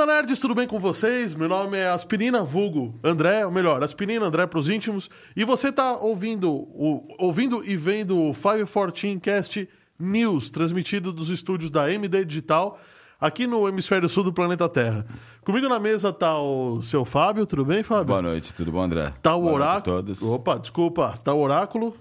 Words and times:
Banda 0.00 0.14
Nerds, 0.14 0.40
tudo 0.40 0.54
bem 0.54 0.66
com 0.66 0.80
vocês? 0.80 1.34
Meu 1.34 1.46
nome 1.46 1.76
é 1.76 1.90
Aspirina 1.90 2.42
Vulgo 2.42 2.98
André, 3.04 3.44
ou 3.44 3.52
melhor, 3.52 3.84
Aspirina 3.84 4.24
André 4.24 4.46
pros 4.46 4.70
íntimos. 4.70 5.10
E 5.36 5.44
você 5.44 5.70
tá 5.70 5.92
ouvindo, 5.98 6.50
o, 6.50 7.06
ouvindo 7.18 7.62
e 7.62 7.76
vendo 7.76 8.18
o 8.18 8.32
514 8.32 9.20
Cast 9.20 9.68
News, 9.98 10.48
transmitido 10.48 11.12
dos 11.12 11.28
estúdios 11.28 11.70
da 11.70 11.92
MD 11.92 12.24
Digital, 12.24 12.80
aqui 13.20 13.46
no 13.46 13.68
hemisfério 13.68 14.08
sul 14.08 14.24
do 14.24 14.32
planeta 14.32 14.70
Terra. 14.70 15.04
Comigo 15.44 15.68
na 15.68 15.78
mesa 15.78 16.10
tá 16.14 16.34
o 16.40 16.80
seu 16.80 17.04
Fábio, 17.04 17.44
tudo 17.44 17.66
bem, 17.66 17.82
Fábio? 17.82 18.06
Boa 18.06 18.22
noite, 18.22 18.54
tudo 18.54 18.72
bom, 18.72 18.80
André? 18.80 19.12
Tá 19.20 19.36
o 19.36 19.42
Boa 19.42 19.52
noite 19.52 19.64
oráculo. 19.66 19.96
todos. 19.96 20.22
Opa, 20.22 20.58
desculpa. 20.58 21.20
Tá 21.22 21.34
o 21.34 21.40
oráculo. 21.40 21.94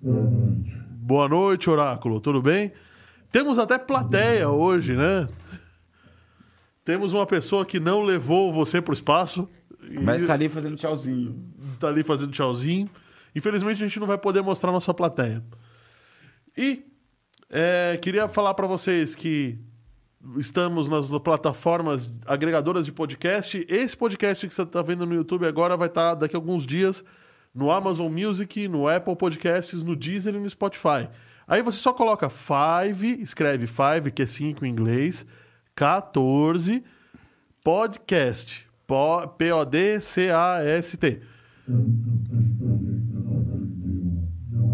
Boa 0.00 1.28
noite, 1.28 1.68
oráculo. 1.68 2.20
Tudo 2.20 2.40
bem? 2.40 2.70
Temos 3.32 3.58
até 3.58 3.78
plateia 3.78 4.48
hoje, 4.48 4.94
né? 4.94 5.26
Temos 6.86 7.12
uma 7.12 7.26
pessoa 7.26 7.66
que 7.66 7.80
não 7.80 8.00
levou 8.00 8.52
você 8.52 8.80
pro 8.80 8.94
espaço. 8.94 9.48
e 9.90 9.98
Mas 9.98 10.24
tá 10.24 10.34
ali 10.34 10.48
fazendo 10.48 10.76
tchauzinho. 10.76 11.44
tá 11.80 11.88
ali 11.88 12.04
fazendo 12.04 12.30
tchauzinho. 12.30 12.88
Infelizmente 13.34 13.82
a 13.82 13.86
gente 13.88 13.98
não 13.98 14.06
vai 14.06 14.16
poder 14.16 14.40
mostrar 14.40 14.70
nossa 14.70 14.94
plateia. 14.94 15.42
E 16.56 16.86
é, 17.50 17.98
queria 18.00 18.28
falar 18.28 18.54
para 18.54 18.68
vocês 18.68 19.16
que 19.16 19.58
estamos 20.38 20.88
nas 20.88 21.10
plataformas 21.18 22.08
agregadoras 22.24 22.86
de 22.86 22.92
podcast. 22.92 23.66
Esse 23.68 23.96
podcast 23.96 24.46
que 24.46 24.54
você 24.54 24.62
está 24.62 24.80
vendo 24.80 25.04
no 25.04 25.14
YouTube 25.16 25.44
agora 25.44 25.76
vai 25.76 25.88
estar 25.88 26.14
daqui 26.14 26.36
a 26.36 26.38
alguns 26.38 26.64
dias 26.64 27.04
no 27.52 27.68
Amazon 27.68 28.12
Music, 28.12 28.68
no 28.68 28.86
Apple 28.86 29.16
Podcasts, 29.16 29.82
no 29.82 29.96
Deezer 29.96 30.36
e 30.36 30.38
no 30.38 30.48
Spotify. 30.48 31.08
Aí 31.48 31.62
você 31.62 31.78
só 31.78 31.92
coloca 31.92 32.30
Five, 32.30 33.20
escreve 33.20 33.66
Five, 33.66 34.12
que 34.12 34.22
é 34.22 34.26
5 34.26 34.64
em 34.64 34.70
inglês, 34.70 35.26
14, 35.76 36.82
podcast. 37.62 38.66
Po- 38.86 39.28
P-O-D-C-A-S-T. 39.36 41.20
Não 41.68 41.76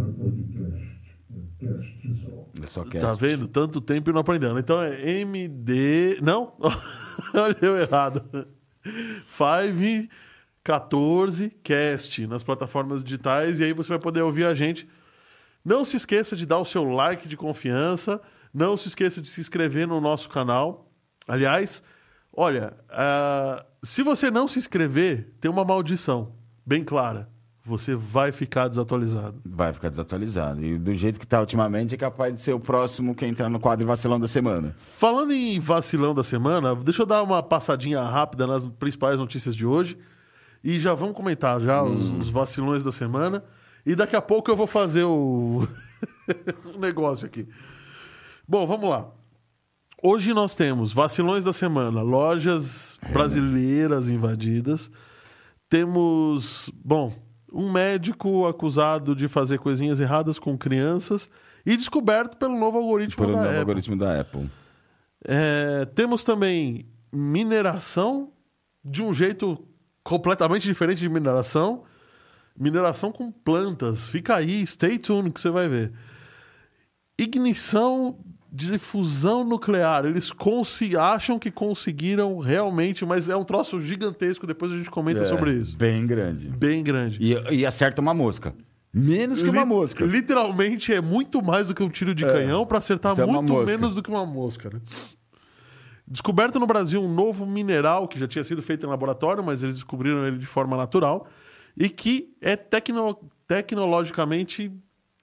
é 0.01 0.05
podcast, 0.13 1.17
é 1.35 1.41
cast 1.67 2.15
só. 2.15 2.47
É 2.63 2.67
só 2.67 2.85
que 2.85 3.01
Tá 3.01 3.15
vendo? 3.15 3.49
Tanto 3.49 3.81
tempo 3.81 4.11
e 4.11 4.13
não 4.13 4.21
aprendendo. 4.21 4.57
Então 4.61 4.81
é 4.81 5.11
MD. 5.21 6.19
Não? 6.23 6.53
Olha 7.35 7.57
eu 7.61 7.77
errado. 7.77 8.47
5 9.27 10.09
14 10.63 11.51
Cast 11.65 12.25
nas 12.29 12.45
plataformas 12.45 13.03
digitais 13.03 13.59
e 13.59 13.65
aí 13.65 13.73
você 13.73 13.89
vai 13.89 13.99
poder 13.99 14.23
ouvir 14.23 14.45
a 14.45 14.55
gente. 14.55 14.89
Não 15.65 15.85
se 15.85 15.97
esqueça 15.97 16.37
de 16.37 16.47
dar 16.47 16.59
o 16.59 16.65
seu 16.65 16.85
like 16.85 17.29
de 17.29 17.37
confiança. 17.37 18.21
Não 18.55 18.77
se 18.77 18.87
esqueça 18.89 19.21
de 19.21 19.27
se 19.29 19.41
inscrever 19.41 19.89
no 19.89 20.01
nosso 20.01 20.29
canal. 20.29 20.92
Aliás, 21.27 21.83
olha, 22.33 22.75
ah, 22.91 23.65
se 23.83 24.03
você 24.03 24.31
não 24.31 24.47
se 24.49 24.59
inscrever, 24.59 25.35
tem 25.41 25.51
uma 25.51 25.65
maldição 25.65 26.33
bem 26.65 26.85
clara. 26.85 27.29
Você 27.65 27.95
vai 27.95 28.33
ficar 28.33 28.67
desatualizado. 28.67 29.41
Vai 29.45 29.73
ficar 29.73 29.89
desatualizado. 29.89 30.65
E 30.65 30.77
do 30.77 30.93
jeito 30.95 31.21
que 31.21 31.27
tá 31.27 31.39
ultimamente, 31.39 31.95
é 31.95 31.99
capaz 31.99 32.35
de 32.35 32.41
ser 32.41 32.53
o 32.53 32.59
próximo 32.59 33.15
que 33.15 33.25
entrar 33.25 33.49
no 33.49 33.61
quadro 33.61 33.87
vacilão 33.87 34.19
da 34.19 34.27
semana. 34.27 34.75
Falando 34.97 35.33
em 35.33 35.61
vacilão 35.61 36.13
da 36.13 36.25
semana, 36.25 36.75
deixa 36.75 37.03
eu 37.03 37.07
dar 37.07 37.23
uma 37.23 37.41
passadinha 37.41 38.03
rápida 38.03 38.49
nas 38.49 38.67
principais 38.67 39.21
notícias 39.21 39.55
de 39.55 39.65
hoje. 39.65 39.97
E 40.65 40.81
já 40.81 40.93
vamos 40.95 41.15
comentar 41.15 41.61
já 41.61 41.83
os, 41.85 42.03
os 42.03 42.29
vacilões 42.29 42.83
da 42.83 42.91
semana. 42.91 43.45
E 43.87 43.95
daqui 43.95 44.17
a 44.17 44.23
pouco 44.23 44.51
eu 44.51 44.57
vou 44.57 44.67
fazer 44.67 45.05
o, 45.05 45.67
o 46.75 46.79
negócio 46.81 47.27
aqui. 47.27 47.47
Bom, 48.47 48.67
vamos 48.67 48.91
lá. 48.91 49.09
Hoje 50.05 50.35
nós 50.35 50.57
temos 50.57 50.93
vacilões 50.93 51.45
da 51.45 51.53
semana, 51.53 52.03
lojas 52.03 52.99
brasileiras 53.13 54.09
invadidas. 54.09 54.91
Temos, 55.69 56.69
bom, 56.85 57.15
um 57.53 57.71
médico 57.71 58.45
acusado 58.49 59.15
de 59.15 59.29
fazer 59.29 59.59
coisinhas 59.59 60.01
erradas 60.01 60.41
com 60.41 60.59
crianças 60.59 61.31
e 61.65 61.77
descoberto 61.77 62.37
pelo 62.37 62.59
novo 62.59 62.79
algoritmo 62.79 63.25
um 63.25 63.27
da 63.29 63.33
novo 63.33 63.47
Apple. 63.47 63.59
algoritmo 63.61 63.97
da 63.97 64.21
Apple. 64.21 64.51
É, 65.25 65.85
temos 65.95 66.25
também 66.25 66.85
mineração 67.13 68.33
de 68.85 69.05
um 69.05 69.15
jeito 69.15 69.57
completamente 70.03 70.65
diferente 70.65 70.99
de 70.99 71.09
mineração. 71.09 71.85
Mineração 72.59 73.13
com 73.13 73.31
plantas. 73.31 74.05
Fica 74.07 74.35
aí, 74.35 74.67
stay 74.67 74.99
tuned 74.99 75.31
que 75.31 75.41
você 75.41 75.49
vai 75.49 75.69
ver. 75.69 75.93
Ignição 77.17 78.19
de 78.55 78.79
fusão 78.79 79.43
nuclear. 79.45 80.05
Eles 80.05 80.31
acham 81.01 81.39
que 81.39 81.51
conseguiram 81.51 82.39
realmente, 82.39 83.05
mas 83.07 83.31
é 83.31 83.37
um 83.37 83.45
troço 83.45 83.81
gigantesco. 83.81 84.47
Depois 84.47 84.71
a 84.71 84.77
gente 84.77 84.91
comenta 84.91 85.23
É, 85.23 85.27
sobre 85.27 85.55
isso. 85.55 85.75
Bem 85.75 86.07
grande. 86.07 86.49
Bem 86.49 86.83
grande. 86.85 87.19
E, 87.19 87.33
e 87.55 87.65
acerta 87.67 88.03
uma 88.03 88.13
mosca. 88.13 88.55
Menos 88.93 89.43
que 89.43 89.49
uma 89.49 89.63
Li- 89.63 89.67
mosca. 89.69 90.05
Literalmente 90.05 90.93
é 90.93 91.01
muito 91.01 91.43
mais 91.43 91.69
do 91.69 91.75
que 91.75 91.83
um 91.83 91.89
tiro 91.89 92.15
de 92.15 92.27
É, 92.27 92.31
canhão 92.31 92.67
para 92.67 92.77
acertar 92.77 93.19
é 93.19 93.25
muito 93.25 93.55
menos 93.65 93.95
do 93.95 94.03
que 94.03 94.11
uma 94.11 94.27
mosca. 94.27 94.69
Né? 94.69 94.81
Descoberto 96.07 96.59
no 96.61 96.67
Brasil 96.67 97.03
um 97.03 97.11
novo 97.11 97.47
mineral 97.47 98.07
que 98.07 98.19
já 98.19 98.29
tinha 98.29 98.45
sido 98.45 98.61
feito 98.63 98.85
em 98.85 98.89
laboratório, 98.91 99.43
mas 99.43 99.63
eles 99.63 99.77
descobriram 99.77 100.27
ele 100.27 100.37
de 100.37 100.45
forma 100.45 100.77
natural 100.77 101.27
e 101.75 101.89
que 101.89 102.35
é 102.43 102.55
tecno- 102.55 103.19
tecnologicamente 103.49 104.71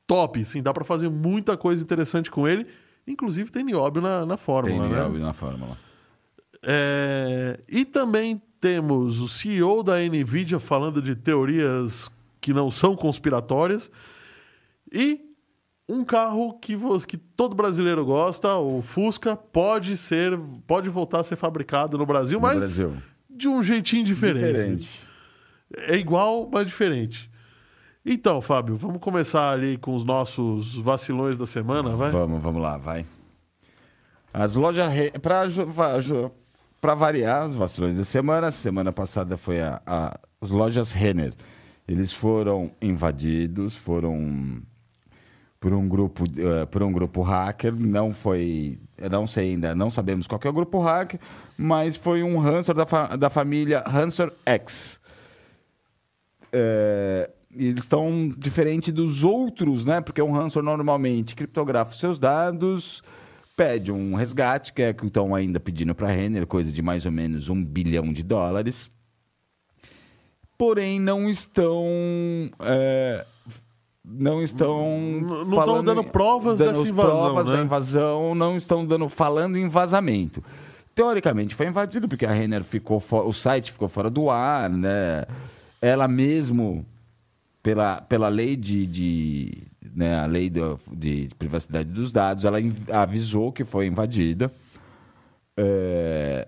top. 0.07 0.43
Sim, 0.45 0.63
dá 0.63 0.73
para 0.73 0.83
fazer 0.83 1.09
muita 1.09 1.55
coisa 1.55 1.83
interessante 1.83 2.31
com 2.31 2.47
ele. 2.47 2.65
Inclusive 3.11 3.51
tem 3.51 3.63
nióbio 3.63 4.01
na, 4.01 4.25
na 4.25 4.35
Tem 4.37 4.43
fórmula. 4.45 4.87
né? 4.87 4.95
nióbio 4.95 5.19
na 5.19 5.33
fórmula. 5.33 5.77
É, 6.63 7.59
e 7.69 7.85
também 7.85 8.41
temos 8.59 9.19
o 9.19 9.27
CEO 9.27 9.81
da 9.83 9.97
Nvidia 9.99 10.59
falando 10.59 11.01
de 11.01 11.15
teorias 11.15 12.09
que 12.41 12.53
não 12.53 12.69
são 12.69 12.95
conspiratórias. 12.95 13.89
E 14.91 15.21
um 15.87 16.03
carro 16.03 16.53
que, 16.59 16.77
que 17.07 17.17
todo 17.17 17.55
brasileiro 17.55 18.05
gosta, 18.05 18.55
o 18.57 18.81
Fusca, 18.81 19.35
pode 19.35 19.97
ser, 19.97 20.37
pode 20.67 20.89
voltar 20.89 21.21
a 21.21 21.23
ser 21.23 21.35
fabricado 21.35 21.97
no 21.97 22.05
Brasil, 22.05 22.37
No 22.39 22.43
mas 22.45 22.57
Brasil. 22.57 22.93
de 23.29 23.47
um 23.47 23.63
jeitinho 23.63 24.03
diferente. 24.05 24.45
Diferente. 24.45 24.89
É 25.77 25.97
igual, 25.97 26.49
mas 26.51 26.67
diferente. 26.67 27.29
Então, 28.05 28.41
Fábio, 28.41 28.75
vamos 28.77 28.99
começar 29.01 29.51
ali 29.51 29.77
com 29.77 29.93
os 29.93 30.03
nossos 30.03 30.75
vacilões 30.77 31.35
da 31.37 31.45
semana, 31.45 31.95
vai? 31.95 32.11
Vamos, 32.11 32.41
vamos 32.41 32.61
lá, 32.61 32.77
vai. 32.77 33.05
As 34.33 34.55
lojas. 34.55 34.87
Re... 34.91 35.11
Para 36.81 36.95
variar, 36.95 37.45
os 37.45 37.55
vacilões 37.55 37.97
da 37.97 38.05
semana. 38.05 38.51
Semana 38.51 38.91
passada 38.91 39.35
foi 39.35 39.59
a, 39.61 39.81
a- 39.85 40.17
as 40.39 40.49
lojas 40.49 40.93
Renner. 40.93 41.33
Eles 41.87 42.13
foram 42.13 42.71
invadidos, 42.81 43.75
foram 43.75 44.61
por 45.59 45.73
um 45.73 45.89
grupo, 45.89 46.23
eh, 46.37 46.65
por 46.67 46.81
um 46.81 46.91
grupo 46.91 47.21
hacker. 47.21 47.73
Não 47.75 48.13
foi. 48.13 48.79
Não 49.11 49.27
sei 49.27 49.51
ainda, 49.51 49.75
não 49.75 49.89
sabemos 49.91 50.25
qual 50.25 50.39
é 50.43 50.47
o 50.49 50.53
grupo 50.53 50.79
hacker, 50.79 51.19
mas 51.57 51.97
foi 51.97 52.23
um 52.23 52.37
ransom 52.39 52.73
da, 52.73 52.85
fa- 52.85 53.15
da 53.17 53.29
família 53.29 53.83
Ransom 53.85 54.29
X. 54.45 54.99
É, 56.53 57.29
eles 57.55 57.83
estão 57.83 58.33
diferente 58.37 58.91
dos 58.91 59.23
outros, 59.23 59.85
né? 59.85 60.01
Porque 60.01 60.21
um 60.21 60.31
ransom 60.31 60.61
normalmente 60.61 61.35
criptografa 61.35 61.91
os 61.91 61.99
seus 61.99 62.19
dados, 62.19 63.01
pede 63.57 63.91
um 63.91 64.13
resgate, 64.13 64.71
que 64.71 64.81
é 64.81 64.91
o 64.91 64.95
que 64.95 65.05
estão 65.05 65.33
ainda 65.33 65.59
pedindo 65.59 65.95
para 65.95 66.07
a 66.07 66.11
Renner, 66.11 66.45
coisa 66.45 66.71
de 66.71 66.81
mais 66.81 67.05
ou 67.05 67.11
menos 67.11 67.49
um 67.49 67.63
bilhão 67.63 68.13
de 68.13 68.23
dólares. 68.23 68.91
Porém, 70.57 70.99
não 70.99 71.29
estão. 71.29 71.85
é, 72.59 73.25
não 74.03 74.43
estão. 74.43 74.99
Não 75.21 75.59
estão 75.59 75.83
dando 75.83 76.03
provas 76.03 76.57
dando 76.57 76.69
dessa 76.69 76.83
as 76.83 76.89
invasão, 76.89 77.17
provas 77.17 77.45
né? 77.47 77.51
da 77.53 77.63
invasão, 77.63 78.35
não 78.35 78.57
estão 78.57 78.85
dando, 78.85 79.09
falando 79.09 79.57
em 79.57 79.67
vazamento. 79.67 80.43
Teoricamente 80.93 81.55
foi 81.55 81.67
invadido 81.67 82.09
porque 82.09 82.25
a 82.25 82.31
Renner 82.31 82.63
ficou 82.63 83.01
o 83.09 83.33
site 83.33 83.71
ficou 83.71 83.87
fora 83.87 84.09
do 84.09 84.29
ar, 84.29 84.69
né? 84.69 85.25
Ela 85.81 86.09
mesmo 86.09 86.85
pela, 87.69 88.01
pela 88.01 88.29
lei 88.29 88.55
de, 88.55 88.87
de 88.87 89.63
né, 89.95 90.19
a 90.19 90.25
lei 90.25 90.49
do- 90.49 90.79
de, 90.91 91.27
de 91.27 91.35
privacidade 91.35 91.87
dos 91.89 92.11
dados, 92.11 92.43
ela 92.45 92.57
avisou 92.91 93.51
que 93.51 93.63
foi 93.63 93.85
invadida. 93.85 94.51
É, 95.55 96.47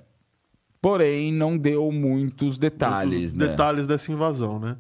porém, 0.82 1.32
não 1.32 1.56
deu 1.58 1.92
muitos 1.92 2.58
detalhes, 2.58 3.14
Outros 3.14 3.34
né? 3.34 3.48
detalhes 3.50 3.86
dessa 3.88 4.12
invasão, 4.12 4.60
né? 4.60 4.78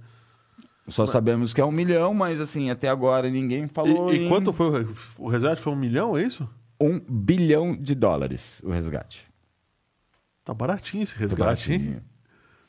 Só 0.87 1.05
sabemos 1.05 1.53
que 1.53 1.61
é 1.61 1.65
um 1.65 1.71
milhão, 1.71 2.11
mas 2.13 2.41
assim, 2.41 2.71
até 2.71 2.89
agora 2.89 3.29
ninguém 3.29 3.67
falou 3.67 4.11
E, 4.11 4.17
e 4.17 4.25
em 4.25 4.29
quanto 4.29 4.51
foi 4.51 4.65
o, 4.67 4.71
re- 4.71 4.93
o 5.19 5.27
resgate? 5.29 5.61
Foi 5.61 5.71
um 5.71 5.75
milhão, 5.75 6.17
é 6.17 6.23
isso? 6.23 6.49
um 6.81 6.99
bilhão 6.99 7.75
de 7.75 7.93
dólares 7.93 8.59
o 8.63 8.71
resgate. 8.71 9.27
Tá 10.43 10.51
baratinho 10.55 11.03
esse 11.03 11.13
Tá 11.13 11.19
resgate, 11.19 11.71
hein? 11.73 12.01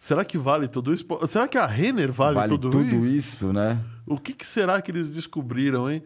Será 0.02 0.24
que 0.24 0.36
vale 0.36 0.66
tudo 0.66 0.92
isso? 0.92 1.06
Será 1.28 1.46
que 1.46 1.56
a 1.56 1.64
Renner 1.64 2.10
vale, 2.10 2.34
Vale 2.34 2.48
tudo, 2.48 2.70
tudo, 2.70 2.84
isso? 2.84 3.06
isso? 3.06 3.52
né? 3.52 3.78
O 4.04 4.18
que, 4.18 4.32
que 4.32 4.44
será 4.44 4.82
que 4.82 4.90
eles 4.90 5.08
descobriram, 5.08 5.88
hein? 5.88 6.02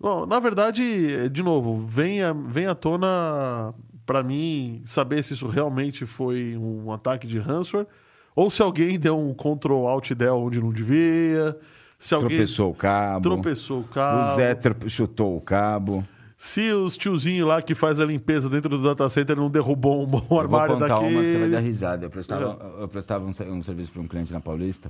Bom, 0.00 0.24
na 0.24 0.40
verdade, 0.40 1.28
de 1.28 1.42
novo, 1.42 1.84
vem 1.86 2.22
à, 2.22 2.32
vem 2.32 2.66
à 2.66 2.74
tona 2.74 3.74
para 4.06 4.22
mim 4.22 4.80
saber 4.86 5.22
se 5.22 5.34
isso 5.34 5.46
realmente 5.46 6.06
foi 6.06 6.56
um 6.56 6.90
ataque 6.90 7.26
de 7.26 7.38
ransomware 7.38 7.86
ou 8.34 8.50
se 8.50 8.62
alguém 8.62 8.98
deu 8.98 9.18
um 9.18 9.34
Ctrl 9.34 9.86
Alt 9.86 10.12
Del 10.14 10.36
onde 10.38 10.58
não 10.58 10.72
devia, 10.72 11.54
se 11.98 12.14
alguém 12.14 12.30
Tropeçou 12.30 12.70
o 12.70 12.74
cabo. 12.74 13.28
tropeçou 13.28 13.80
o 13.80 13.84
cabo, 13.84 14.32
O 14.32 14.36
Zé 14.36 14.56
chutou 14.88 15.36
o 15.36 15.40
cabo. 15.42 16.02
Se 16.40 16.70
os 16.72 16.96
tiozinhos 16.96 17.48
lá 17.48 17.60
que 17.60 17.74
faz 17.74 17.98
a 17.98 18.04
limpeza 18.04 18.48
dentro 18.48 18.68
do 18.70 18.80
data 18.82 19.08
center 19.10 19.36
não 19.36 19.50
derrubou 19.50 20.04
um 20.04 20.06
bom 20.06 20.18
Eu 20.20 20.24
vou 20.28 20.38
armário 20.40 20.74
contar 20.74 20.86
daquele. 20.88 21.14
uma 21.16 21.24
que 21.24 21.32
você 21.32 21.38
vai 21.38 21.48
dar 21.50 21.58
risada. 21.58 22.06
Eu 22.06 22.10
prestava, 22.10 22.72
eu 22.80 22.86
prestava 22.88 23.24
um, 23.26 23.52
um 23.52 23.62
serviço 23.64 23.90
para 23.90 24.00
um 24.00 24.06
cliente 24.06 24.32
na 24.32 24.38
Paulista. 24.40 24.88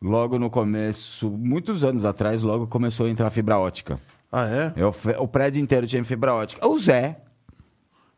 Logo 0.00 0.38
no 0.38 0.50
começo, 0.50 1.30
muitos 1.30 1.82
anos 1.82 2.04
atrás, 2.04 2.42
logo 2.42 2.66
começou 2.66 3.06
a 3.06 3.08
entrar 3.08 3.30
fibra 3.30 3.58
ótica. 3.58 3.98
Ah, 4.30 4.46
é? 4.46 4.72
Eu 4.76 4.94
o 5.20 5.26
prédio 5.26 5.58
inteiro 5.60 5.86
tinha 5.86 6.04
fibra 6.04 6.34
ótica. 6.34 6.68
O 6.68 6.78
Zé, 6.78 7.22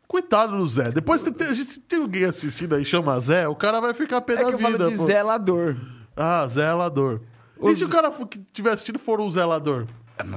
Coitado 0.07 0.57
do 0.57 0.67
Zé. 0.67 0.91
Depois 0.91 1.23
tem, 1.23 1.47
a 1.47 1.53
gente, 1.53 1.69
se 1.71 1.79
tem 1.79 2.01
alguém 2.01 2.25
assistindo 2.25 2.75
aí 2.75 2.83
chama 2.83 3.17
Zé, 3.21 3.47
o 3.47 3.55
cara 3.55 3.79
vai 3.79 3.93
ficar 3.93 4.19
pé 4.19 4.33
é 4.33 4.35
da 4.35 4.43
que 4.49 4.53
eu 4.55 4.57
vida. 4.57 4.71
falo 4.77 4.91
de 4.91 4.97
pô. 4.97 5.05
zelador. 5.05 5.75
Ah, 6.17 6.45
zelador. 6.49 7.21
E 7.61 7.69
O 7.69 7.73
se 7.75 7.85
o 7.85 7.89
cara 7.89 8.11
for- 8.11 8.27
que 8.27 8.39
tiver 8.51 8.71
assistindo 8.71 8.99
for 8.99 9.21
um 9.21 9.31
zelador? 9.31 9.87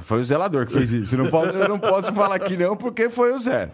Foi 0.03 0.19
o 0.21 0.23
zelador 0.25 0.65
que 0.65 0.73
fez 0.73 0.91
isso. 0.91 1.15
Eu 1.15 1.23
não 1.23 1.29
posso, 1.31 1.49
eu 1.51 1.69
não 1.69 1.79
posso 1.79 2.13
falar 2.13 2.39
que 2.39 2.55
não, 2.57 2.75
porque 2.75 3.09
foi 3.09 3.31
o 3.33 3.39
Zé. 3.39 3.69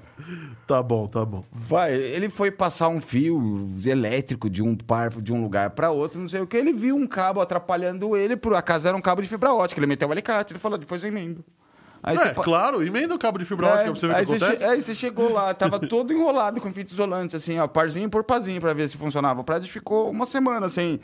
Tá 0.68 0.82
bom, 0.82 1.08
tá 1.08 1.26
bom. 1.26 1.44
Vai, 1.52 1.94
ele 1.94 2.30
foi 2.30 2.50
passar 2.52 2.88
um 2.88 3.02
fio 3.02 3.68
elétrico 3.86 4.50
de 4.50 4.62
um 4.64 4.76
par 4.76 5.10
de 5.10 5.34
um 5.34 5.42
lugar 5.42 5.72
para 5.72 5.92
outro, 5.92 6.20
não 6.20 6.28
sei 6.28 6.42
o 6.42 6.48
que. 6.48 6.56
Ele 6.58 6.72
viu 6.74 6.96
um 6.96 7.06
cabo 7.08 7.42
atrapalhando 7.42 8.16
ele, 8.16 8.36
por 8.38 8.54
acaso 8.56 8.88
era 8.88 8.96
um 8.96 9.02
cabo 9.02 9.22
de 9.22 9.28
fibra 9.28 9.54
ótica. 9.54 9.80
Ele 9.80 9.88
meteu 9.88 10.08
o 10.08 10.12
alicate, 10.12 10.54
ele 10.54 10.60
falou, 10.60 10.78
depois 10.78 11.02
eu 11.04 11.10
emendo. 11.10 11.44
Aí 12.04 12.18
é, 12.18 12.30
pa- 12.34 12.42
claro, 12.44 12.82
emenda 12.82 13.14
o 13.14 13.20
cabo 13.20 13.38
de 13.38 13.46
fibra 13.46 13.68
É, 13.68 13.70
ótica 13.74 13.92
pra 13.92 14.00
você 14.00 14.08
ver 14.08 14.14
o 14.14 14.16
que 14.16 14.22
acontece. 14.24 14.58
che- 14.58 14.64
Aí 14.64 14.82
você 14.82 14.96
chegou 14.96 15.32
lá, 15.32 15.54
tava 15.54 15.78
todo 15.86 16.12
enrolado 16.12 16.60
com 16.60 16.72
fita 16.74 16.92
isolante, 16.94 17.36
assim, 17.36 17.60
ó, 17.60 17.68
parzinho 17.68 18.10
por 18.10 18.24
parzinho 18.24 18.60
pra 18.60 18.74
ver 18.74 18.90
se 18.90 18.98
funcionava. 18.98 19.42
O 19.42 19.44
prédio 19.44 19.70
ficou 19.72 20.10
uma 20.10 20.26
semana 20.26 20.68
sem, 20.68 21.00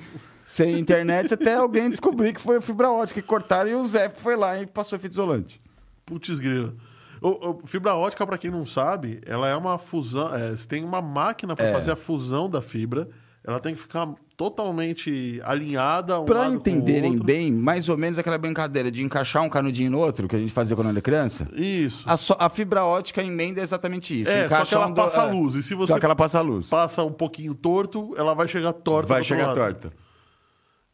sem 0.48 0.80
internet 0.80 1.34
até 1.34 1.56
alguém 1.56 1.90
descobrir 1.90 2.34
que 2.34 2.42
foi 2.42 2.58
a 2.58 2.62
fibra 2.62 2.90
ótica 2.90 3.22
que 3.22 3.28
cortaram 3.28 3.70
e 3.70 3.76
o 3.76 3.86
Zé 3.86 4.10
foi 4.10 4.36
lá 4.36 4.60
e 4.62 4.66
passou 4.66 4.98
fita 4.98 5.14
isolante. 5.14 5.62
Putz 6.06 6.40
grila. 6.40 6.74
O, 7.22 7.50
o- 7.50 7.62
fibra 7.68 7.96
ótica, 7.96 8.26
pra 8.26 8.38
quem 8.38 8.50
não 8.52 8.66
sabe, 8.66 9.20
ela 9.26 9.48
é 9.50 9.56
uma 9.56 9.78
fusão. 9.78 10.34
é, 10.36 10.52
você 10.56 10.68
tem 10.68 10.84
uma 10.84 11.02
máquina 11.02 11.56
pra 11.56 11.66
É. 11.66 11.72
fazer 11.74 11.92
a 11.92 11.96
fusão 11.96 12.50
da 12.50 12.62
fibra. 12.62 13.10
Ela 13.44 13.60
tem 13.60 13.74
que 13.74 13.80
ficar 13.80 14.08
totalmente 14.36 15.40
alinhada. 15.44 16.20
Um 16.20 16.26
o 16.26 16.46
entenderem 16.54 17.18
bem, 17.18 17.52
mais 17.52 17.88
ou 17.90 17.98
menos 17.98 18.18
aquela 18.18 18.38
brincadeira 18.38 18.92
de 18.92 19.02
encaixar 19.04 19.44
um 19.44 19.50
canudinho 19.50 19.92
no 19.92 20.00
outro, 20.00 20.28
que 20.28 20.36
a 20.36 20.40
gente 20.40 20.52
fazia 20.52 20.76
quando 20.76 20.90
era 20.90 21.02
criança. 21.02 21.48
Isso. 21.54 22.04
A, 22.06 22.18
só- 22.18 22.36
a 22.40 22.50
fibra 22.50 22.84
ótica 22.86 23.24
emenda 23.24 23.62
exatamente 23.62 24.22
isso. 24.22 24.30
É, 24.30 24.42
só 24.42 24.46
encaixa 24.48 24.66
que 24.70 24.76
ela 24.76 24.88
um 24.88 24.92
do- 24.92 24.96
passa 24.96 25.22
a 25.24 25.28
é, 25.28 25.32
luz. 25.32 25.56
E 25.56 25.64
se 25.64 25.74
você 25.76 25.94
Só 25.94 26.00
que 26.00 26.06
ela 26.06 26.16
passa 26.16 26.40
a 26.40 26.42
luz. 26.42 26.70
passa 26.70 27.04
um 27.04 27.12
pouquinho 27.12 27.54
torto, 27.56 28.14
ela 28.18 28.34
vai 28.34 28.48
chegar 28.48 28.74
torta. 28.74 29.08
Vai 29.10 29.22
do 29.22 29.26
chegar 29.26 29.48
lado. 29.48 29.56
torta. 29.56 29.94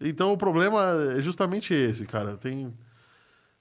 Então 0.01 0.33
o 0.33 0.37
problema 0.37 0.81
é 1.17 1.21
justamente 1.21 1.73
esse, 1.73 2.05
cara. 2.05 2.35
Tem 2.37 2.73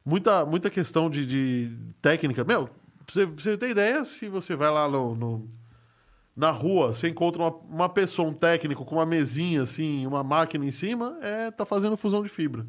muita, 0.05 0.44
muita 0.46 0.69
questão 0.70 1.08
de, 1.08 1.25
de 1.26 1.76
técnica. 2.00 2.44
Meu, 2.44 2.67
pra 2.67 2.75
você, 3.08 3.26
pra 3.26 3.43
você 3.43 3.56
ter 3.56 3.70
ideia, 3.70 4.05
se 4.05 4.29
você 4.29 4.56
vai 4.56 4.70
lá 4.70 4.88
no, 4.88 5.14
no- 5.14 5.49
na 6.37 6.50
rua, 6.50 6.94
você 6.94 7.08
encontra 7.08 7.43
uma, 7.43 7.55
uma 7.69 7.88
pessoa, 7.88 8.29
um 8.29 8.32
técnico 8.32 8.84
com 8.84 8.94
uma 8.96 9.05
mesinha 9.06 9.62
assim, 9.62 10.06
uma 10.06 10.25
máquina 10.25 10.64
em 10.64 10.70
cima, 10.70 11.19
é 11.20 11.50
tá 11.50 11.67
fazendo 11.67 11.96
fusão 11.96 12.23
de 12.23 12.29
fibra. 12.29 12.67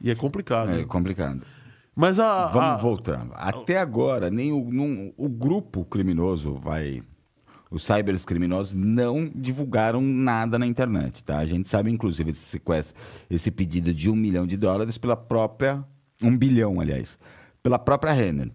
E 0.00 0.10
é 0.10 0.14
complicado. 0.14 0.70
É 0.72 0.84
complicado. 0.84 1.42
Mas 1.94 2.20
a, 2.20 2.46
Vamos 2.48 2.68
a- 2.70 2.76
voltando. 2.76 3.32
Até 3.36 3.78
agora, 3.78 4.28
nem 4.30 4.52
o, 4.52 4.70
não- 4.70 5.12
o 5.16 5.28
grupo 5.28 5.84
criminoso 5.84 6.54
vai. 6.54 7.02
Os 7.70 7.84
cybers 7.84 8.24
criminosos 8.24 8.74
não 8.74 9.30
divulgaram 9.34 10.00
nada 10.00 10.58
na 10.58 10.66
internet, 10.66 11.24
tá? 11.24 11.38
A 11.38 11.46
gente 11.46 11.68
sabe, 11.68 11.90
inclusive, 11.90 12.30
esse 12.30 12.40
sequestro, 12.40 12.94
esse 13.28 13.50
pedido 13.50 13.92
de 13.92 14.08
um 14.08 14.14
milhão 14.14 14.46
de 14.46 14.56
dólares 14.56 14.96
pela 14.96 15.16
própria. 15.16 15.84
Um 16.22 16.36
bilhão, 16.36 16.80
aliás. 16.80 17.18
Pela 17.62 17.78
própria 17.78 18.12
Renner. 18.12 18.50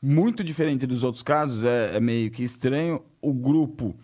Muito 0.00 0.44
diferente 0.44 0.86
dos 0.86 1.02
outros 1.02 1.22
casos, 1.22 1.64
é, 1.64 1.96
é 1.96 2.00
meio 2.00 2.30
que 2.30 2.44
estranho. 2.44 3.02
O 3.20 3.32
grupo 3.32 3.94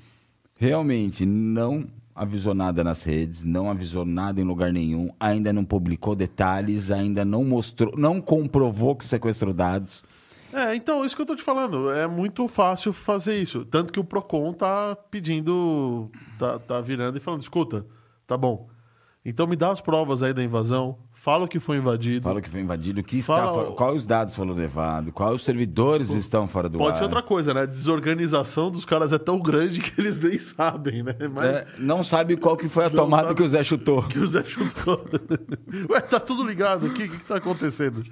realmente 0.56 1.24
não 1.24 1.86
avisou 2.14 2.54
nada 2.54 2.82
nas 2.82 3.02
redes, 3.02 3.44
não 3.44 3.70
avisou 3.70 4.04
nada 4.04 4.40
em 4.40 4.44
lugar 4.44 4.72
nenhum, 4.72 5.10
ainda 5.18 5.52
não 5.52 5.64
publicou 5.64 6.14
detalhes, 6.14 6.90
ainda 6.90 7.24
não 7.24 7.44
mostrou, 7.44 7.94
não 7.96 8.20
comprovou 8.20 8.96
que 8.96 9.04
sequestrou 9.04 9.54
dados. 9.54 10.02
É, 10.52 10.74
então, 10.74 11.04
isso 11.04 11.14
que 11.14 11.22
eu 11.22 11.26
tô 11.26 11.36
te 11.36 11.42
falando. 11.42 11.90
É 11.90 12.06
muito 12.06 12.46
fácil 12.48 12.92
fazer 12.92 13.40
isso. 13.40 13.64
Tanto 13.64 13.92
que 13.92 14.00
o 14.00 14.04
Procon 14.04 14.52
tá 14.52 14.96
pedindo, 15.10 16.10
tá, 16.38 16.58
tá 16.58 16.80
virando 16.80 17.16
e 17.16 17.20
falando: 17.20 17.40
escuta, 17.40 17.86
tá 18.26 18.36
bom. 18.36 18.68
Então 19.22 19.46
me 19.46 19.54
dá 19.54 19.70
as 19.70 19.82
provas 19.82 20.22
aí 20.22 20.32
da 20.32 20.42
invasão, 20.42 20.96
fala 21.12 21.44
o 21.44 21.48
que 21.48 21.60
foi 21.60 21.76
invadido. 21.76 22.22
Fala 22.24 22.40
que 22.40 22.48
foi 22.48 22.60
invadido, 22.62 23.02
que 23.02 23.20
Fala 23.20 23.52
fora- 23.52 23.68
o- 23.68 23.74
quais 23.74 23.96
os 23.98 24.06
dados 24.06 24.34
foram 24.34 24.54
levados, 24.54 25.12
quais 25.12 25.34
os 25.34 25.44
servidores 25.44 26.08
estão 26.08 26.48
fora 26.48 26.70
do 26.70 26.78
ar. 26.78 26.84
Pode 26.86 26.96
ser 26.96 27.04
outra 27.04 27.22
coisa, 27.22 27.52
né? 27.52 27.60
A 27.60 27.66
desorganização 27.66 28.70
dos 28.70 28.86
caras 28.86 29.12
é 29.12 29.18
tão 29.18 29.38
grande 29.38 29.80
que 29.82 30.00
eles 30.00 30.18
nem 30.18 30.38
sabem, 30.38 31.02
né? 31.02 31.14
Mas 31.34 31.44
É, 31.44 31.66
não 31.78 32.02
sabe 32.02 32.34
qual 32.38 32.56
que 32.56 32.66
foi 32.66 32.86
a 32.86 32.88
Não 32.88 32.96
tomada 32.96 33.34
que 33.34 33.42
o 33.42 33.48
Zé 33.48 33.62
chutou. 33.62 34.02
que 34.08 34.18
o 34.18 34.26
Zé 34.26 34.42
chutou. 34.42 35.04
Ué, 35.90 36.00
tá 36.00 36.18
tudo 36.18 36.42
ligado 36.42 36.86
aqui? 36.86 37.04
O 37.04 37.08
que, 37.10 37.18
que 37.18 37.24
tá 37.26 37.36
acontecendo? 37.36 38.02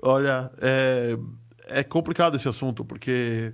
Olha, 0.00 0.50
é, 0.60 1.18
é 1.66 1.82
complicado 1.82 2.36
esse 2.36 2.48
assunto, 2.48 2.84
porque 2.84 3.52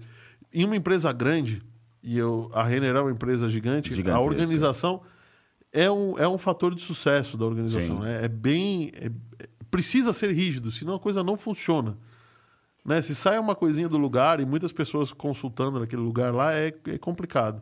em 0.53 0.65
uma 0.65 0.77
empresa 0.77 1.13
grande, 1.13 1.63
e 2.03 2.19
eu, 2.19 2.51
a 2.53 2.63
Renner 2.63 2.95
é 2.95 3.01
uma 3.01 3.11
empresa 3.11 3.49
gigante, 3.49 3.93
a 3.93 3.97
Gigantesca. 3.97 4.21
organização 4.25 5.03
é 5.73 5.91
um, 5.91 6.19
é 6.19 6.29
um 6.29 6.39
fator 6.39 6.75
de 6.75 6.83
sucesso 6.83 7.37
da 7.37 7.45
organização. 7.45 8.01
Né? 8.01 8.25
É 8.25 8.29
bem. 8.29 8.93
é- 8.95 9.11
precisa 9.71 10.13
ser 10.13 10.31
rígido, 10.31 10.71
senão 10.71 10.95
a 10.95 11.01
coisa 11.01 11.25
não 11.25 11.37
funciona. 11.37 11.99
Né? 12.85 13.03
Se 13.03 13.13
sai 13.13 13.39
uma 13.41 13.57
coisinha 13.57 13.89
do 13.89 13.99
lugar 13.99 14.39
e 14.39 14.47
muitas 14.47 14.73
pessoas 14.73 15.11
consultando 15.13 15.81
naquele 15.81 16.03
lugar 16.03 16.33
lá, 16.33 16.53
é, 16.55 16.73
é 16.87 16.99
complicado. 16.99 17.61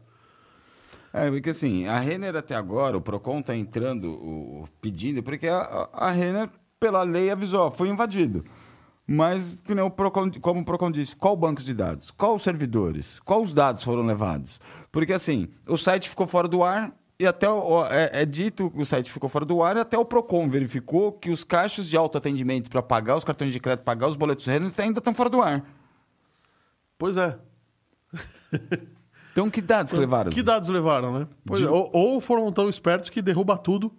É, 1.11 1.31
porque 1.31 1.51
assim, 1.51 1.87
a 1.87 1.99
Renner 1.99 2.37
até 2.37 2.55
agora, 2.55 2.97
o 2.99 3.01
Procon 3.01 3.41
tá 3.41 3.57
entrando, 3.57 4.11
o, 4.13 4.69
pedindo, 4.81 5.23
porque 5.23 5.47
a, 5.47 5.59
a 5.93 6.09
a 6.09 6.11
Renner, 6.11 6.51
pela 6.81 7.03
lei, 7.03 7.31
avisou, 7.31 7.71
foi 7.71 7.89
invadido. 7.89 8.45
Mas, 9.07 9.57
nem 9.69 9.81
o 9.81 9.91
Procon, 9.91 10.31
como 10.41 10.61
o 10.61 10.65
Procon 10.65 10.91
disse, 10.91 11.15
qual 11.17 11.37
banco 11.37 11.61
de 11.63 11.75
dados? 11.75 12.11
Qual 12.13 12.35
os 12.37 12.43
servidores? 12.43 13.19
Qual 13.21 13.43
os 13.43 13.53
dados 13.53 13.83
foram 13.83 14.07
levados? 14.07 14.61
Porque 14.91 15.13
assim, 15.13 15.49
o 15.67 15.77
site 15.77 16.09
ficou 16.09 16.27
fora 16.27 16.47
do 16.47 16.63
ar 16.63 16.95
e 17.19 17.27
até 17.27 17.49
o, 17.49 17.85
é, 17.87 18.23
é 18.23 18.25
dito 18.25 18.71
que 18.71 18.81
o 18.81 18.87
site 18.87 19.11
ficou 19.11 19.29
fora 19.29 19.45
do 19.45 19.63
ar 19.63 19.77
e 19.77 19.81
até 19.81 19.99
o 19.99 20.05
Procon 20.05 20.49
verificou 20.49 21.13
que 21.13 21.31
os 21.31 21.43
caixas 21.45 21.89
de 21.89 21.97
autoatendimento 21.97 22.71
para 22.71 22.83
pagar 22.83 23.17
os 23.17 23.25
cartões 23.25 23.53
de 23.53 23.61
crédito, 23.61 23.85
pagar 23.85 24.09
os 24.09 24.17
boletos 24.17 24.47
Renner 24.47 24.73
ainda 24.79 24.99
estão 24.99 25.13
fora 25.15 25.29
do 25.29 25.43
ar. 25.43 25.65
Pois 26.97 27.17
é. 27.17 27.37
Então, 29.33 29.51
que 29.51 29.61
dados 29.63 29.93
que 29.93 29.99
levaram? 29.99 30.31
Que 30.31 30.43
dados 30.43 30.69
levaram, 30.69 31.19
né? 31.19 31.29
De- 31.45 31.65
é, 31.65 31.71
ou, 31.71 31.91
ou 31.93 32.21
foram 32.21 32.53
tão 32.53 32.69
espertos 32.69 33.09
que 33.11 33.23
derruba 33.23 33.57
tudo 33.57 33.93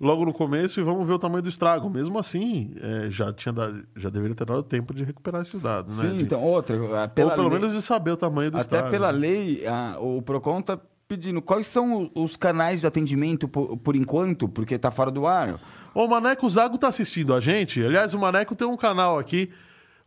logo 0.00 0.24
no 0.24 0.32
começo 0.32 0.80
e 0.80 0.82
vamos 0.82 1.06
ver 1.06 1.14
o 1.14 1.18
tamanho 1.18 1.42
do 1.42 1.48
estrago. 1.48 1.88
Mesmo 1.88 2.18
assim, 2.18 2.74
é, 2.80 3.10
já, 3.10 3.32
tinha 3.32 3.52
dado- 3.52 3.84
já 3.96 4.08
deveria 4.10 4.34
ter 4.34 4.44
dado 4.44 4.62
tempo 4.62 4.92
de 4.94 5.04
recuperar 5.04 5.42
esses 5.42 5.60
dados, 5.60 5.96
né? 5.98 6.10
Sim, 6.10 6.16
De- 6.16 6.22
então, 6.24 6.42
outra. 6.42 6.74
a- 6.76 7.02
ou 7.02 7.08
Pela 7.08 7.34
pelo 7.34 7.48
lei- 7.48 7.58
menos 7.60 7.74
de 7.74 7.82
saber 7.82 8.10
o 8.10 8.16
tamanho 8.16 8.50
do 8.50 8.56
Até 8.56 8.62
estrago. 8.76 8.90
pela 8.90 9.10
lei, 9.10 9.64
a- 9.66 9.96
o 10.00 10.20
Procon 10.22 10.60
está 10.60 10.78
pedindo 11.06 11.40
quais 11.42 11.66
são 11.66 12.10
os 12.14 12.36
canais 12.36 12.80
de 12.80 12.86
atendimento 12.86 13.46
por, 13.46 13.76
por 13.76 13.94
enquanto, 13.94 14.48
porque 14.48 14.74
está 14.74 14.90
fora 14.90 15.10
do 15.10 15.26
ar. 15.26 15.60
Ô, 15.94 16.04
o 16.04 16.08
Maneco 16.08 16.48
Zago 16.48 16.76
tá 16.78 16.88
assistindo 16.88 17.32
a 17.34 17.40
gente. 17.40 17.80
Aliás, 17.84 18.14
o 18.14 18.18
Maneco 18.18 18.56
tem 18.56 18.66
um 18.66 18.76
canal 18.76 19.18
aqui. 19.18 19.50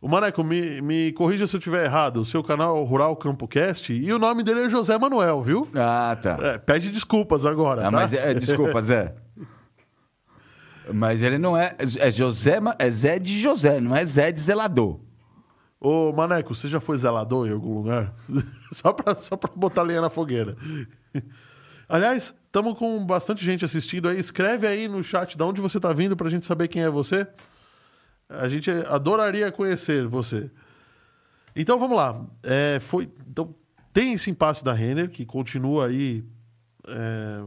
O 0.00 0.08
Maneco, 0.08 0.44
me, 0.44 0.80
me 0.82 1.12
corrija 1.12 1.46
se 1.46 1.56
eu 1.56 1.58
estiver 1.58 1.84
errado. 1.84 2.18
O 2.18 2.24
seu 2.24 2.42
canal 2.44 2.76
é 2.76 2.80
o 2.80 2.84
Rural 2.84 3.16
Campo 3.16 3.48
Cast 3.48 3.92
e 3.92 4.12
o 4.12 4.18
nome 4.18 4.42
dele 4.44 4.62
é 4.64 4.68
José 4.68 4.96
Manuel, 4.98 5.40
viu? 5.42 5.66
Ah, 5.74 6.16
tá. 6.20 6.38
É, 6.40 6.58
pede 6.58 6.90
desculpas 6.90 7.44
agora, 7.46 7.80
Ah, 7.80 7.84
tá? 7.84 7.90
mas 7.90 8.12
é, 8.12 8.34
desculpa, 8.34 8.80
Zé. 8.82 9.14
Mas 10.92 11.22
ele 11.22 11.38
não 11.38 11.56
é. 11.56 11.76
É 11.98 12.10
José, 12.10 12.58
é 12.78 12.90
Zé 12.90 13.18
de 13.18 13.40
José, 13.40 13.80
não 13.80 13.94
é 13.94 14.04
Zé 14.04 14.32
de 14.32 14.40
zelador. 14.40 15.00
Ô, 15.80 16.12
Maneco, 16.12 16.54
você 16.54 16.68
já 16.68 16.80
foi 16.80 16.98
zelador 16.98 17.46
em 17.46 17.52
algum 17.52 17.74
lugar? 17.74 18.12
só, 18.72 18.92
pra, 18.92 19.14
só 19.16 19.36
pra 19.36 19.50
botar 19.54 19.82
lenha 19.82 20.00
na 20.00 20.10
fogueira. 20.10 20.56
Aliás, 21.88 22.34
estamos 22.44 22.76
com 22.76 23.04
bastante 23.06 23.44
gente 23.44 23.64
assistindo 23.64 24.08
aí. 24.08 24.18
Escreve 24.18 24.66
aí 24.66 24.88
no 24.88 25.02
chat 25.02 25.36
de 25.36 25.42
onde 25.42 25.60
você 25.60 25.78
tá 25.78 25.92
vindo 25.92 26.16
pra 26.16 26.28
gente 26.28 26.44
saber 26.44 26.68
quem 26.68 26.82
é 26.82 26.90
você. 26.90 27.26
A 28.28 28.48
gente 28.48 28.70
adoraria 28.70 29.50
conhecer 29.52 30.06
você. 30.06 30.50
Então 31.54 31.78
vamos 31.78 31.96
lá. 31.96 32.26
É, 32.42 32.78
foi, 32.80 33.10
então, 33.26 33.54
tem 33.92 34.12
esse 34.12 34.30
impasse 34.30 34.62
da 34.62 34.72
Renner, 34.72 35.08
que 35.08 35.24
continua 35.24 35.86
aí. 35.86 36.24
é, 36.88 37.44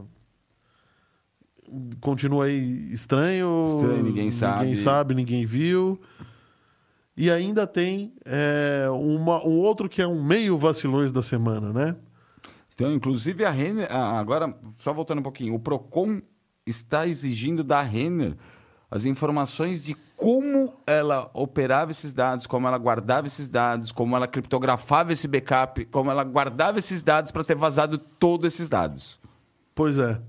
continua 2.00 2.46
aí 2.46 2.92
estranho. 2.92 3.66
Estranho, 3.68 4.02
ninguém 4.02 4.30
sabe. 4.30 4.64
Ninguém 4.64 4.76
sabe, 4.76 5.14
ninguém 5.14 5.46
viu. 5.46 6.00
E 7.16 7.30
ainda 7.30 7.66
tem 7.66 8.14
é, 8.24 8.86
uma, 8.90 9.44
um 9.46 9.58
outro 9.58 9.88
que 9.88 10.00
é 10.00 10.06
um 10.06 10.22
meio 10.22 10.56
vacilões 10.56 11.12
da 11.12 11.22
semana, 11.22 11.72
né? 11.72 11.96
Então, 12.74 12.92
inclusive, 12.92 13.44
a 13.44 13.50
Renner. 13.50 13.86
ah, 13.90 14.18
Agora, 14.18 14.56
só 14.78 14.92
voltando 14.92 15.18
um 15.18 15.22
pouquinho, 15.22 15.54
o 15.54 15.58
PROCON 15.58 16.22
está 16.66 17.06
exigindo 17.06 17.62
da 17.62 17.82
Renner 17.82 18.36
as 18.92 19.06
informações 19.06 19.82
de 19.82 19.96
como 20.16 20.74
ela 20.86 21.30
operava 21.32 21.90
esses 21.90 22.12
dados, 22.12 22.46
como 22.46 22.68
ela 22.68 22.76
guardava 22.76 23.26
esses 23.26 23.48
dados, 23.48 23.90
como 23.90 24.14
ela 24.14 24.28
criptografava 24.28 25.14
esse 25.14 25.26
backup, 25.26 25.86
como 25.86 26.10
ela 26.10 26.22
guardava 26.22 26.78
esses 26.78 27.02
dados 27.02 27.32
para 27.32 27.42
ter 27.42 27.56
vazado 27.56 27.96
todos 27.96 28.52
esses 28.52 28.68
dados. 28.68 29.18
Pois 29.74 29.96
é. 29.96 30.20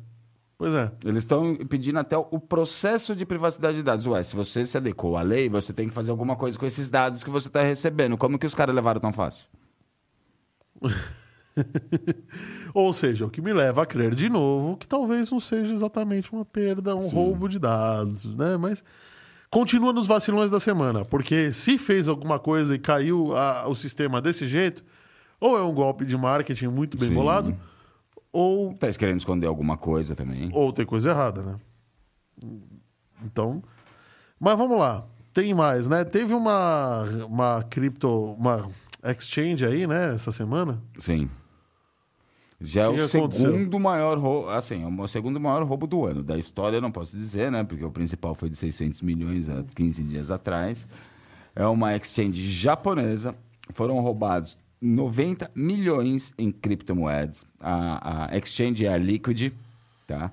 Pois 0.63 0.73
é. 0.75 0.89
Eles 1.03 1.23
estão 1.25 1.57
pedindo 1.69 1.99
até 1.99 2.15
o 2.17 2.39
processo 2.39 3.13
de 3.13 3.25
privacidade 3.25 3.75
de 3.75 3.83
dados. 3.83 4.05
Ué, 4.05 4.23
se 4.23 4.33
você 4.33 4.65
se 4.65 4.77
adequou 4.77 5.17
à 5.17 5.21
lei, 5.21 5.49
você 5.49 5.73
tem 5.73 5.89
que 5.89 5.93
fazer 5.93 6.09
alguma 6.09 6.37
coisa 6.37 6.57
com 6.57 6.65
esses 6.65 6.89
dados 6.89 7.21
que 7.21 7.29
você 7.29 7.49
está 7.49 7.61
recebendo. 7.61 8.15
Como 8.15 8.39
que 8.39 8.45
os 8.45 8.55
caras 8.55 8.73
levaram 8.73 9.01
tão 9.01 9.11
fácil? 9.11 9.43
Ou 12.73 12.93
seja, 12.93 13.25
o 13.25 13.29
que 13.29 13.41
me 13.41 13.51
leva 13.51 13.83
a 13.83 13.85
crer 13.85 14.15
de 14.15 14.29
novo 14.29 14.77
que 14.77 14.87
talvez 14.87 15.29
não 15.31 15.39
seja 15.41 15.73
exatamente 15.73 16.31
uma 16.31 16.45
perda, 16.45 16.95
um 16.95 17.07
roubo 17.09 17.49
de 17.49 17.59
dados, 17.59 18.33
né? 18.33 18.55
Mas 18.55 18.81
continua 19.49 19.91
nos 19.91 20.07
vacilões 20.07 20.49
da 20.49 20.61
semana, 20.61 21.03
porque 21.03 21.51
se 21.51 21.77
fez 21.77 22.07
alguma 22.07 22.39
coisa 22.39 22.73
e 22.73 22.79
caiu 22.79 23.35
a- 23.35 23.67
o 23.67 23.75
sistema 23.75 24.21
desse 24.21 24.47
jeito, 24.47 24.81
ou 25.41 25.57
é 25.57 25.61
um 25.61 25.73
golpe 25.73 26.05
de 26.05 26.15
marketing 26.15 26.67
muito 26.67 26.97
bem 26.97 27.09
Sim. 27.09 27.15
bolado, 27.15 27.53
ou, 28.33 28.73
Tá 28.73 28.91
querendo 28.91 29.19
esconder 29.19 29.47
alguma 29.47 29.77
coisa 29.77 30.15
também. 30.15 30.49
ou 30.51 30.73
tem 30.73 30.85
coisa 30.85 31.11
errada, 31.11 31.41
né? 31.43 31.55
Então, 33.23 33.63
mas 34.39 34.57
vamos 34.57 34.77
lá. 34.77 35.05
Tem 35.33 35.53
mais, 35.53 35.87
né? 35.87 36.03
Teve 36.03 36.33
uma, 36.33 37.03
uma 37.25 37.63
cripto, 37.63 38.07
uma 38.33 38.69
exchange 39.03 39.65
aí, 39.65 39.87
né, 39.87 40.13
essa 40.13 40.31
semana. 40.31 40.81
Sim. 40.99 41.29
Já 42.61 42.83
é 42.83 42.87
O 42.87 42.93
aconteceu? 43.05 43.29
segundo 43.51 43.79
maior 43.79 44.17
roubo, 44.17 44.49
assim, 44.49 44.83
é 44.83 45.01
o 45.01 45.07
segundo 45.07 45.39
maior 45.39 45.63
roubo 45.63 45.85
do 45.87 46.05
ano. 46.05 46.23
Da 46.23 46.37
história 46.37 46.77
eu 46.77 46.81
não 46.81 46.91
posso 46.91 47.15
dizer, 47.15 47.51
né? 47.51 47.63
Porque 47.63 47.83
o 47.83 47.91
principal 47.91 48.33
foi 48.35 48.49
de 48.49 48.55
600 48.55 49.01
milhões 49.01 49.49
há 49.49 49.63
15 49.75 50.03
dias 50.03 50.31
atrás. 50.31 50.87
É 51.55 51.65
uma 51.65 51.95
exchange 51.95 52.47
japonesa. 52.49 53.35
Foram 53.73 53.99
roubados 53.99 54.57
90 54.85 55.49
milhões 55.55 56.33
em 56.37 56.51
criptomoedas. 56.51 57.45
A, 57.59 58.27
a 58.33 58.37
exchange 58.37 58.85
é 58.85 58.93
a 58.93 58.97
Liquid, 58.97 59.53
tá? 60.05 60.29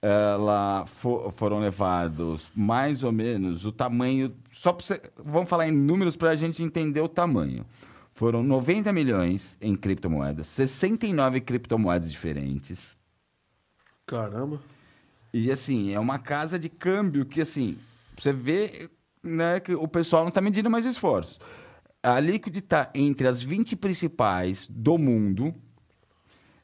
Ela 0.00 0.84
fo- 0.86 1.30
foram 1.34 1.58
levados 1.60 2.48
mais 2.54 3.02
ou 3.02 3.10
menos 3.10 3.64
o 3.66 3.72
tamanho. 3.72 4.32
Só 4.52 4.72
pra 4.72 4.84
você, 4.84 5.00
vamos 5.24 5.48
falar 5.48 5.66
em 5.68 5.72
números 5.72 6.14
para 6.14 6.30
a 6.30 6.36
gente 6.36 6.62
entender 6.62 7.00
o 7.00 7.08
tamanho. 7.08 7.64
Foram 8.12 8.44
90 8.44 8.92
milhões 8.92 9.56
em 9.60 9.74
criptomoedas, 9.74 10.46
69 10.46 11.40
criptomoedas 11.40 12.12
diferentes. 12.12 12.96
Caramba. 14.06 14.60
E 15.32 15.50
assim, 15.50 15.92
é 15.92 15.98
uma 15.98 16.18
casa 16.18 16.58
de 16.60 16.68
câmbio 16.68 17.24
que 17.24 17.40
assim, 17.40 17.76
você 18.16 18.32
vê 18.32 18.88
né, 19.20 19.58
que 19.58 19.74
o 19.74 19.88
pessoal 19.88 20.22
não 20.22 20.28
está 20.28 20.40
medindo 20.40 20.70
mais 20.70 20.84
esforços. 20.86 21.40
A 22.04 22.20
Liquid 22.20 22.56
está 22.56 22.90
entre 22.94 23.26
as 23.26 23.40
20 23.42 23.76
principais 23.76 24.66
do 24.70 24.98
mundo. 24.98 25.54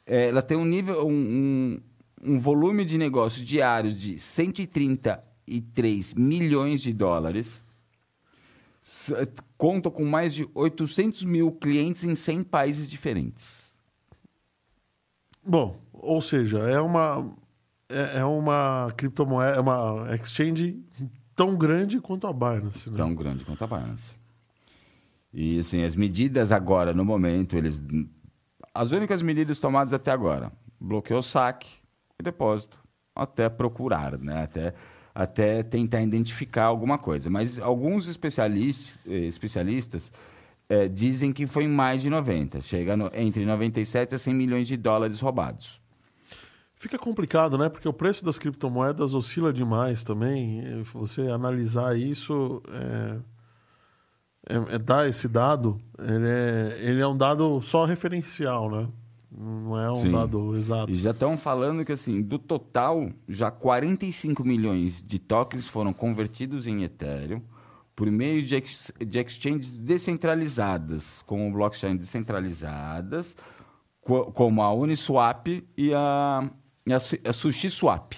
É, 0.06 0.28
ela 0.28 0.42
tem 0.42 0.56
um 0.56 0.64
nível, 0.64 1.06
um, 1.06 1.10
um, 1.12 1.80
um 2.34 2.38
volume 2.38 2.84
de 2.84 2.98
negócio 2.98 3.44
diário 3.44 3.92
de 3.92 4.18
133 4.18 6.14
milhões 6.14 6.80
de 6.82 6.92
dólares. 6.92 7.64
S- 8.84 9.14
Conta 9.56 9.90
com 9.90 10.04
mais 10.04 10.34
de 10.34 10.48
800 10.54 11.24
mil 11.24 11.52
clientes 11.52 12.04
em 12.04 12.14
100 12.14 12.44
países 12.44 12.88
diferentes. 12.88 13.74
Bom, 15.46 15.80
ou 15.92 16.20
seja, 16.22 16.58
é 16.60 16.80
uma 16.80 17.30
é, 17.88 18.18
é 18.20 18.24
uma 18.24 18.92
criptomoeda, 18.96 19.56
é 19.56 19.60
uma 19.60 20.14
exchange 20.14 20.78
tão 21.34 21.56
grande 21.56 21.98
quanto 22.00 22.26
a 22.26 22.32
Binance, 22.32 22.88
né? 22.90 22.96
tão 22.96 23.14
grande 23.14 23.44
quanto 23.44 23.62
a 23.64 23.66
Binance. 23.66 24.12
E 25.32 25.58
assim, 25.60 25.82
as 25.84 25.94
medidas 25.94 26.50
agora, 26.52 26.92
no 26.92 27.04
momento, 27.04 27.56
eles. 27.56 27.80
As 28.74 28.90
únicas 28.90 29.22
medidas 29.22 29.58
tomadas 29.58 29.92
até 29.92 30.10
agora: 30.10 30.52
bloqueou 30.80 31.22
saque 31.22 31.68
e 32.18 32.22
depósito, 32.22 32.78
até 33.14 33.48
procurar, 33.48 34.18
né? 34.18 34.42
Até, 34.42 34.74
até 35.14 35.62
tentar 35.62 36.02
identificar 36.02 36.64
alguma 36.64 36.98
coisa. 36.98 37.30
Mas 37.30 37.58
alguns 37.60 38.08
especialistas, 38.08 38.98
eh, 39.06 39.26
especialistas 39.26 40.10
eh, 40.68 40.88
dizem 40.88 41.32
que 41.32 41.46
foi 41.46 41.66
mais 41.66 42.02
de 42.02 42.10
90, 42.10 42.60
chega 42.60 42.96
no- 42.96 43.10
entre 43.14 43.44
97 43.44 44.14
a 44.14 44.18
100 44.18 44.34
milhões 44.34 44.66
de 44.68 44.76
dólares 44.76 45.20
roubados. 45.20 45.80
Fica 46.74 46.98
complicado, 46.98 47.58
né? 47.58 47.68
Porque 47.68 47.88
o 47.88 47.92
preço 47.92 48.24
das 48.24 48.38
criptomoedas 48.38 49.12
oscila 49.14 49.52
demais 49.52 50.02
também. 50.02 50.60
E 50.60 50.82
Você 50.94 51.22
analisar 51.28 51.96
isso, 51.96 52.62
é, 52.72 53.18
é- 54.50 54.74
é 54.74 54.78
dar 54.78 55.08
esse 55.08 55.28
dado, 55.28 55.80
ele 55.98 56.26
é, 56.28 56.78
ele 56.80 57.00
é 57.00 57.06
um 57.06 57.16
dado 57.16 57.60
só 57.62 57.84
referencial, 57.84 58.70
né? 58.70 58.88
Não 59.32 59.78
é 59.78 59.90
um 59.92 59.96
Sim. 59.96 60.10
dado 60.12 60.56
exato. 60.56 60.90
E 60.90 60.96
já 60.96 61.12
estão 61.12 61.38
falando 61.38 61.84
que, 61.84 61.92
assim, 61.92 62.20
do 62.20 62.38
total, 62.38 63.10
já 63.28 63.50
45 63.50 64.44
milhões 64.44 65.02
de 65.06 65.18
tokens 65.18 65.66
foram 65.68 65.92
convertidos 65.92 66.66
em 66.66 66.82
Ethereum 66.82 67.40
por 67.94 68.10
meio 68.10 68.42
de, 68.42 68.54
ex 68.56 68.90
de 68.98 69.18
exchanges 69.20 69.70
descentralizadas, 69.72 71.22
como 71.26 71.50
blockchain 71.52 71.96
descentralizadas, 71.96 73.36
co- 74.00 74.32
como 74.32 74.62
a 74.62 74.72
Uniswap 74.74 75.46
e 75.76 75.94
a, 75.94 76.50
a, 76.90 77.28
a 77.28 77.32
SushiSwap. 77.32 78.14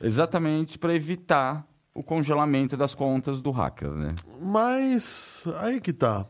Exatamente 0.00 0.78
para 0.78 0.94
evitar 0.94 1.66
o 1.94 2.02
congelamento 2.02 2.76
das 2.76 2.94
contas 2.94 3.40
do 3.40 3.50
hacker, 3.50 3.90
né? 3.90 4.14
Mas 4.40 5.44
aí 5.60 5.80
que 5.80 5.92
tá. 5.92 6.26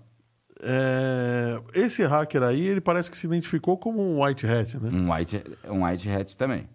É, 0.65 1.61
esse 1.75 2.05
hacker 2.05 2.43
aí, 2.43 2.67
ele 2.67 2.81
parece 2.81 3.11
que 3.11 3.17
se 3.17 3.27
identificou 3.27 3.77
como 3.77 4.01
um 4.01 4.25
white 4.25 4.47
hat, 4.47 4.79
né? 4.79 4.91
Um 4.93 5.13
white, 5.13 5.43
um 5.69 5.85
white 5.85 6.09
hat 6.09 6.37
também. 6.37 6.69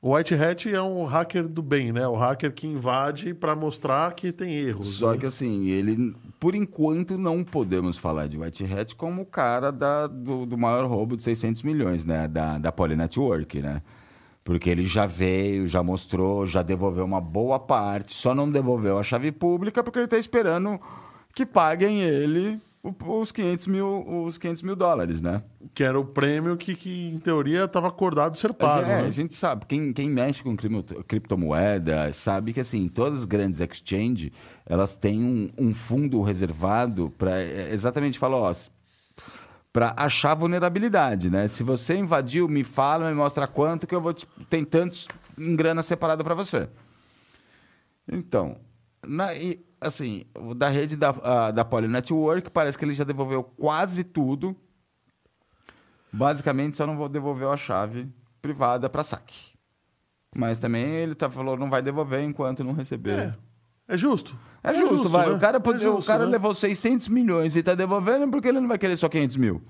O 0.00 0.16
white 0.16 0.34
hat 0.34 0.68
é 0.68 0.82
um 0.82 1.04
hacker 1.04 1.46
do 1.46 1.62
bem, 1.62 1.92
né? 1.92 2.06
O 2.08 2.16
hacker 2.16 2.52
que 2.52 2.66
invade 2.66 3.32
para 3.34 3.54
mostrar 3.54 4.12
que 4.14 4.32
tem 4.32 4.52
erros. 4.52 4.96
Só 4.96 5.12
né? 5.12 5.18
que 5.18 5.26
assim, 5.26 5.68
ele, 5.68 6.12
por 6.40 6.56
enquanto, 6.56 7.16
não 7.16 7.44
podemos 7.44 7.96
falar 7.96 8.26
de 8.26 8.36
White 8.36 8.64
Hat 8.64 8.96
como 8.96 9.22
o 9.22 9.24
cara 9.24 9.70
da, 9.70 10.08
do, 10.08 10.44
do 10.44 10.58
maior 10.58 10.84
roubo 10.86 11.16
de 11.16 11.22
600 11.22 11.62
milhões, 11.62 12.04
né? 12.04 12.26
Da, 12.26 12.58
da 12.58 12.72
Poly 12.72 12.96
Network, 12.96 13.62
né? 13.62 13.80
Porque 14.44 14.68
ele 14.68 14.86
já 14.86 15.06
veio, 15.06 15.66
já 15.66 15.82
mostrou, 15.82 16.46
já 16.46 16.62
devolveu 16.62 17.04
uma 17.04 17.20
boa 17.20 17.60
parte, 17.60 18.14
só 18.14 18.34
não 18.34 18.50
devolveu 18.50 18.98
a 18.98 19.02
chave 19.02 19.30
pública 19.30 19.82
porque 19.82 19.98
ele 19.98 20.06
está 20.06 20.18
esperando 20.18 20.80
que 21.34 21.46
paguem 21.46 22.02
ele 22.02 22.60
os 23.06 23.30
500 23.30 23.66
mil, 23.68 24.24
os 24.24 24.36
500 24.36 24.62
mil 24.62 24.74
dólares, 24.74 25.22
né? 25.22 25.42
Que 25.72 25.84
era 25.84 25.98
o 25.98 26.04
prêmio 26.04 26.56
que, 26.56 26.74
que 26.74 27.10
em 27.14 27.18
teoria, 27.18 27.64
estava 27.64 27.86
acordado 27.86 28.36
ser 28.36 28.52
pago. 28.52 28.84
É, 28.84 29.02
né? 29.02 29.08
a 29.08 29.10
gente 29.10 29.34
sabe, 29.34 29.66
quem, 29.66 29.92
quem 29.92 30.08
mexe 30.08 30.42
com 30.42 30.56
cripto- 30.56 31.04
criptomoeda 31.04 32.12
sabe 32.12 32.52
que 32.52 32.58
assim, 32.60 32.88
todas 32.88 33.20
as 33.20 33.24
grandes 33.24 33.60
exchanges, 33.60 34.32
elas 34.66 34.94
têm 34.94 35.22
um, 35.22 35.50
um 35.56 35.72
fundo 35.72 36.20
reservado 36.22 37.12
para 37.16 37.40
exatamente 37.72 38.18
falar, 38.18 38.38
ó, 38.38 38.52
para 39.72 39.94
achar 39.96 40.34
vulnerabilidade, 40.34 41.30
né? 41.30 41.48
Se 41.48 41.62
você 41.62 41.96
invadiu, 41.96 42.46
me 42.48 42.62
fala, 42.62 43.08
me 43.08 43.14
mostra 43.14 43.46
quanto 43.46 43.86
que 43.86 43.94
eu 43.94 44.00
vou 44.00 44.12
te, 44.12 44.26
tem 44.50 44.64
tantos 44.64 45.08
em 45.38 45.56
grana 45.56 45.82
separada 45.82 46.22
para 46.22 46.34
você. 46.34 46.68
Então, 48.06 48.58
na, 49.06 49.34
e, 49.34 49.64
assim, 49.80 50.24
da 50.56 50.68
rede 50.68 50.94
da, 50.94 51.10
a, 51.10 51.50
da 51.50 51.64
Poly 51.64 51.88
Network, 51.88 52.50
parece 52.50 52.76
que 52.76 52.84
ele 52.84 52.94
já 52.94 53.04
devolveu 53.04 53.42
quase 53.42 54.04
tudo. 54.04 54.54
Basicamente, 56.12 56.76
só 56.76 56.86
não 56.86 56.96
vou 56.96 57.08
devolver 57.08 57.48
a 57.48 57.56
chave 57.56 58.08
privada 58.42 58.90
para 58.90 59.02
saque. 59.02 59.52
Mas 60.34 60.58
também 60.58 60.84
ele 60.84 61.14
tá, 61.14 61.30
falou 61.30 61.56
não 61.56 61.70
vai 61.70 61.80
devolver 61.80 62.22
enquanto 62.22 62.62
não 62.62 62.72
receber. 62.72 63.18
É, 63.18 63.34
é 63.94 63.96
justo. 63.98 64.36
É, 64.64 64.72
justo, 64.74 65.08
vai. 65.08 65.28
né? 65.28 65.34
O 65.34 65.38
cara, 65.40 65.56
É 65.56 65.60
pode- 65.60 65.82
justo, 65.82 66.02
o 66.02 66.04
cara 66.06 66.24
né? 66.24 66.30
levou 66.32 66.54
600 66.54 67.08
milhões 67.08 67.56
e 67.56 67.62
tá 67.62 67.74
devolvendo 67.74 68.30
porque 68.30 68.48
ele 68.48 68.60
não 68.60 68.68
vai 68.68 68.78
querer 68.78 68.96
só 68.96 69.08
500 69.08 69.36
mil. 69.36 69.62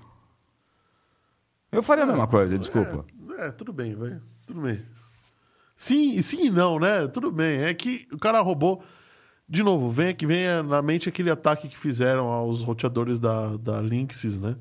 Eu 1.71 1.81
faria 1.81 2.03
a 2.03 2.07
mesma 2.07 2.27
coisa, 2.27 2.57
desculpa. 2.57 3.05
É, 3.39 3.51
tudo 3.51 3.73
bem, 3.73 3.95
vai. 3.95 4.19
Tudo 4.45 4.61
bem. 4.61 4.81
Sim, 5.75 6.11
e 6.11 6.21
sim 6.21 6.45
e 6.45 6.49
não, 6.51 6.79
né? 6.79 7.07
Tudo 7.07 7.31
bem. 7.31 7.61
É 7.63 7.73
que 7.73 8.07
o 8.11 8.17
cara 8.19 8.39
roubou. 8.41 8.83
De 9.49 9.61
novo, 9.63 9.89
vem 9.89 10.15
que 10.15 10.25
venha 10.25 10.63
na 10.63 10.81
mente 10.81 11.09
aquele 11.09 11.29
ataque 11.29 11.67
que 11.67 11.77
fizeram 11.77 12.27
aos 12.27 12.61
roteadores 12.61 13.19
da, 13.19 13.57
da 13.57 13.81
Linksys, 13.81 14.39
né? 14.39 14.55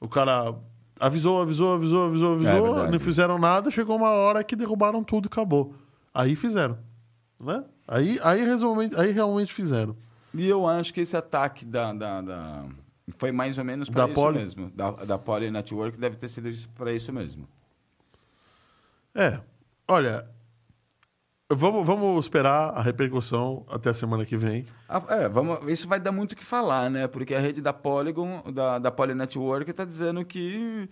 O 0.00 0.08
cara 0.08 0.54
avisou, 1.00 1.40
avisou, 1.40 1.74
avisou, 1.74 2.06
avisou, 2.08 2.32
É 2.32 2.34
avisou, 2.36 2.62
verdade. 2.74 2.92
não 2.92 3.00
fizeram 3.00 3.38
nada, 3.38 3.70
chegou 3.70 3.96
uma 3.96 4.10
hora 4.10 4.44
que 4.44 4.54
derrubaram 4.56 5.02
tudo 5.02 5.26
e 5.26 5.28
acabou. 5.28 5.74
Aí 6.12 6.34
fizeram, 6.36 6.76
né? 7.40 7.64
Aí, 7.88 8.18
aí, 8.22 8.42
realmente, 8.44 8.98
aí 8.98 9.10
realmente 9.12 9.52
fizeram. 9.54 9.96
E 10.34 10.46
eu 10.46 10.66
acho 10.66 10.92
que 10.92 11.00
esse 11.00 11.16
ataque 11.16 11.64
da, 11.64 11.92
da, 11.92 12.20
da- 12.20 12.64
foi 13.16 13.30
mais 13.32 13.56
ou 13.58 13.64
menos 13.64 13.88
para 13.88 14.04
isso 14.06 14.14
Poly? 14.14 14.38
mesmo. 14.38 14.70
Da, 14.74 14.90
da 14.90 15.18
Poly 15.18 15.50
Network 15.50 15.98
deve 15.98 16.16
ter 16.16 16.28
sido 16.28 16.50
para 16.74 16.92
isso 16.92 17.12
mesmo. 17.12 17.48
É. 19.14 19.40
Olha, 19.88 20.28
vamos, 21.48 21.86
vamos 21.86 22.24
esperar 22.24 22.70
a 22.74 22.82
repercussão 22.82 23.64
até 23.68 23.90
a 23.90 23.94
semana 23.94 24.26
que 24.26 24.36
vem. 24.36 24.66
Ah, 24.88 25.02
é, 25.10 25.28
vamos, 25.28 25.60
isso 25.70 25.88
vai 25.88 26.00
dar 26.00 26.12
muito 26.12 26.32
o 26.32 26.36
que 26.36 26.44
falar, 26.44 26.90
né? 26.90 27.06
Porque 27.06 27.34
a 27.34 27.40
rede 27.40 27.60
da 27.62 27.72
Polygon, 27.72 28.42
da, 28.52 28.78
da 28.78 28.90
Poly 28.90 29.14
Network, 29.14 29.70
está 29.70 29.84
dizendo 29.84 30.24
que 30.24 30.88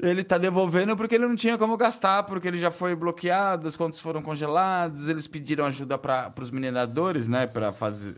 ele 0.00 0.22
está 0.22 0.36
devolvendo 0.38 0.96
porque 0.96 1.14
ele 1.14 1.26
não 1.26 1.36
tinha 1.36 1.56
como 1.56 1.76
gastar, 1.76 2.24
porque 2.24 2.48
ele 2.48 2.58
já 2.60 2.70
foi 2.70 2.94
bloqueado, 2.96 3.66
as 3.68 3.76
contas 3.76 3.98
foram 4.00 4.22
congeladas, 4.22 5.08
eles 5.08 5.26
pediram 5.26 5.64
ajuda 5.66 5.96
para 5.96 6.32
os 6.40 6.50
mineradores, 6.50 7.26
né? 7.26 7.46
Para 7.46 7.72
fazer. 7.72 8.16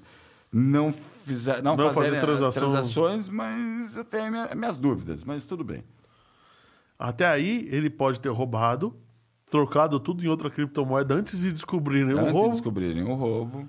Não, 0.53 0.93
fizer, 0.93 1.63
não, 1.63 1.77
Não 1.77 1.93
fazer 1.93 2.21
transação. 2.21 2.63
transações, 2.71 3.29
mas 3.29 3.97
eu 3.97 4.05
tenho 4.05 4.31
minha- 4.31 4.49
minhas 4.55 4.79
dúvidas, 4.79 5.23
mas 5.25 5.45
tudo 5.45 5.63
bem. 5.65 5.85
Até 6.99 7.27
aí, 7.27 7.69
ele 7.71 7.91
pode 7.91 8.21
ter 8.21 8.31
roubado, 8.31 8.97
trocado 9.51 10.01
tudo 10.01 10.25
em 10.25 10.29
outra 10.29 10.49
criptomoeda 10.49 11.15
antes 11.15 11.41
de 11.41 11.53
descobrirem 11.53 12.15
o 12.15 12.19
Antes 12.19 12.27
de 12.27 12.33
roubo. 12.33 12.51
descobrirem 12.53 13.03
o 13.03 13.15
roubo. 13.15 13.69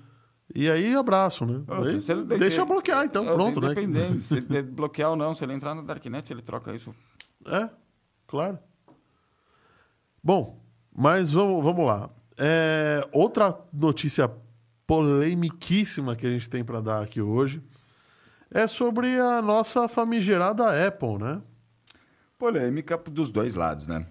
E 0.54 0.70
aí, 0.70 0.94
abraço, 0.94 1.44
né? 1.44 1.60
Aí, 1.68 2.38
deixa 2.38 2.64
bloquear, 2.64 3.04
então, 3.04 3.22
Eu 3.22 3.34
pronto, 3.34 3.60
né? 3.60 3.72
Independente, 3.72 4.22
se 4.24 4.34
ele 4.38 4.62
bloquear 4.62 5.10
ou 5.10 5.16
não, 5.16 5.34
se 5.34 5.44
ele 5.44 5.52
entrar 5.52 5.74
no 5.74 5.82
Darknet, 5.82 6.32
ele 6.32 6.40
troca 6.40 6.72
isso. 6.74 6.94
É, 7.44 7.68
claro. 8.28 8.58
Bom, 10.22 10.60
mas 10.94 11.32
vamos, 11.32 11.64
vamos 11.64 11.84
lá. 11.84 12.08
É, 12.36 13.04
outra 13.12 13.58
notícia 13.72 14.30
polemiquíssima 14.86 16.14
que 16.14 16.26
a 16.26 16.30
gente 16.30 16.48
tem 16.48 16.64
para 16.64 16.80
dar 16.80 17.02
aqui 17.02 17.20
hoje 17.20 17.62
é 18.50 18.66
sobre 18.66 19.18
a 19.18 19.42
nossa 19.42 19.88
famigerada 19.88 20.86
Apple, 20.86 21.18
né? 21.18 21.42
Polêmica 22.38 22.96
dos 22.96 23.30
dois 23.30 23.54
lados, 23.54 23.86
né? 23.86 24.06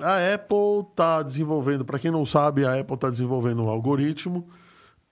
A 0.00 0.34
Apple 0.34 0.88
está 0.90 1.22
desenvolvendo, 1.22 1.84
para 1.84 1.98
quem 1.98 2.10
não 2.10 2.24
sabe, 2.24 2.64
a 2.64 2.78
Apple 2.78 2.94
está 2.94 3.10
desenvolvendo 3.10 3.64
um 3.64 3.68
algoritmo 3.68 4.48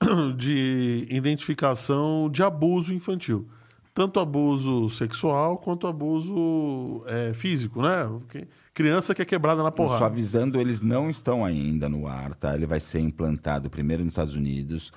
de 0.37 1.07
identificação 1.11 2.31
de 2.31 2.43
abuso 2.43 2.95
infantil. 2.95 3.49
Tanto 3.93 4.21
abuso 4.21 4.89
sexual 4.89 5.59
quanto 5.59 5.87
abuso 5.87 7.03
é, 7.07 7.35
físico, 7.35 7.83
né? 7.83 8.05
Porque 8.07 8.47
Criança 8.73 9.15
que 9.15 9.23
é 9.23 9.25
quebrada 9.25 9.63
na 9.63 9.69
Só 9.69 9.75
porrada. 9.75 10.07
avisando, 10.07 10.61
eles 10.61 10.81
não 10.81 11.11
estão 11.11 11.45
ainda 11.45 11.89
no 11.89 12.07
ar, 12.07 12.35
tá? 12.35 12.55
Ele 12.55 12.67
vai 12.67 12.81
ser 12.81 13.01
implantado 13.01 13.69
primeiro 13.69 14.05
nos 14.05 14.13
Estados 14.13 14.35
Unidos, 14.35 14.93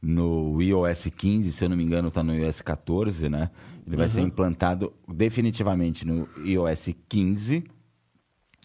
no 0.00 0.60
iOS 0.62 1.08
15, 1.14 1.52
se 1.52 1.64
eu 1.64 1.68
não 1.68 1.76
me 1.76 1.84
engano, 1.84 2.08
está 2.08 2.22
no 2.22 2.34
iOS 2.34 2.62
14, 2.62 3.28
né? 3.28 3.50
Ele 3.86 3.96
vai 3.96 4.08
ser 4.08 4.22
implantado 4.22 4.92
definitivamente 5.06 6.06
no 6.06 6.28
iOS 6.44 6.90
15. 7.08 7.64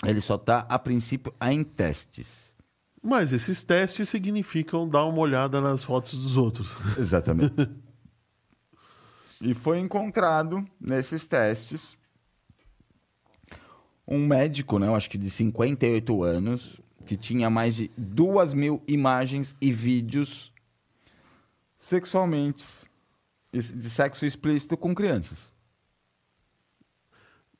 Ele 0.05 0.21
só 0.21 0.35
está, 0.35 0.59
a 0.69 0.79
princípio, 0.79 1.33
em 1.41 1.63
testes. 1.63 2.53
Mas 3.01 3.33
esses 3.33 3.63
testes 3.63 4.09
significam 4.09 4.87
dar 4.87 5.05
uma 5.05 5.19
olhada 5.19 5.59
nas 5.59 5.83
fotos 5.83 6.17
dos 6.17 6.37
outros. 6.37 6.75
Exatamente. 6.97 7.53
e 9.43 9.53
foi 9.53 9.79
encontrado 9.79 10.65
nesses 10.79 11.25
testes 11.25 11.97
um 14.07 14.25
médico, 14.25 14.79
né, 14.79 14.87
eu 14.87 14.95
acho 14.95 15.09
que 15.09 15.17
de 15.17 15.29
58 15.29 16.23
anos, 16.23 16.79
que 17.05 17.15
tinha 17.15 17.49
mais 17.49 17.75
de 17.75 17.91
duas 17.97 18.53
mil 18.53 18.81
imagens 18.87 19.55
e 19.61 19.71
vídeos 19.71 20.51
sexualmente 21.77 22.65
de 23.51 23.89
sexo 23.89 24.25
explícito 24.25 24.75
com 24.75 24.95
crianças. 24.95 25.37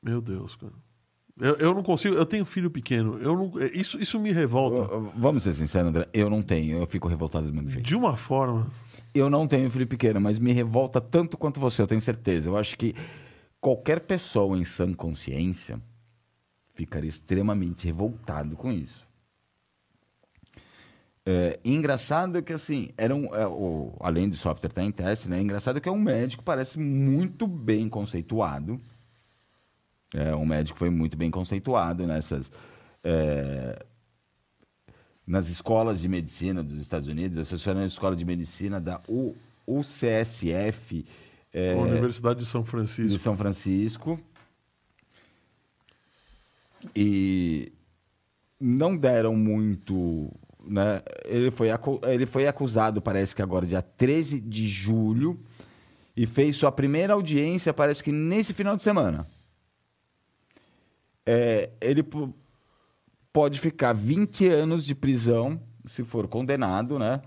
Meu 0.02 0.20
Deus, 0.20 0.56
cara. 0.56 0.72
Eu, 1.38 1.56
eu 1.56 1.74
não 1.74 1.82
consigo. 1.82 2.14
Eu 2.14 2.26
tenho 2.26 2.44
filho 2.44 2.70
pequeno. 2.70 3.18
Eu 3.18 3.36
não, 3.36 3.52
isso, 3.72 4.00
isso 4.00 4.18
me 4.18 4.32
revolta. 4.32 4.82
Vamos 5.16 5.42
ser 5.42 5.54
sinceros, 5.54 5.88
André, 5.88 6.08
eu 6.12 6.28
não 6.28 6.42
tenho, 6.42 6.78
eu 6.78 6.86
fico 6.86 7.08
revoltado 7.08 7.46
do 7.46 7.52
mesmo 7.52 7.70
jeito. 7.70 7.86
De 7.86 7.96
uma 7.96 8.16
forma. 8.16 8.70
Eu 9.14 9.30
não 9.30 9.46
tenho 9.46 9.70
filho 9.70 9.86
pequeno, 9.86 10.20
mas 10.20 10.40
me 10.40 10.52
revolta 10.52 11.00
tanto 11.00 11.38
quanto 11.38 11.60
você, 11.60 11.80
eu 11.80 11.86
tenho 11.86 12.00
certeza. 12.00 12.50
Eu 12.50 12.56
acho 12.56 12.76
que 12.76 12.94
qualquer 13.60 14.00
pessoa 14.00 14.58
em 14.58 14.64
sã 14.64 14.92
consciência 14.92 15.80
ficaria 16.74 17.08
extremamente 17.08 17.86
revoltado 17.86 18.56
com 18.56 18.72
isso. 18.72 19.06
É, 21.24 21.58
engraçado 21.64 22.42
que, 22.42 22.52
assim, 22.52 22.90
era 22.98 23.14
um, 23.14 23.32
é, 23.34 23.46
o, 23.46 23.96
além 24.00 24.28
do 24.28 24.36
software 24.36 24.68
estar 24.68 24.82
em 24.82 24.90
teste, 24.90 25.30
né? 25.30 25.40
Engraçado 25.40 25.80
que 25.80 25.88
é 25.88 25.92
um 25.92 25.98
médico, 25.98 26.42
parece 26.42 26.78
muito 26.78 27.46
bem 27.46 27.88
conceituado. 27.88 28.80
É, 30.12 30.34
um 30.34 30.44
médico 30.44 30.78
foi 30.78 30.90
muito 30.90 31.16
bem 31.16 31.30
conceituado 31.30 32.06
nessas... 32.06 32.50
é, 33.02 33.86
nas 35.26 35.48
escolas 35.48 36.00
de 36.00 36.08
medicina 36.08 36.62
dos 36.62 36.78
Estados 36.78 37.08
Unidos, 37.08 37.38
associando 37.38 37.80
a 37.80 37.86
escola 37.86 38.14
de 38.14 38.24
medicina 38.24 38.80
da 38.80 39.00
U, 39.08 39.34
UCSF 39.66 41.04
é, 41.54 41.72
Universidade 41.76 42.40
de 42.40 42.46
São 42.46 42.62
de 42.62 42.68
Francisco. 42.68 43.18
São 43.20 43.36
Francisco. 43.36 44.20
E 46.94 47.72
não 48.60 48.96
deram 48.96 49.36
muito. 49.36 50.32
Né? 50.66 51.00
Ele, 51.24 51.52
foi 51.52 51.68
ele 52.08 52.26
foi 52.26 52.48
acusado, 52.48 53.00
parece 53.00 53.36
que 53.36 53.40
agora, 53.40 53.64
dia 53.64 53.80
13 53.80 54.40
de 54.40 54.66
julho, 54.66 55.38
e 56.16 56.26
fez 56.26 56.56
sua 56.56 56.72
primeira 56.72 57.12
audiência, 57.12 57.72
parece 57.72 58.02
que 58.02 58.10
nesse 58.10 58.52
final 58.52 58.76
de 58.76 58.82
semana. 58.82 59.24
É, 61.24 61.70
ele 61.80 62.04
pode 63.34 63.58
ficar 63.58 63.92
20 63.92 64.48
anos 64.48 64.86
de 64.86 64.94
prisão, 64.94 65.60
se 65.88 66.04
for 66.04 66.28
condenado, 66.28 66.98
né? 67.00 67.20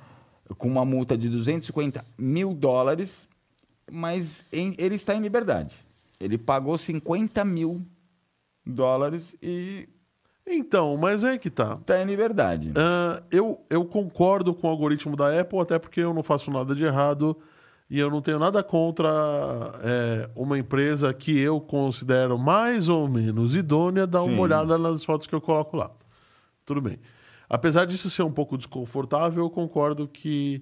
Com 0.58 0.70
uma 0.70 0.86
multa 0.86 1.18
de 1.18 1.28
250 1.28 2.04
mil 2.18 2.54
dólares, 2.54 3.28
mas 3.92 4.46
em- 4.54 4.74
ele 4.78 4.96
está 4.96 5.14
em 5.14 5.20
liberdade. 5.22 5.76
Ele 6.20 6.38
pagou 6.38 6.78
50 6.78 7.44
mil 7.44 7.86
dólares 8.66 9.36
e 9.42 9.88
Então, 10.50 10.96
mas 10.96 11.26
é 11.26 11.38
que 11.38 11.50
tá. 11.50 11.78
está 11.82 12.02
em 12.02 12.06
liberdade. 12.06 12.72
Ah, 12.78 13.22
eu, 13.30 13.60
eu 13.70 13.84
concordo 13.84 14.54
com 14.54 14.68
o 14.68 14.70
algoritmo 14.70 15.14
da 15.16 15.38
Apple, 15.42 15.60
até 15.60 15.78
porque 15.78 16.00
eu 16.00 16.14
não 16.14 16.24
faço 16.24 16.50
nada 16.50 16.74
de 16.74 16.86
errado 16.86 17.38
e 17.90 18.00
eu 18.00 18.12
não 18.12 18.22
tenho 18.22 18.38
nada 18.38 18.62
contra 18.62 19.10
é, 19.82 20.30
uma 20.36 20.60
empresa 20.60 21.14
que 21.14 21.38
eu 21.40 21.62
considero 21.62 22.38
mais 22.38 22.90
ou 22.90 23.08
menos 23.08 23.56
idônea 23.56 24.06
dar 24.06 24.24
Sim. 24.24 24.34
uma 24.34 24.42
olhada 24.42 24.78
nas 24.78 25.06
fotos 25.06 25.26
que 25.26 25.34
eu 25.34 25.42
coloco 25.42 25.78
lá. 25.78 25.92
Tudo 26.66 26.82
bem. 26.82 27.00
Apesar 27.50 27.86
disso 27.86 28.10
ser 28.10 28.24
um 28.24 28.32
pouco 28.32 28.58
desconfortável, 28.58 29.46
eu 29.46 29.50
concordo 29.50 30.06
que 30.06 30.62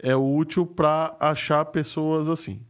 é 0.00 0.14
útil 0.14 0.64
para 0.64 1.16
achar 1.18 1.64
pessoas 1.64 2.28
assim. 2.28 2.60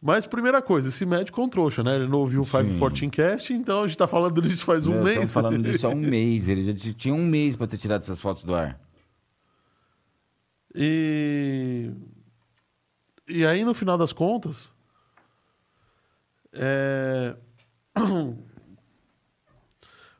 Mas, 0.00 0.26
primeira 0.26 0.62
coisa, 0.62 0.88
esse 0.88 1.04
médico 1.04 1.40
é 1.40 1.44
um 1.44 1.48
trouxa, 1.48 1.82
né? 1.82 1.96
Ele 1.96 2.06
não 2.06 2.20
ouviu 2.20 2.42
o 2.42 2.46
514 2.46 3.10
Cast, 3.10 3.52
então 3.52 3.82
a 3.82 3.86
gente 3.86 3.98
tá 3.98 4.06
falando 4.06 4.40
disso 4.40 4.64
faz 4.64 4.86
um 4.86 4.92
Meu, 4.92 5.04
mês. 5.04 5.24
Estão 5.24 5.42
falando 5.42 5.62
disso 5.62 5.86
há 5.86 5.90
um 5.90 5.96
mês. 6.00 6.48
Ele 6.48 6.72
já 6.72 6.92
tinha 6.94 7.12
um 7.12 7.26
mês 7.26 7.56
para 7.56 7.66
ter 7.66 7.76
tirado 7.76 8.02
essas 8.02 8.20
fotos 8.20 8.44
do 8.44 8.54
ar. 8.54 8.80
E, 10.74 11.90
e 13.28 13.44
aí, 13.46 13.64
no 13.64 13.74
final 13.74 13.96
das 13.98 14.12
contas, 14.12 14.70
é, 16.52 17.36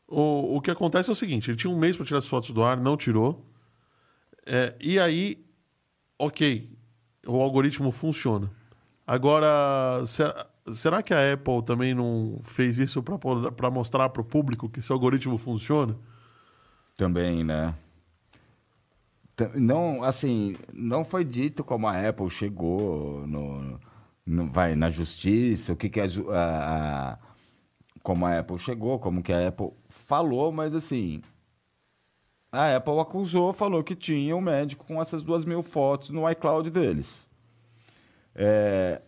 o, 0.06 0.56
o 0.56 0.60
que 0.60 0.70
acontece 0.70 1.10
é 1.10 1.12
o 1.12 1.16
seguinte: 1.16 1.50
ele 1.50 1.56
tinha 1.56 1.72
um 1.72 1.78
mês 1.78 1.96
para 1.96 2.06
tirar 2.06 2.18
as 2.18 2.26
fotos 2.28 2.50
do 2.50 2.62
ar, 2.62 2.76
não 2.76 2.96
tirou. 2.96 3.44
É, 4.46 4.74
e 4.80 4.98
aí, 4.98 5.44
ok, 6.18 6.70
o 7.26 7.40
algoritmo 7.40 7.90
funciona. 7.90 8.50
Agora, 9.06 10.04
se- 10.06 10.74
será 10.74 11.02
que 11.02 11.12
a 11.12 11.32
Apple 11.34 11.62
também 11.62 11.94
não 11.94 12.40
fez 12.44 12.78
isso 12.78 13.02
para 13.02 13.70
mostrar 13.70 14.08
para 14.08 14.22
o 14.22 14.24
público 14.24 14.68
que 14.68 14.80
esse 14.80 14.92
algoritmo 14.92 15.36
funciona? 15.38 15.96
Também, 16.96 17.44
né? 17.44 17.74
Não, 19.54 20.02
assim, 20.02 20.56
não 20.72 21.04
foi 21.04 21.24
dito 21.24 21.62
como 21.64 21.86
a 21.86 22.08
Apple 22.08 22.28
chegou 22.30 23.26
no, 23.26 23.80
no- 24.26 24.50
vai 24.50 24.74
na 24.74 24.90
justiça, 24.90 25.72
o 25.72 25.76
que 25.76 25.88
que 25.88 26.00
a- 26.00 26.04
a- 27.14 27.18
como 28.02 28.26
a 28.26 28.38
Apple 28.40 28.58
chegou, 28.58 28.98
como 28.98 29.22
que 29.22 29.32
a 29.32 29.48
Apple 29.48 29.72
falou, 29.88 30.52
mas 30.52 30.74
assim, 30.74 31.22
a 32.52 32.76
Apple 32.76 32.98
acusou, 33.00 33.52
falou 33.52 33.82
que 33.84 33.94
tinha 33.96 34.34
um 34.36 34.40
médico 34.40 34.84
com 34.86 35.00
essas 35.00 35.22
duas 35.22 35.44
mil 35.44 35.62
fotos 35.62 36.10
no 36.10 36.28
iCloud 36.30 36.70
deles. 36.70 37.26
É, 38.34 39.00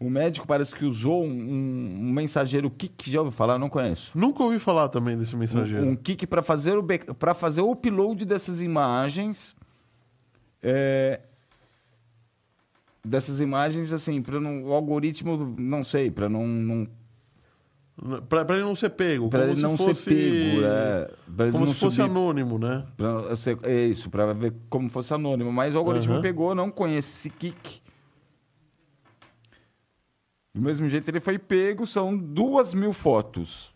o 0.00 0.08
médico 0.08 0.46
parece 0.46 0.74
que 0.74 0.84
usou 0.84 1.24
um, 1.24 1.28
um 1.30 2.12
mensageiro 2.12 2.70
Kik, 2.70 3.10
já 3.10 3.20
ouviu 3.20 3.32
falar? 3.32 3.58
Não 3.58 3.68
conheço. 3.68 4.16
Nunca 4.18 4.42
ouvi 4.42 4.58
falar 4.58 4.88
também 4.88 5.16
desse 5.16 5.36
mensageiro. 5.36 5.84
Um, 5.84 5.90
um 5.90 5.96
kick 5.96 6.26
para 6.26 6.42
fazer 6.42 6.78
o 6.78 6.82
para 7.14 7.34
fazer 7.34 7.60
o 7.60 7.70
upload 7.70 8.24
dessas 8.24 8.60
imagens 8.62 9.54
É, 10.62 11.20
dessas 13.04 13.40
imagens, 13.40 13.92
assim, 13.92 14.20
para 14.22 14.38
o 14.38 14.72
algoritmo, 14.72 15.54
não 15.58 15.82
sei, 15.84 16.10
para 16.10 16.28
não, 16.28 16.46
não 16.46 16.86
Pra, 18.30 18.46
pra 18.46 18.56
ele 18.56 18.64
não 18.64 18.74
ser 18.74 18.88
pego. 18.90 19.28
para 19.28 19.44
ele 19.50 19.60
não 19.60 19.76
fosse, 19.76 20.04
ser 20.04 20.10
pego, 20.10 20.64
é, 20.64 21.10
pra 21.36 21.52
Como 21.52 21.66
se 21.66 21.74
fosse 21.74 21.96
subir, 21.96 22.10
anônimo, 22.10 22.58
né? 22.58 22.86
pra 22.96 23.24
é 23.64 23.86
isso, 23.86 24.08
para 24.08 24.32
ver 24.32 24.54
como 24.70 24.88
fosse 24.88 25.12
anônimo. 25.12 25.52
Mas 25.52 25.74
o 25.74 25.78
algoritmo 25.78 26.14
Aham. 26.14 26.22
pegou, 26.22 26.54
não 26.54 26.70
conhece 26.70 27.10
esse 27.10 27.28
kick. 27.28 27.82
Do 30.60 30.64
mesmo 30.66 30.86
jeito 30.90 31.08
ele 31.08 31.20
foi 31.20 31.38
pego, 31.38 31.86
são 31.86 32.14
duas 32.14 32.74
mil 32.74 32.92
fotos. 32.92 33.72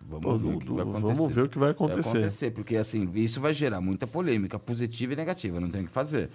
Vamos, 0.00 0.22
Pô, 0.24 0.38
ver, 0.38 0.54
o 0.54 0.58
que 0.60 0.66
vai 0.72 0.84
vamos 0.84 0.96
acontecer. 0.96 1.32
ver 1.34 1.42
o 1.42 1.48
que 1.48 1.58
vai 1.58 1.70
acontecer. 1.70 2.02
Vai 2.02 2.20
acontecer, 2.20 2.50
porque 2.52 2.76
assim, 2.76 3.10
isso 3.16 3.40
vai 3.40 3.52
gerar 3.52 3.80
muita 3.80 4.06
polêmica, 4.06 4.56
positiva 4.56 5.14
e 5.14 5.16
negativa, 5.16 5.58
não 5.58 5.68
tem 5.68 5.82
o 5.82 5.86
que 5.86 5.90
fazer. 5.90 6.30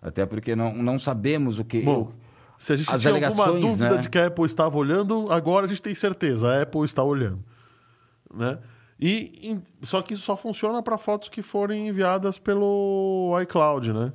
Até 0.00 0.24
porque 0.24 0.54
não, 0.54 0.76
não 0.76 0.96
sabemos 0.96 1.58
o 1.58 1.64
que. 1.64 1.80
Bom, 1.80 2.12
se 2.56 2.72
a 2.72 2.76
gente 2.76 2.86
tinha 2.98 3.26
alguma 3.26 3.46
dúvida 3.52 3.96
né? 3.96 4.00
de 4.02 4.08
que 4.08 4.18
a 4.18 4.28
Apple 4.28 4.44
estava 4.46 4.78
olhando, 4.78 5.26
agora 5.32 5.66
a 5.66 5.68
gente 5.68 5.82
tem 5.82 5.94
certeza. 5.96 6.48
A 6.48 6.62
Apple 6.62 6.84
está 6.84 7.02
olhando. 7.02 7.42
Né? 8.32 8.60
E, 9.00 9.40
em- 9.50 9.62
só 9.82 10.00
que 10.02 10.14
isso 10.14 10.22
só 10.22 10.36
funciona 10.36 10.80
para 10.84 10.96
fotos 10.96 11.28
que 11.28 11.42
forem 11.42 11.88
enviadas 11.88 12.38
pelo 12.38 13.36
iCloud, 13.42 13.92
né? 13.92 14.12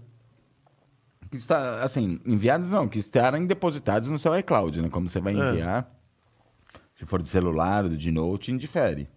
Que 1.30 1.38
está, 1.38 1.84
assim, 1.84 2.20
enviados 2.26 2.70
não, 2.70 2.88
que 2.88 3.00
estarem 3.00 3.46
depositados 3.46 4.10
no 4.10 4.18
seu 4.20 4.38
iCloud, 4.38 4.82
né? 4.82 4.90
Como 4.90 5.08
você 5.10 5.20
vai 5.20 5.36
É. 5.36 5.50
enviar. 5.50 5.92
Se 6.96 7.06
for 7.06 7.22
de 7.22 7.30
celular 7.30 7.88
de 7.90 8.12
note, 8.12 8.52
indifere. 8.52 9.08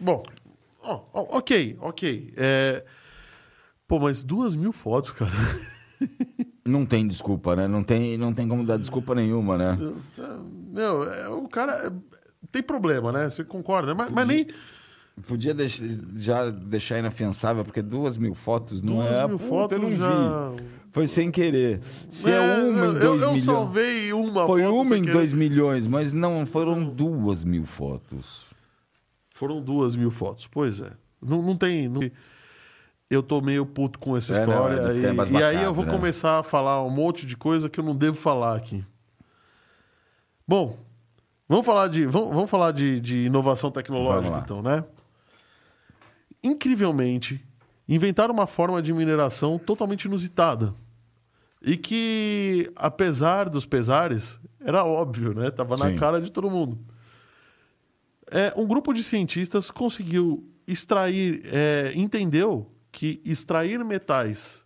Bom, 0.00 0.22
ó, 0.82 1.02
ok, 1.12 1.76
ok. 1.80 2.32
É... 2.36 2.84
Pô, 3.86 3.98
mas 3.98 4.22
duas 4.22 4.54
mil 4.54 4.72
fotos, 4.72 5.10
cara. 5.10 5.32
Não 6.64 6.84
tem 6.84 7.06
desculpa, 7.08 7.56
né? 7.56 7.66
Não 7.66 7.82
tem, 7.82 8.18
não 8.18 8.32
tem 8.34 8.46
como 8.46 8.62
dar 8.64 8.76
desculpa 8.76 9.14
nenhuma, 9.14 9.56
né? 9.56 9.78
Meu, 10.70 11.02
é, 11.10 11.26
o 11.30 11.48
cara 11.48 11.72
é- 11.86 11.92
tem 12.52 12.62
problema, 12.62 13.10
né? 13.10 13.30
Você 13.30 13.42
concorda? 13.42 13.94
Mas, 13.94 14.10
mas 14.10 14.28
nem 14.28 14.46
Podia 15.26 15.52
deix- 15.54 15.80
já 16.16 16.50
deixar 16.50 16.98
inafiançável, 16.98 17.64
porque 17.64 17.82
duas 17.82 18.16
mil 18.16 18.34
fotos 18.34 18.82
não 18.82 18.96
duas 18.96 19.10
é. 19.10 19.26
mil 19.28 19.38
Puta, 19.38 19.48
fotos 19.48 19.76
eu 19.78 19.88
não 19.88 19.96
já. 19.96 20.50
vi. 20.56 20.64
Foi 20.90 21.06
sem 21.06 21.30
querer. 21.30 21.80
Se 22.10 22.30
é, 22.30 22.34
É, 22.34 22.62
uma 22.62 22.86
em 22.86 22.86
eu- 22.86 22.92
dois 22.92 23.02
eu, 23.02 23.16
milhões. 23.16 23.44
salvei 23.44 24.12
uma 24.12 24.46
Foi 24.46 24.62
foto 24.62 24.74
uma 24.74 24.96
em 24.96 25.02
querer. 25.02 25.12
dois 25.12 25.32
milhões, 25.32 25.86
mas 25.86 26.12
não, 26.12 26.44
foram 26.46 26.84
duas 26.84 27.44
mil 27.44 27.64
fotos. 27.66 28.46
Foram 29.30 29.60
duas 29.60 29.94
mil 29.94 30.10
fotos. 30.10 30.46
Pois 30.50 30.80
é. 30.80 30.90
Não, 31.22 31.42
não 31.42 31.56
tem. 31.56 31.88
não- 31.88 32.00
Eu 33.10 33.22
tô 33.22 33.40
meio 33.40 33.64
puto 33.64 33.98
com 33.98 34.16
essa 34.16 34.34
É, 34.34 34.44
não, 34.46 34.52
história. 34.52 34.74
é 34.80 34.92
de 34.92 35.00
ficar 35.24 35.26
e- 35.26 35.32
e, 35.32 35.42
aí 35.42 35.62
eu 35.64 35.72
vou 35.72 35.84
né? 35.86 35.90
começar 35.90 36.40
a 36.40 36.42
falar 36.42 36.84
um 36.84 36.90
monte 36.90 37.24
de 37.24 37.36
coisa 37.38 37.68
que 37.68 37.80
eu 37.80 37.84
não 37.84 37.96
devo 37.96 38.16
falar 38.16 38.54
aqui. 38.54 38.84
Bom, 40.46 40.78
vamos 41.48 41.64
falar 41.64 41.88
de, 41.88 42.04
vamos, 42.06 42.28
vamos 42.34 42.50
falar 42.50 42.72
de, 42.72 43.00
de 43.00 43.26
inovação 43.26 43.70
tecnológica, 43.70 44.38
então, 44.44 44.62
né? 44.62 44.84
Incrivelmente, 46.42 47.44
inventaram 47.88 48.34
uma 48.34 48.46
forma 48.46 48.82
de 48.82 48.92
mineração 48.92 49.58
totalmente 49.58 50.04
inusitada. 50.04 50.74
E 51.60 51.76
que, 51.76 52.70
apesar 52.76 53.48
dos 53.48 53.66
pesares, 53.66 54.38
era 54.60 54.84
óbvio, 54.84 55.34
né? 55.34 55.50
Tava 55.50 55.76
na 55.76 55.90
Sim. 55.90 55.96
cara 55.96 56.20
de 56.20 56.30
todo 56.30 56.50
mundo. 56.50 56.78
É, 58.30 58.52
um 58.56 58.66
grupo 58.66 58.92
de 58.92 59.02
cientistas 59.02 59.70
conseguiu 59.70 60.46
extrair, 60.66 61.42
é, 61.46 61.92
entendeu 61.94 62.70
que 62.92 63.20
extrair 63.24 63.82
metais 63.84 64.64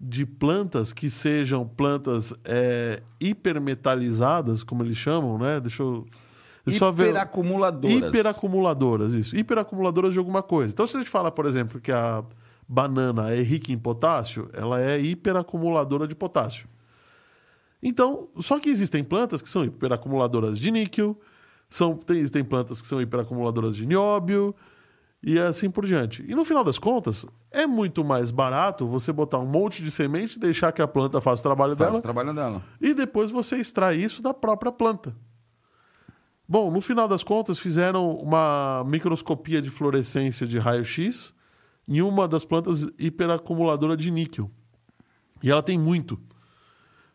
de 0.00 0.24
plantas 0.24 0.92
que 0.92 1.10
sejam 1.10 1.66
plantas 1.68 2.32
é, 2.44 3.02
hipermetalizadas, 3.20 4.62
como 4.62 4.82
eles 4.82 4.96
chamam, 4.96 5.38
né? 5.38 5.60
Deixa 5.60 5.82
eu. 5.82 6.06
Hiperacumuladoras. 7.06 7.96
Hiperacumuladoras, 8.08 9.12
isso. 9.14 9.36
Hiperacumuladoras 9.36 10.12
de 10.12 10.18
alguma 10.18 10.42
coisa. 10.42 10.72
Então, 10.72 10.86
se 10.86 10.96
a 10.96 11.00
gente 11.00 11.10
fala, 11.10 11.30
por 11.30 11.46
exemplo, 11.46 11.80
que 11.80 11.92
a 11.92 12.22
banana 12.68 13.30
é 13.32 13.40
rica 13.42 13.72
em 13.72 13.78
potássio, 13.78 14.48
ela 14.52 14.80
é 14.80 14.98
hiperacumuladora 14.98 16.06
de 16.06 16.14
potássio. 16.14 16.68
Então, 17.82 18.28
só 18.38 18.58
que 18.58 18.68
existem 18.68 19.02
plantas 19.02 19.40
que 19.42 19.48
são 19.48 19.64
hiperacumuladoras 19.64 20.58
de 20.58 20.70
níquel, 20.70 21.18
são, 21.68 21.96
tem, 21.96 22.18
existem 22.18 22.44
plantas 22.44 22.80
que 22.80 22.86
são 22.86 23.00
hiperacumuladoras 23.00 23.74
de 23.74 23.86
nióbio 23.86 24.54
e 25.22 25.38
assim 25.38 25.70
por 25.70 25.86
diante. 25.86 26.24
E 26.28 26.34
no 26.34 26.44
final 26.44 26.62
das 26.62 26.78
contas, 26.78 27.24
é 27.50 27.66
muito 27.66 28.04
mais 28.04 28.30
barato 28.30 28.86
você 28.86 29.12
botar 29.12 29.38
um 29.38 29.46
monte 29.46 29.82
de 29.82 29.90
semente, 29.90 30.38
deixar 30.38 30.72
que 30.72 30.82
a 30.82 30.88
planta 30.88 31.20
faça 31.20 31.40
o 31.40 31.42
trabalho 31.42 31.76
Faz 31.76 31.88
dela 31.88 31.98
o 31.98 32.02
trabalho 32.02 32.34
dela. 32.34 32.62
e 32.80 32.92
depois 32.94 33.30
você 33.30 33.56
extrai 33.56 33.96
isso 33.96 34.22
da 34.22 34.34
própria 34.34 34.70
planta. 34.72 35.14
Bom, 36.50 36.68
no 36.68 36.80
final 36.80 37.06
das 37.06 37.22
contas, 37.22 37.60
fizeram 37.60 38.10
uma 38.16 38.82
microscopia 38.84 39.62
de 39.62 39.70
fluorescência 39.70 40.48
de 40.48 40.58
raio-x 40.58 41.32
em 41.88 42.02
uma 42.02 42.26
das 42.26 42.44
plantas 42.44 42.88
hiperacumuladora 42.98 43.96
de 43.96 44.10
níquel. 44.10 44.50
E 45.40 45.48
ela 45.48 45.62
tem 45.62 45.78
muito. 45.78 46.18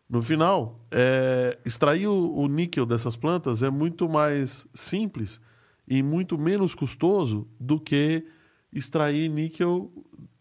No 0.08 0.22
final, 0.22 0.80
é, 0.90 1.58
extrair 1.66 2.06
o, 2.06 2.34
o 2.34 2.48
níquel 2.48 2.86
dessas 2.86 3.14
plantas 3.14 3.62
é 3.62 3.68
muito 3.68 4.08
mais 4.08 4.66
simples 4.72 5.38
e 5.86 6.02
muito 6.02 6.38
menos 6.38 6.74
custoso 6.74 7.46
do 7.60 7.78
que 7.78 8.24
extrair 8.72 9.28
níquel 9.28 9.92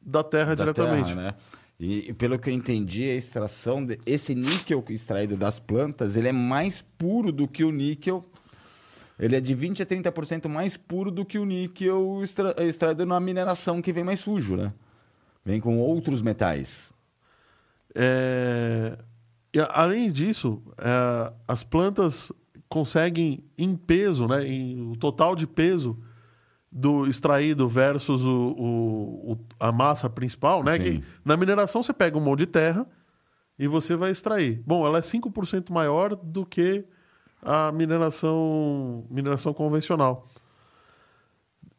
da 0.01 0.23
terra 0.23 0.55
da 0.55 0.63
diretamente. 0.63 1.09
terra, 1.09 1.21
né? 1.21 1.35
E, 1.77 2.13
pelo 2.13 2.39
que 2.39 2.49
eu 2.49 2.53
entendi, 2.53 3.03
a 3.03 3.15
extração 3.15 3.85
de, 3.85 3.99
esse 4.05 4.33
níquel 4.33 4.81
extraído 4.87 5.35
das 5.35 5.59
plantas, 5.59 6.15
ele 6.15 6.29
é 6.29 6.31
mais 6.31 6.81
puro 6.97 7.29
do 7.29 7.45
que 7.45 7.65
o 7.65 7.71
níquel. 7.71 8.25
Ele 9.17 9.35
é 9.35 9.39
de 9.41 9.53
20 9.53 9.81
a 9.81 9.85
30% 9.85 10.47
mais 10.49 10.75
puro 10.77 11.09
do 11.09 11.23
que 11.25 11.39
o 11.39 11.45
níquel 11.45 12.19
extra, 12.21 12.53
extraído 12.65 13.05
na 13.05 13.19
mineração 13.19 13.81
que 13.81 13.93
vem 13.93 14.03
mais 14.03 14.19
sujo, 14.19 14.55
né? 14.57 14.73
Vem 15.43 15.59
com 15.61 15.77
outros 15.79 16.21
metais. 16.21 16.91
É, 17.93 18.97
e 19.53 19.59
além 19.69 20.11
disso, 20.11 20.61
é, 20.77 21.31
as 21.47 21.63
plantas 21.63 22.31
conseguem 22.67 23.43
em 23.57 23.75
peso, 23.75 24.27
né, 24.27 24.45
em, 24.45 24.91
o 24.91 24.95
total 24.97 25.35
de 25.35 25.47
peso 25.47 25.97
do 26.69 27.07
extraído 27.07 27.67
versus 27.69 28.25
o, 28.25 28.31
o- 28.57 29.31
o- 29.33 29.37
a 29.59 29.71
massa 29.71 30.09
principal, 30.09 30.61
né? 30.61 30.73
Sim. 30.73 30.79
Que 30.99 31.03
na 31.23 31.37
mineração 31.37 31.81
você 31.81 31.93
pega 31.93 32.17
um 32.17 32.21
monte 32.21 32.39
de 32.39 32.47
terra 32.47 32.85
e 33.57 33.65
você 33.65 33.95
vai 33.95 34.11
extrair. 34.11 34.61
Bom, 34.65 34.85
ela 34.85 34.97
é 34.97 35.01
5% 35.01 35.71
maior 35.71 36.15
do 36.17 36.45
que 36.45 36.83
a 37.45 37.71
mineração, 37.71 39.05
mineração 39.09 39.53
convencional. 39.53 40.27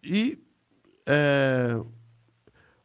E 0.02 0.38
é, 1.04 1.78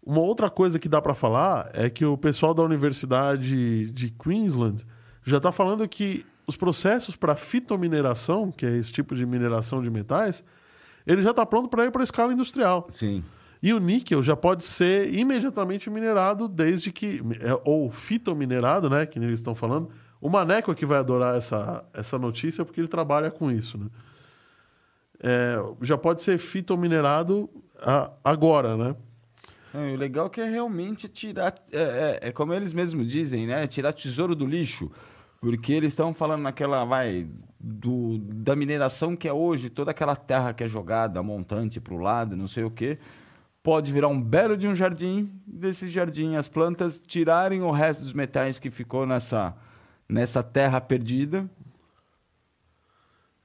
uma 0.03 0.21
outra 0.21 0.49
coisa 0.49 0.79
que 0.79 0.89
dá 0.89 1.01
para 1.01 1.13
falar 1.13 1.69
é 1.73 1.89
que 1.89 2.03
o 2.03 2.17
pessoal 2.17 2.53
da 2.53 2.63
Universidade 2.63 3.91
de 3.91 4.09
Queensland 4.09 4.83
já 5.23 5.37
está 5.37 5.51
falando 5.51 5.87
que 5.87 6.25
os 6.47 6.57
processos 6.57 7.15
para 7.15 7.35
fitomineração, 7.35 8.51
que 8.51 8.65
é 8.65 8.75
esse 8.75 8.91
tipo 8.91 9.15
de 9.15 9.25
mineração 9.25 9.81
de 9.81 9.89
metais, 9.89 10.43
ele 11.05 11.21
já 11.21 11.31
está 11.31 11.45
pronto 11.45 11.69
para 11.69 11.85
ir 11.85 11.91
para 11.91 12.01
a 12.01 12.03
escala 12.03 12.33
industrial. 12.33 12.87
Sim. 12.89 13.23
E 13.63 13.73
o 13.73 13.79
níquel 13.79 14.23
já 14.23 14.35
pode 14.35 14.65
ser 14.65 15.13
imediatamente 15.13 15.89
minerado 15.89 16.47
desde 16.47 16.91
que. 16.91 17.21
é, 17.39 17.59
Ou 17.63 17.91
fitominerado, 17.91 18.89
né? 18.89 19.05
Que 19.05 19.19
eles 19.19 19.35
estão 19.35 19.53
falando. 19.53 19.89
O 20.21 20.29
Maneco 20.29 20.71
é 20.71 20.75
que 20.75 20.85
vai 20.85 20.99
adorar 20.99 21.35
essa, 21.35 21.83
essa 21.93 22.17
notícia 22.19 22.63
porque 22.63 22.79
ele 22.79 22.87
trabalha 22.87 23.31
com 23.31 23.51
isso, 23.51 23.77
né? 23.77 23.87
É, 25.23 25.55
já 25.81 25.97
pode 25.97 26.21
ser 26.23 26.37
fitominerado 26.37 27.49
a- 27.81 28.11
agora, 28.23 28.75
né? 28.77 28.95
E 29.73 29.93
o 29.93 29.97
legal 29.97 30.27
é 30.27 30.29
que 30.29 30.41
é 30.41 30.49
realmente 30.49 31.07
tirar. 31.07 31.53
É, 31.71 32.19
é- 32.23 32.27
é 32.29 32.31
como 32.31 32.53
eles 32.53 32.73
mesmos 32.73 33.07
dizem, 33.07 33.47
né? 33.47 33.65
Tirar 33.67 33.93
tesouro 33.93 34.35
do 34.35 34.45
lixo. 34.45 34.91
Porque 35.39 35.73
eles 35.73 35.93
estão 35.93 36.13
falando 36.13 36.41
naquela, 36.43 36.85
vai, 36.85 37.27
do, 37.59 38.17
da 38.19 38.55
mineração 38.55 39.15
que 39.15 39.27
é 39.27 39.33
hoje, 39.33 39.69
toda 39.71 39.89
aquela 39.89 40.15
terra 40.15 40.53
que 40.53 40.63
é 40.63 40.67
jogada, 40.67 41.23
montante 41.23 41.79
para 41.79 41.93
o 41.95 41.97
lado, 41.97 42.35
não 42.37 42.47
sei 42.47 42.63
o 42.63 42.69
quê. 42.69 42.99
Pode 43.63 43.91
virar 43.91 44.07
um 44.07 44.21
belo 44.21 44.55
de 44.57 44.67
um 44.67 44.75
jardim, 44.75 45.31
desse 45.47 45.87
jardim 45.87 46.35
as 46.35 46.47
plantas 46.47 47.01
tirarem 47.01 47.61
o 47.61 47.71
resto 47.71 48.03
dos 48.03 48.13
metais 48.13 48.59
que 48.59 48.69
ficou 48.69 49.05
nessa, 49.05 49.55
nessa 50.11 50.43
terra 50.43 50.81
perdida. 50.81 51.49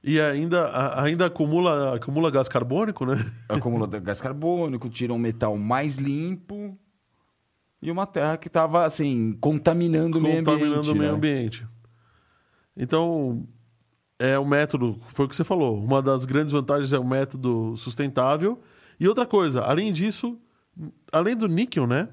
E 0.03 0.19
ainda, 0.19 1.01
ainda 1.01 1.25
acumula, 1.25 1.95
acumula 1.95 2.29
gás 2.29 2.47
carbônico, 2.47 3.05
né? 3.05 3.15
acumula 3.49 3.87
gás 3.99 4.21
carbônico, 4.21 4.89
tira 4.89 5.13
um 5.13 5.17
metal 5.17 5.57
mais 5.57 5.97
limpo 5.97 6.77
e 7.81 7.89
uma 7.89 8.05
terra 8.05 8.37
que 8.37 8.47
estava 8.47 8.85
assim 8.85 9.33
contaminando 9.39 10.17
o 10.17 10.21
meio 10.21 10.39
ambiente. 10.39 10.45
contaminando 10.45 10.91
o 10.91 10.95
meio 10.95 11.11
né? 11.11 11.17
ambiente. 11.17 11.67
Então, 12.75 13.47
é 14.19 14.37
o 14.37 14.45
método, 14.45 14.99
foi 15.09 15.25
o 15.25 15.29
que 15.29 15.35
você 15.35 15.43
falou, 15.43 15.83
uma 15.83 16.01
das 16.01 16.25
grandes 16.25 16.51
vantagens 16.51 16.93
é 16.93 16.99
o 16.99 17.05
método 17.05 17.75
sustentável. 17.77 18.61
E 18.99 19.07
outra 19.07 19.25
coisa, 19.25 19.61
além 19.61 19.91
disso, 19.91 20.39
além 21.11 21.35
do 21.35 21.47
níquel, 21.47 21.87
né? 21.87 22.09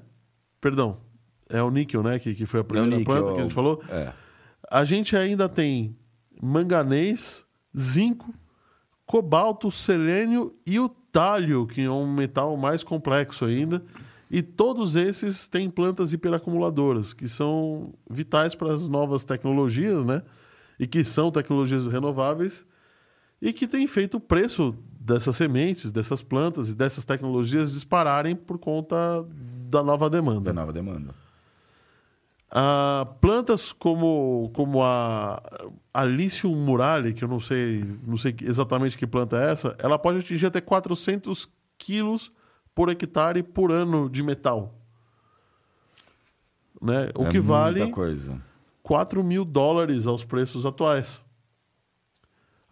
Perdão. 0.59 0.97
É 1.49 1.61
o 1.61 1.69
níquel, 1.69 2.01
né? 2.01 2.17
Que, 2.19 2.33
que 2.33 2.45
foi 2.45 2.61
a 2.61 2.63
primeira 2.63 2.97
níquel, 2.97 3.13
planta 3.13 3.33
que 3.33 3.39
a 3.39 3.43
gente 3.43 3.53
falou. 3.53 3.81
É. 3.89 4.11
A 4.69 4.83
gente 4.85 5.15
ainda 5.15 5.47
tem 5.47 5.95
manganês, 6.41 7.45
zinco, 7.77 8.33
cobalto, 9.05 9.69
selênio 9.69 10.51
e 10.65 10.79
o 10.79 10.89
talho, 10.89 11.67
que 11.67 11.81
é 11.81 11.91
um 11.91 12.11
metal 12.11 12.57
mais 12.57 12.83
complexo 12.83 13.45
ainda. 13.45 13.83
E 14.29 14.41
todos 14.41 14.95
esses 14.95 15.47
têm 15.47 15.69
plantas 15.69 16.11
hiperacumuladoras, 16.11 17.13
que 17.13 17.27
são 17.27 17.93
vitais 18.09 18.55
para 18.55 18.73
as 18.73 18.87
novas 18.87 19.23
tecnologias, 19.23 20.03
né? 20.03 20.23
E 20.79 20.87
que 20.87 21.03
são 21.03 21.31
tecnologias 21.31 21.87
renováveis 21.87 22.65
e 23.41 23.53
que 23.53 23.67
têm 23.67 23.85
feito 23.87 24.17
o 24.17 24.19
preço 24.19 24.75
dessas 24.99 25.35
sementes, 25.35 25.91
dessas 25.91 26.23
plantas 26.23 26.69
e 26.69 26.75
dessas 26.75 27.05
tecnologias 27.05 27.71
dispararem 27.71 28.35
por 28.35 28.57
conta 28.57 28.95
da 29.69 29.83
nova 29.83 30.09
demanda. 30.09 30.51
Da 30.51 30.53
nova 30.53 30.73
demanda. 30.73 31.13
Ah, 32.51 33.07
plantas 33.19 33.71
como, 33.73 34.51
como 34.53 34.83
a 34.83 35.41
Alicium 35.93 36.55
murale, 36.55 37.13
que 37.13 37.23
eu 37.23 37.27
não 37.27 37.39
sei, 37.39 37.83
não 38.05 38.17
sei 38.17 38.35
exatamente 38.41 38.97
que 38.97 39.07
planta 39.07 39.37
é 39.37 39.51
essa, 39.51 39.75
ela 39.79 39.97
pode 39.97 40.19
atingir 40.19 40.45
até 40.45 40.61
400 40.61 41.49
quilos 41.77 42.31
por 42.73 42.89
hectare 42.89 43.41
por 43.41 43.71
ano 43.71 44.09
de 44.09 44.21
metal. 44.21 44.73
Né? 46.81 47.09
O 47.15 47.25
É 47.25 47.29
que 47.29 47.39
vale 47.39 47.89
coisa. 47.89 48.39
4 48.83 49.23
mil 49.23 49.43
dólares 49.43 50.05
aos 50.05 50.23
preços 50.23 50.65
atuais. 50.65 51.19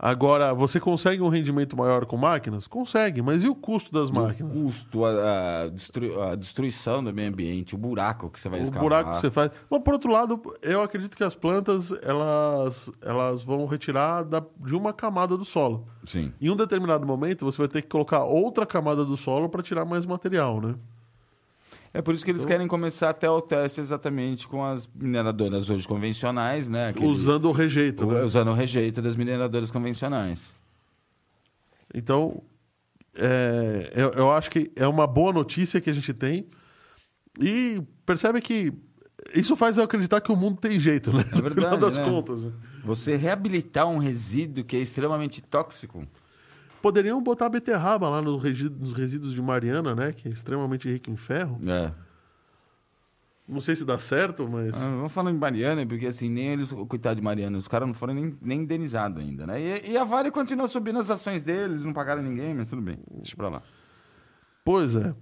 Agora, 0.05 0.53
você 0.53 0.81
consegue 0.81 1.21
um 1.21 1.29
rendimento 1.29 1.77
maior 1.77 2.05
com 2.05 2.17
máquinas? 2.17 2.67
Consegue, 2.67 3.21
mas 3.21 3.41
e 3.41 3.47
o 3.47 3.55
custo 3.55 3.89
das 3.89 4.11
máquinas? 4.11 4.53
O 4.57 4.63
custo, 4.65 5.05
a, 5.05 5.61
a 5.61 5.67
destru- 5.69 6.21
a 6.21 6.35
destruição 6.35 7.01
do 7.01 7.13
meio 7.13 7.29
ambiente, 7.29 7.73
o 7.73 7.77
buraco 7.77 8.29
que 8.29 8.37
você 8.37 8.49
vai 8.49 8.59
o 8.59 8.63
escavar. 8.63 8.83
buraco 8.83 9.11
que 9.13 9.19
você 9.21 9.31
faz. 9.31 9.51
Mas, 9.69 9.81
por 9.81 9.93
outro 9.93 10.11
lado, 10.11 10.41
eu 10.61 10.81
acredito 10.81 11.15
que 11.15 11.23
as 11.23 11.33
plantas 11.35 11.93
elas, 12.03 12.91
elas 13.01 13.43
vão 13.43 13.65
retirar 13.65 14.23
da- 14.23 14.43
de 14.59 14.75
uma 14.75 14.91
camada 14.91 15.37
do 15.37 15.45
solo. 15.45 15.87
Sim. 16.05 16.33
Em 16.41 16.49
um 16.49 16.55
determinado 16.57 17.07
momento, 17.07 17.45
você 17.45 17.57
vai 17.59 17.69
ter 17.69 17.81
que 17.81 17.87
colocar 17.87 18.25
outra 18.25 18.65
camada 18.65 19.05
do 19.05 19.15
solo 19.15 19.47
para 19.47 19.63
tirar 19.63 19.85
mais 19.85 20.05
material, 20.05 20.59
né? 20.59 20.75
É 21.93 22.01
por 22.01 22.15
isso 22.15 22.25
que 22.25 22.31
eles 22.31 22.43
querem 22.43 22.67
começar 22.67 23.11
até 23.11 23.29
o 23.29 23.39
teste 23.39 23.79
exatamente 23.79 24.47
com 24.47 24.63
as 24.65 24.89
mineradoras 24.95 25.69
hoje 25.69 25.87
convencionais, 25.87 26.67
né? 26.67 26.87
Aquele- 26.89 27.05
Usando 27.05 27.45
o 27.45 27.51
rejeito, 27.51 28.05
né? 28.07 28.23
Usando 28.23 28.47
o 28.49 28.53
rejeito 28.53 28.99
das 29.01 29.15
mineradoras 29.15 29.69
convencionais. 29.69 30.51
Então, 31.93 32.41
é, 33.15 33.91
eu, 33.95 34.09
eu 34.13 34.31
acho 34.31 34.49
que 34.49 34.71
é 34.75 34.87
uma 34.87 35.05
boa 35.05 35.31
notícia 35.31 35.79
que 35.79 35.89
a 35.89 35.93
gente 35.93 36.13
tem. 36.13 36.47
E 37.39 37.81
percebe 38.05 38.41
que 38.41 38.73
isso 39.35 39.55
faz 39.55 39.77
eu 39.77 39.83
acreditar 39.83 40.19
que 40.19 40.31
o 40.31 40.35
mundo 40.35 40.59
tem 40.59 40.79
jeito, 40.79 41.13
né? 41.13 41.21
É 41.31 41.35
no 41.35 41.49
final 41.51 41.51
verdade, 41.71 41.79
das 41.81 41.97
né? 41.97 42.05
contas. 42.05 42.47
Você 42.83 43.15
reabilitar 43.15 43.87
um 43.87 43.97
resíduo 43.99 44.63
que 44.63 44.75
é 44.75 44.79
extremamente 44.79 45.41
tóxico. 45.41 46.05
Poderiam 46.83 47.23
botar 47.23 47.47
beterraba 47.47 48.09
lá 48.09 48.21
no 48.21 48.37
nos 48.37 48.91
resíduos 48.93 49.33
de 49.33 49.41
Mariana, 49.41 49.95
né? 49.95 50.11
Que 50.11 50.27
é 50.27 50.31
extremamente 50.31 50.85
rico 50.91 51.09
em 51.09 51.15
ferro. 51.15 51.57
É. 51.65 51.93
Não 53.47 53.61
sei 53.61 53.73
se 53.73 53.85
dá 53.85 53.97
certo, 53.97 54.49
mas. 54.49 54.83
Ah, 54.83 54.89
vamos 54.89 55.11
falar 55.13 55.31
em 55.31 55.37
Mariana, 55.37 55.85
porque 55.85 56.07
assim, 56.07 56.27
nem 56.29 56.49
eles, 56.49 56.73
coitado 56.89 57.15
de 57.15 57.21
Mariana, 57.21 57.57
os 57.57 57.69
caras 57.69 57.87
não 57.87 57.93
foram 57.93 58.13
nem, 58.13 58.37
nem 58.41 58.59
indenizados 58.63 59.23
ainda, 59.23 59.47
né? 59.47 59.61
E, 59.61 59.91
e 59.91 59.97
a 59.97 60.03
Vale 60.03 60.29
continua 60.29 60.67
subindo 60.67 60.99
as 60.99 61.09
ações 61.09 61.41
deles, 61.41 61.85
não 61.85 61.93
pagaram 61.93 62.21
ninguém, 62.21 62.53
mas 62.53 62.69
tudo 62.69 62.81
bem, 62.81 62.97
deixa 63.15 63.35
pra 63.37 63.47
lá. 63.47 63.61
Pois 64.65 64.93
é. 64.93 65.15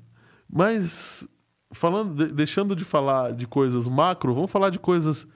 Mas 0.51 1.27
falando, 1.71 2.15
de- 2.25 2.33
deixando 2.33 2.75
de 2.75 2.83
falar 2.83 3.33
de 3.33 3.45
coisas 3.45 3.87
macro, 3.87 4.33
vamos 4.33 4.49
falar 4.51 4.71
de 4.71 4.79
coisas 4.79 5.27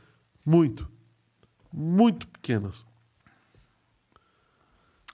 muito, 0.44 0.90
muito 1.72 2.28
pequenas. 2.28 2.84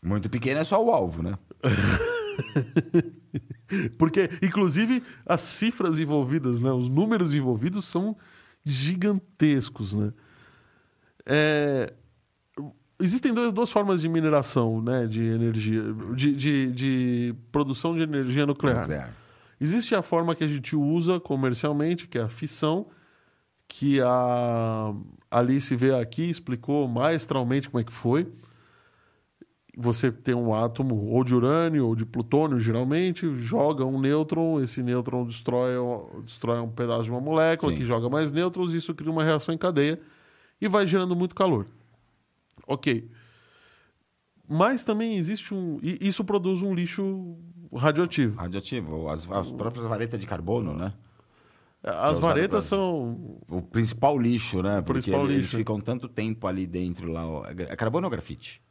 Muito 0.01 0.29
pequeno 0.29 0.59
é 0.59 0.63
só 0.63 0.83
o 0.83 0.91
alvo, 0.91 1.21
né? 1.21 1.37
Porque, 3.97 4.29
inclusive, 4.41 5.03
as 5.25 5.41
cifras 5.41 5.99
envolvidas, 5.99 6.59
né, 6.59 6.71
os 6.71 6.89
números 6.89 7.33
envolvidos 7.33 7.85
são 7.85 8.17
gigantescos. 8.65 9.93
Né? 9.93 10.11
É, 11.25 11.93
Existem 13.01 13.33
dois, 13.33 13.51
duas 13.51 13.71
formas 13.71 13.99
de 13.99 14.07
mineração 14.07 14.79
né, 14.79 15.07
de 15.07 15.23
energia, 15.23 15.81
de, 16.15 16.35
de, 16.35 16.71
de 16.71 17.35
produção 17.51 17.95
de 17.95 18.03
energia 18.03 18.45
nuclear. 18.45 18.81
Nuclear. 18.81 19.13
Existe 19.59 19.95
a 19.95 20.03
forma 20.03 20.35
que 20.35 20.43
a 20.43 20.47
gente 20.47 20.75
usa 20.75 21.19
comercialmente, 21.19 22.07
que 22.07 22.19
é 22.19 22.21
a 22.21 22.29
fissão, 22.29 22.87
que 23.67 23.99
a 24.01 24.93
Alice 25.31 25.75
veio 25.75 25.97
aqui 25.97 26.23
e 26.23 26.29
explicou 26.29 26.87
maestralmente 26.87 27.69
como 27.69 27.81
é 27.81 27.83
que 27.83 27.93
foi. 27.93 28.27
Você 29.77 30.11
tem 30.11 30.35
um 30.35 30.53
átomo 30.53 31.07
ou 31.11 31.23
de 31.23 31.33
urânio 31.33 31.87
ou 31.87 31.95
de 31.95 32.05
plutônio, 32.05 32.59
geralmente, 32.59 33.33
joga 33.37 33.85
um 33.85 33.99
nêutron, 33.99 34.59
esse 34.59 34.83
nêutron 34.83 35.25
destrói, 35.25 35.75
destrói 36.25 36.59
um 36.59 36.69
pedaço 36.69 37.03
de 37.05 37.11
uma 37.11 37.21
molécula 37.21 37.71
Sim. 37.71 37.77
que 37.77 37.85
joga 37.85 38.09
mais 38.09 38.31
nêutrons, 38.33 38.73
isso 38.73 38.93
cria 38.93 39.09
uma 39.11 39.23
reação 39.23 39.55
em 39.55 39.57
cadeia 39.57 39.99
e 40.59 40.67
vai 40.67 40.85
gerando 40.85 41.15
muito 41.15 41.33
calor. 41.33 41.67
Ok. 42.67 43.09
Mas 44.47 44.83
também 44.83 45.15
existe 45.15 45.53
um. 45.53 45.79
Isso 45.81 46.23
produz 46.25 46.61
um 46.61 46.73
lixo 46.73 47.37
radioativo. 47.73 48.37
Radioativo, 48.37 49.07
as, 49.07 49.29
as 49.31 49.51
próprias 49.51 49.87
varetas 49.87 50.19
de 50.19 50.27
carbono, 50.27 50.73
né? 50.73 50.93
As 51.81 52.17
usado 52.17 52.21
varetas 52.21 52.49
pra- 52.67 52.77
são. 52.77 53.39
O 53.49 53.61
principal 53.61 54.17
lixo, 54.19 54.61
né? 54.61 54.81
Porque 54.81 54.93
principal 54.93 55.21
eles, 55.21 55.31
eles 55.31 55.43
lixo. 55.45 55.57
ficam 55.57 55.79
tanto 55.79 56.09
tempo 56.09 56.45
ali 56.45 56.67
dentro 56.67 57.09
lá. 57.11 57.25
ó. 57.25 57.45
É 57.45 57.75
carbono 57.77 58.05
ou 58.07 58.11
grafite? 58.11 58.61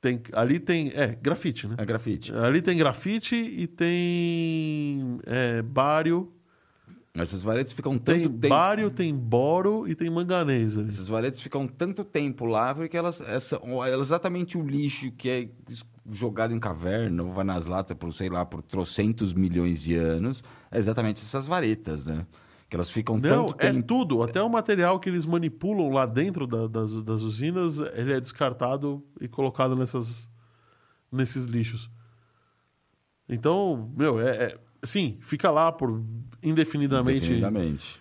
Tem, 0.00 0.20
ali 0.32 0.58
tem. 0.58 0.90
É, 0.94 1.08
grafite, 1.20 1.66
né? 1.66 1.74
É 1.78 1.84
grafite. 1.84 2.32
Ali 2.34 2.62
tem 2.62 2.76
grafite 2.76 3.34
e 3.34 3.66
tem. 3.66 5.18
É, 5.26 5.62
bário. 5.62 6.32
Essas 7.12 7.42
varetas 7.42 7.72
ficam 7.72 7.98
Tem 7.98 8.22
tanto 8.22 8.38
tempo. 8.38 8.48
bário, 8.48 8.88
tem 8.88 9.14
boro 9.14 9.86
e 9.86 9.94
tem 9.96 10.08
manganês 10.08 10.78
ali. 10.78 10.88
Essas 10.88 11.08
varetas 11.08 11.40
ficam 11.40 11.66
tanto 11.66 12.04
tempo 12.04 12.44
lá 12.46 12.72
porque 12.72 12.96
elas 12.96 13.20
essa, 13.20 13.60
é 13.84 13.94
exatamente 13.98 14.56
o 14.56 14.62
lixo 14.62 15.10
que 15.10 15.28
é 15.28 15.48
jogado 16.10 16.54
em 16.54 16.60
caverna 16.60 17.24
ou 17.24 17.32
vai 17.32 17.44
nas 17.44 17.66
latas 17.66 17.96
por, 17.96 18.12
sei 18.12 18.28
lá, 18.28 18.44
por 18.46 18.62
trocentos 18.62 19.34
milhões 19.34 19.82
de 19.82 19.96
anos. 19.96 20.42
É 20.70 20.78
exatamente 20.78 21.20
essas 21.20 21.48
varetas, 21.48 22.06
né? 22.06 22.24
Que 22.70 22.76
elas 22.76 22.88
ficam 22.88 23.16
Não, 23.18 23.48
tanto 23.48 23.62
é 23.62 23.72
tempo. 23.72 23.86
tudo. 23.86 24.22
Até 24.22 24.40
o 24.42 24.48
material 24.48 24.98
que 25.00 25.08
eles 25.10 25.26
manipulam 25.26 25.90
lá 25.92 26.06
dentro 26.06 26.46
da- 26.46 26.66
das, 26.68 27.02
das 27.02 27.20
usinas, 27.20 27.78
ele 27.94 28.12
é 28.12 28.20
descartado 28.20 29.04
e 29.20 29.26
colocado 29.28 29.74
nessas, 29.76 30.30
nesses 31.10 31.44
lixos. 31.46 31.90
Então, 33.28 33.92
meu, 33.96 34.20
é, 34.20 34.30
é- 34.44 34.58
sim, 34.84 35.18
fica 35.22 35.50
lá 35.50 35.70
por 35.72 36.02
indefinidamente. 36.42 37.18
Indefinidamente. 37.26 38.00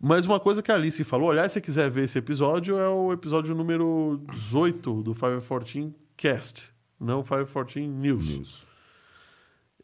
Mas 0.00 0.26
uma 0.26 0.38
coisa 0.38 0.62
que 0.62 0.70
a 0.70 0.74
Alice 0.74 1.02
falou, 1.02 1.30
aliás, 1.30 1.50
se 1.52 1.54
você 1.54 1.60
quiser 1.60 1.90
ver 1.90 2.04
esse 2.04 2.16
episódio, 2.18 2.78
é 2.78 2.88
o 2.88 3.12
episódio 3.12 3.54
número 3.54 4.22
18 4.32 5.02
do 5.02 5.12
514 5.14 5.92
Cast, 6.16 6.70
não 7.00 7.22
514 7.22 7.86
News. 7.88 8.28
News. 8.28 8.66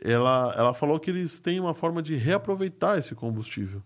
Ela, 0.00 0.54
ela 0.56 0.74
falou 0.74 1.00
que 1.00 1.10
eles 1.10 1.38
têm 1.40 1.58
uma 1.58 1.74
forma 1.74 2.02
de 2.02 2.14
reaproveitar 2.14 2.98
esse 2.98 3.14
combustível, 3.14 3.82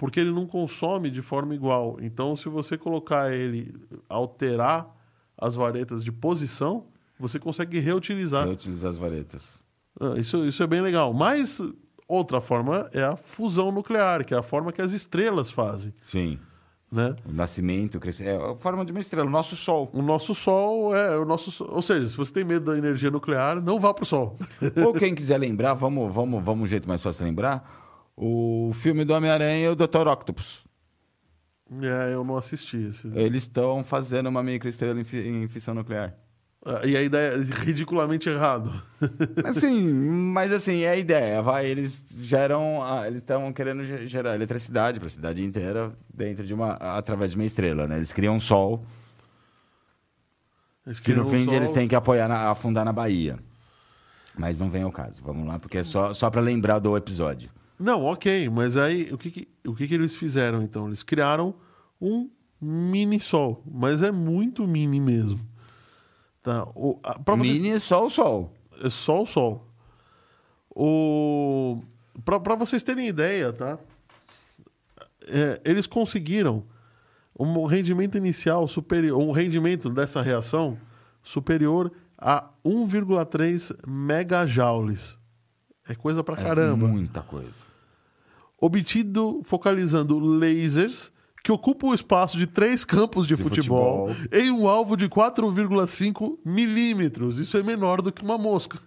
porque 0.00 0.18
ele 0.18 0.30
não 0.32 0.46
consome 0.46 1.10
de 1.10 1.20
forma 1.20 1.54
igual. 1.54 1.98
Então, 2.00 2.34
se 2.34 2.48
você 2.48 2.78
colocar 2.78 3.30
ele, 3.30 3.70
alterar 4.08 4.88
as 5.36 5.54
varetas 5.54 6.02
de 6.02 6.10
posição, 6.10 6.86
você 7.18 7.38
consegue 7.38 7.78
reutilizar. 7.80 8.46
Reutilizar 8.46 8.88
as 8.90 8.96
varetas. 8.96 9.62
Ah, 10.00 10.14
Isso, 10.16 10.38
isso 10.46 10.62
é 10.62 10.66
bem 10.66 10.80
legal. 10.80 11.12
Mas 11.12 11.60
outra 12.08 12.40
forma 12.40 12.88
é 12.94 13.02
a 13.02 13.14
fusão 13.14 13.70
nuclear, 13.70 14.24
que 14.24 14.32
é 14.32 14.38
a 14.38 14.42
forma 14.42 14.72
que 14.72 14.80
as 14.80 14.92
estrelas 14.92 15.50
fazem. 15.50 15.92
Sim. 16.00 16.38
Né? 16.90 17.14
O 17.28 17.32
nascimento, 17.32 17.96
o 17.96 18.00
crescimento. 18.00 18.40
É 18.42 18.50
a 18.52 18.56
forma 18.56 18.84
de 18.84 18.90
uma 18.92 19.00
estrela, 19.00 19.26
o 19.28 19.30
nosso 19.30 19.54
Sol. 19.54 19.90
O 19.92 20.00
nosso 20.02 20.34
Sol 20.34 20.96
é 20.96 21.16
o 21.18 21.24
nosso. 21.26 21.52
Sol- 21.52 21.68
Ou 21.70 21.82
seja, 21.82 22.06
se 22.08 22.16
você 22.16 22.32
tem 22.32 22.42
medo 22.42 22.64
da 22.72 22.76
energia 22.78 23.10
nuclear, 23.10 23.60
não 23.62 23.78
vá 23.78 23.92
para 23.94 24.02
o 24.02 24.06
Sol. 24.06 24.36
Ou 24.84 24.92
quem 24.94 25.14
quiser 25.14 25.38
lembrar, 25.38 25.74
vamos, 25.74 26.12
vamos, 26.12 26.42
vamos 26.42 26.64
um 26.64 26.66
jeito 26.66 26.88
mais 26.88 27.02
fácil 27.02 27.18
de 27.22 27.28
lembrar. 27.30 27.79
O 28.22 28.72
filme 28.74 29.02
do 29.04 29.14
Homem-Aranha 29.14 29.64
e 29.64 29.68
o 29.68 29.74
Dr. 29.74 30.06
Octopus. 30.06 30.62
é, 31.80 32.12
eu 32.12 32.22
não 32.22 32.36
assisti 32.36 32.76
esse. 32.76 33.08
Eles 33.14 33.44
estão 33.44 33.82
fazendo 33.82 34.28
uma 34.28 34.42
microestrela 34.42 35.00
em, 35.00 35.04
fi- 35.04 35.26
em 35.26 35.48
fissão 35.48 35.72
nuclear. 35.72 36.14
Ah, 36.62 36.84
E 36.84 36.94
a 36.98 37.02
ideia 37.02 37.32
é 37.32 37.38
ridiculamente 37.64 38.28
errado. 38.28 38.70
Assim, 39.46 39.90
mas 39.90 40.52
assim, 40.52 40.80
é 40.82 40.90
a 40.90 40.96
ideia. 40.96 41.40
Vai, 41.40 41.64
eles 41.64 42.04
geram. 42.18 42.82
eles 43.06 43.20
estão 43.22 43.50
querendo 43.54 43.82
ge- 43.84 44.06
gerar 44.06 44.34
eletricidade 44.34 45.00
para 45.00 45.06
a 45.06 45.10
cidade 45.10 45.42
inteira 45.42 45.90
dentro 46.12 46.44
de 46.44 46.52
uma. 46.52 46.72
através 46.72 47.30
de 47.30 47.38
uma 47.38 47.46
estrela, 47.46 47.88
né? 47.88 47.96
Eles 47.96 48.12
criam 48.12 48.34
um 48.36 48.40
sol 48.40 48.84
Eles 50.86 51.00
que 51.00 51.14
no 51.14 51.24
criam 51.26 51.46
fim 51.46 51.50
eles 51.54 51.72
têm 51.72 51.88
que 51.88 51.94
apoiar 51.94 52.28
na, 52.28 52.50
afundar 52.50 52.84
na 52.84 52.92
Bahia. 52.92 53.38
Mas 54.36 54.58
não 54.58 54.68
vem 54.68 54.82
ao 54.82 54.92
caso. 54.92 55.22
Vamos 55.22 55.48
lá, 55.48 55.58
porque 55.58 55.78
é 55.78 55.84
só, 55.84 56.12
só 56.12 56.28
para 56.30 56.42
lembrar 56.42 56.78
do 56.78 56.94
episódio. 56.96 57.50
Não, 57.80 58.04
ok, 58.04 58.48
mas 58.50 58.76
aí 58.76 59.08
o 59.12 59.16
que, 59.16 59.30
que- 59.30 59.48
o 59.66 59.74
que, 59.74 59.88
que 59.88 59.94
eles 59.94 60.14
fizeram 60.14 60.62
então? 60.62 60.86
Eles 60.86 61.02
criaram 61.02 61.54
um 62.00 62.28
mini 62.60 63.18
sol, 63.18 63.62
mas 63.66 64.02
é 64.02 64.10
muito 64.12 64.66
mini 64.66 65.00
mesmo. 65.00 65.40
Tá? 66.42 66.64
O, 66.74 66.98
a- 67.02 67.18
vocês- 67.18 67.60
Mini 67.60 67.80
só 67.80 68.04
o 68.06 68.10
sol. 68.10 68.52
é 68.84 68.90
só 68.90 69.22
o 69.22 69.26
sol. 69.26 69.66
O... 70.74 71.82
Para 72.24 72.54
vocês 72.54 72.82
terem 72.82 73.08
ideia, 73.08 73.52
tá? 73.52 73.78
É, 75.26 75.60
eles 75.64 75.86
conseguiram 75.86 76.64
um 77.38 77.64
rendimento 77.64 78.16
inicial 78.18 78.68
superior, 78.68 79.18
um 79.20 79.32
rendimento 79.32 79.88
dessa 79.88 80.20
reação 80.20 80.78
superior 81.22 81.90
a 82.18 82.50
1,3 82.64 83.72
megajoules. 83.86 85.18
É 85.88 85.94
coisa 85.94 86.22
pra 86.22 86.36
caramba. 86.36 86.86
É 86.86 86.90
muita 86.90 87.22
coisa. 87.22 87.69
Obtido 88.60 89.40
focalizando 89.44 90.18
lasers 90.18 91.10
que 91.42 91.50
ocupam 91.50 91.88
o 91.88 91.94
espaço 91.94 92.36
de 92.36 92.46
três 92.46 92.84
campos 92.84 93.26
de, 93.26 93.34
De 93.34 93.42
futebol, 93.42 94.08
futebol. 94.08 94.38
em 94.40 94.50
um 94.50 94.68
alvo 94.68 94.94
de 94.96 95.08
4,5 95.08 96.38
milímetros. 96.44 97.38
Isso 97.38 97.56
é 97.56 97.62
menor 97.62 98.02
do 98.02 98.12
que 98.12 98.22
uma 98.22 98.36
mosca. 98.36 98.78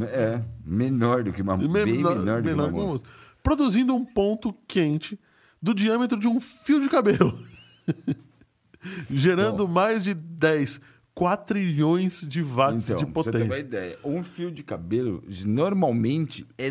É, 0.00 0.40
menor 0.64 1.22
do 1.22 1.32
que 1.32 1.42
uma 1.42 1.54
bem 1.56 1.68
menor, 1.68 2.14
do 2.14 2.24
que 2.24 2.30
uma 2.30 2.42
que 2.42 2.48
uma 2.54 2.70
mosca. 2.70 3.06
Produzindo 3.42 3.94
um 3.94 4.04
ponto 4.06 4.54
quente 4.66 5.20
do 5.60 5.74
diâmetro 5.74 6.18
de 6.18 6.26
um 6.26 6.40
fio 6.40 6.80
de 6.80 6.88
cabelo. 6.88 7.38
Gerando 9.10 9.68
mais 9.68 10.02
de 10.02 10.14
10 10.14 10.80
quatrilhões 11.14 12.22
de 12.26 12.42
watts 12.42 12.88
Então, 12.88 13.04
de 13.04 13.06
pra 13.06 13.22
você 13.22 13.30
ter 13.30 13.36
uma 13.38 13.46
potência. 13.48 13.60
ideia, 13.60 13.98
um 14.02 14.22
fio 14.22 14.50
de 14.50 14.62
cabelo 14.62 15.22
normalmente 15.44 16.46
é 16.56 16.70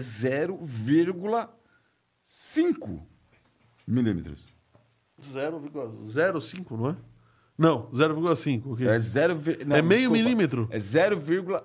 0,5 2.31 3.01
milímetros. 3.87 4.45
0,05, 5.21 6.77
não 6.77 6.89
é? 6.89 6.95
Não, 7.57 7.89
0,5. 7.91 8.71
ok. 8.73 8.87
É, 8.87 8.99
zero, 8.99 9.35
não, 9.67 9.75
É 9.75 9.81
meio 9.81 10.01
desculpa. 10.09 10.23
milímetro. 10.23 10.67
É 10.71 10.79
0,1. 10.79 11.61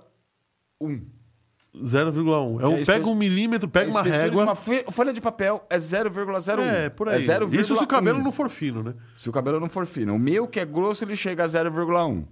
0,1. 1.74 2.60
É 2.60 2.66
um, 2.66 2.76
É 2.78 2.84
pega 2.84 3.06
um 3.08 3.14
milímetro, 3.14 3.68
pega 3.68 3.88
A 3.90 3.92
uma 3.92 4.02
régua. 4.02 4.42
Uma 4.42 4.56
folha 4.56 5.12
de 5.12 5.20
papel 5.20 5.64
é 5.70 5.78
0,01. 5.78 6.60
É, 6.62 6.88
por 6.90 7.08
aí. 7.08 7.22
É 7.22 7.26
0,1. 7.38 7.54
Isso 7.60 7.76
se 7.76 7.82
o 7.82 7.86
cabelo 7.86 8.22
não 8.22 8.32
for 8.32 8.48
fino, 8.50 8.82
né? 8.82 8.94
Se 9.16 9.28
o 9.28 9.32
cabelo 9.32 9.60
não 9.60 9.68
for 9.70 9.86
fino. 9.86 10.14
O 10.14 10.18
meu, 10.18 10.46
que 10.48 10.58
é 10.60 10.64
grosso, 10.64 11.04
ele 11.04 11.16
chega 11.16 11.44
a 11.44 11.48
0,1. 11.48 12.26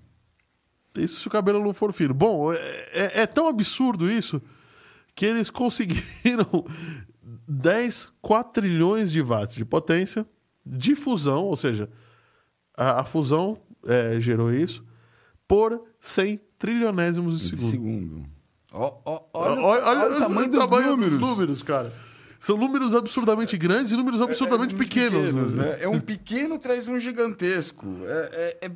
Isso 0.97 1.21
se 1.21 1.29
o 1.29 1.31
cabelo 1.31 1.63
não 1.63 1.73
for 1.75 1.93
fino. 1.93 2.13
Bom, 2.15 2.53
é, 2.53 2.57
é- 2.93 3.21
é 3.23 3.27
tão 3.27 3.49
absurdo 3.49 4.11
isso 4.11 4.43
que 5.15 5.25
eles 5.27 5.49
conseguiram 5.51 6.65
10 7.47 8.09
quatrilhões 8.23 9.11
de 9.13 9.21
watts 9.21 9.57
de 9.57 9.65
potência 9.65 10.27
de 10.65 10.95
fusão, 10.95 11.45
ou 11.45 11.57
seja, 11.57 11.89
a, 12.77 13.01
a 13.01 13.05
fusão 13.05 13.59
é, 13.87 14.19
gerou 14.21 14.53
isso, 14.53 14.83
por 15.47 15.83
100 16.01 16.41
trilionésimos 16.59 17.41
de 17.41 17.49
segundo. 17.51 17.71
segundo. 17.71 18.27
Ó, 18.73 18.95
ó, 19.05 19.21
Olha, 19.35 19.61
olha, 19.61 19.85
olha 19.85 20.17
o 20.17 20.19
tamanho, 20.19 20.51
dos, 20.51 20.69
números. 20.97 21.21
números, 21.21 21.63
cara. 21.63 21.93
São 22.41 22.57
números 22.57 22.95
absurdamente 22.95 23.57
grandes 23.57 23.93
e 23.93 23.97
números 23.97 24.21
absurdamente 24.21 24.75
É, 24.75 24.79
pequenos. 24.79 25.55
né? 25.55 25.79
É 25.81 25.89
um 25.89 26.01
pequeno 26.01 26.59
traz 26.59 26.89
um 26.89 26.99
gigantesco. 26.99 27.87
É, 28.05 28.59
é- 28.63 28.67
é- 28.67 28.71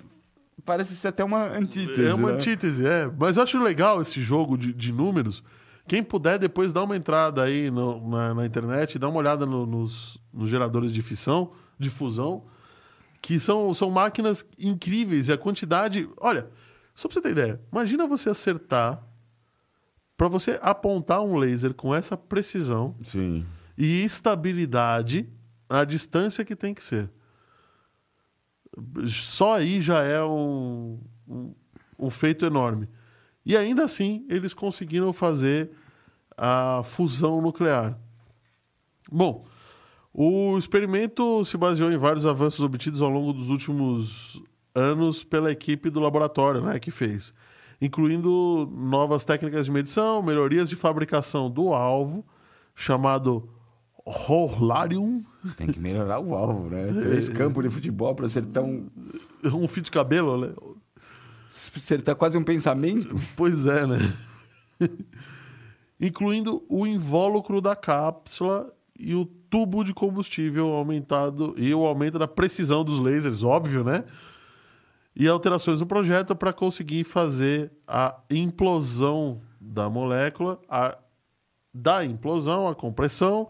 parece 0.65 0.95
ser 0.95 1.09
até 1.09 1.25
uma 1.25 1.45
antítese. 1.49 2.05
É 2.07 2.15
uma 2.15 2.31
né? 2.33 2.35
antítese, 2.37 2.87
é. 2.87 3.11
Mas 3.19 3.37
eu 3.37 3.43
acho 3.43 3.59
legal 3.63 4.01
esse 4.01 4.21
jogo 4.21 4.57
de, 4.57 4.73
de 4.73 4.93
números. 4.93 5.43
Quem 5.88 6.03
puder, 6.03 6.38
depois 6.38 6.72
dá 6.72 6.85
uma 6.85 6.96
entrada 6.96 7.42
aí 7.42 7.70
no- 7.70 8.09
na, 8.11 8.35
na 8.35 8.46
internet, 8.46 8.98
dá 8.98 9.09
uma 9.09 9.18
olhada 9.18 9.46
no- 9.46 9.64
nos, 9.66 10.18
nos 10.33 10.48
geradores 10.51 10.92
de 10.92 11.01
fissão, 11.03 11.53
de 11.79 11.88
fusão, 11.90 12.44
que 13.22 13.40
são, 13.40 13.72
são 13.74 13.90
máquinas 13.90 14.44
incríveis. 14.59 15.29
E 15.29 15.33
a 15.33 15.38
quantidade. 15.38 16.09
Olha, 16.18 16.48
só 16.94 17.09
pra 17.09 17.14
você 17.14 17.20
ter 17.22 17.31
ideia, 17.31 17.61
imagina 17.72 18.07
você 18.07 18.29
acertar. 18.31 19.03
Pra 20.16 20.29
você 20.29 20.59
apontar 20.62 21.22
um 21.22 21.37
laser 21.37 21.72
com 21.72 21.94
essa 21.94 22.16
precisão 22.16 22.96
Sim. 23.05 23.46
e 23.77 24.03
estabilidade 24.05 25.29
a 25.68 25.85
distância 25.85 26.44
que 26.44 26.57
tem 26.57 26.74
que 26.74 26.85
ser. 26.85 27.09
Só 29.07 29.55
aí 29.57 29.81
já 29.81 30.03
é 30.05 30.22
um, 30.22 31.01
um, 31.27 31.55
um 31.98 32.11
feito 32.11 32.44
enorme. 32.44 32.88
E 33.49 33.57
ainda 33.57 33.83
assim, 33.83 34.27
eles 34.29 34.53
conseguiram 34.53 35.11
fazer 35.11 35.71
a 36.37 36.83
fusão 36.85 37.41
nuclear. 37.41 37.99
Bom, 39.11 39.47
o 40.13 40.59
experimento 40.59 41.43
se 41.47 41.57
baseou 41.57 41.91
em 41.91 41.97
vários 41.97 42.27
avanços 42.27 42.61
obtidos 42.61 43.01
ao 43.01 43.09
longo 43.09 43.33
dos 43.33 43.49
últimos 43.49 44.39
anos 44.75 45.25
pela 45.25 45.51
equipe 45.51 45.89
do 45.89 45.99
laboratório 45.99 46.61
né, 46.61 46.79
que 46.79 46.91
fez, 46.91 47.33
incluindo 47.81 48.71
novas 48.71 49.25
técnicas 49.25 49.65
de 49.65 49.73
medição, 49.73 50.23
melhorias 50.23 50.69
de 50.69 50.77
fabricação 50.77 51.51
do 51.51 51.73
alvo, 51.73 52.27
chamado 52.75 53.49
Horlarium, 54.05 55.25
Tem 55.57 55.69
que 55.69 55.81
melhorar 55.81 56.21
o 56.21 56.35
alvo, 56.35 56.69
né? 56.69 56.93
Três 56.93 57.29
campos 57.33 57.65
de 57.65 57.71
futebol 57.71 58.15
para 58.15 58.27
acertar 58.27 58.63
um. 58.63 58.89
um 59.45 59.69
fio 59.69 59.83
de 59.83 59.91
cabelo, 59.91 60.39
né? 60.39 60.53
Acertar 61.51 62.17
quase 62.17 62.37
um 62.37 62.45
pensamento. 62.45 63.17
Pois 63.37 63.67
é, 63.67 63.87
né? 63.87 63.99
Incluindo 66.01 66.65
o 66.69 66.87
invólucro 66.87 67.61
da 67.61 67.75
cápsula 67.75 68.73
e 68.99 69.15
o 69.15 69.25
tubo 69.25 69.83
de 69.83 69.95
combustível 69.95 70.69
aumentado 70.69 71.55
e 71.57 71.73
o 71.75 71.85
aumento 71.85 72.19
da 72.19 72.29
precisão 72.29 72.85
dos 72.85 72.99
lasers, 72.99 73.43
óbvio, 73.43 73.83
né? 73.83 74.05
E 75.17 75.27
alterações 75.27 75.81
no 75.81 75.87
projeto 75.87 76.37
para 76.37 76.53
conseguir 76.53 77.05
fazer 77.05 77.73
a 77.87 78.21
implosão 78.31 79.41
da 79.61 79.91
molécula, 79.91 80.61
a, 80.69 80.97
da 81.75 82.05
implosão, 82.05 82.69
a 82.69 82.75
compressão 82.75 83.49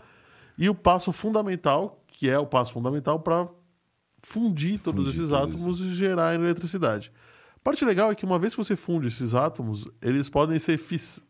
e 0.56 0.68
o 0.68 0.74
passo 0.74 1.12
fundamental, 1.12 2.02
que 2.06 2.28
é 2.28 2.38
o 2.38 2.46
passo 2.46 2.72
fundamental 2.72 3.20
para 3.20 3.48
fundir 4.22 4.80
todos 4.80 5.04
Fundir 5.04 5.20
esses 5.20 5.30
tudo 5.30 5.42
átomos 5.42 5.80
e 5.80 5.92
gerar 5.92 6.34
eletricidade. 6.34 7.12
A 7.58 7.60
parte 7.62 7.84
legal 7.84 8.10
é 8.10 8.14
que 8.14 8.24
uma 8.24 8.38
vez 8.38 8.54
que 8.54 8.62
você 8.64 8.76
funde 8.76 9.08
esses 9.08 9.34
átomos, 9.34 9.86
eles 10.00 10.28
podem 10.28 10.58
ser 10.58 10.78
fis... 10.78 11.22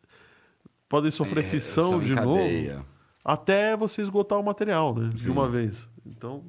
podem 0.88 1.10
sofrer 1.10 1.40
É, 1.44 1.48
fissão 1.48 1.98
de 2.00 2.14
novo 2.14 2.36
cadeia. 2.38 2.84
até 3.24 3.76
você 3.76 4.02
esgotar 4.02 4.38
o 4.38 4.42
material, 4.44 4.94
né? 4.94 5.08
De 5.12 5.22
Sim. 5.24 5.30
uma 5.30 5.48
vez. 5.48 5.88
Então, 6.06 6.44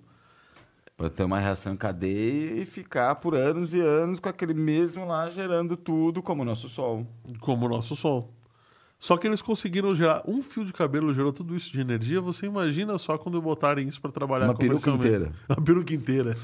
Para 0.95 1.09
ter 1.09 1.23
uma 1.23 1.39
reação 1.39 1.73
em 1.73 1.77
cadeia 1.77 2.61
e 2.61 2.65
ficar 2.65 3.15
por 3.15 3.33
anos 3.33 3.73
e 3.73 3.79
anos 3.79 4.19
com 4.19 4.27
aquele 4.29 4.53
mesmo 4.53 5.05
lá 5.07 5.29
gerando 5.29 5.75
tudo 5.77 6.21
como 6.21 6.41
o 6.41 6.45
nosso 6.45 6.67
Sol. 6.69 7.07
como 7.39 7.65
o 7.65 7.69
nosso 7.69 7.95
Sol. 7.95 8.33
Só 8.99 9.15
que 9.15 9.25
eles 9.25 9.41
conseguiram 9.41 9.95
gerar 9.95 10.21
um 10.27 10.41
fio 10.43 10.65
de 10.65 10.73
cabelo 10.73 11.13
gerou 11.13 11.31
tudo 11.31 11.55
isso 11.55 11.71
de 11.71 11.79
energia. 11.79 12.19
Você 12.19 12.45
imagina 12.47 12.97
só 12.97 13.17
quando 13.17 13.41
botarem 13.41 13.87
isso 13.87 14.01
para 14.01 14.11
trabalhar 14.11 14.45
Uma 14.47 14.55
peruca 14.55 14.89
inteira. 14.89 15.31
Uma 15.47 15.63
peruca 15.63 15.93
inteira. 15.93 16.35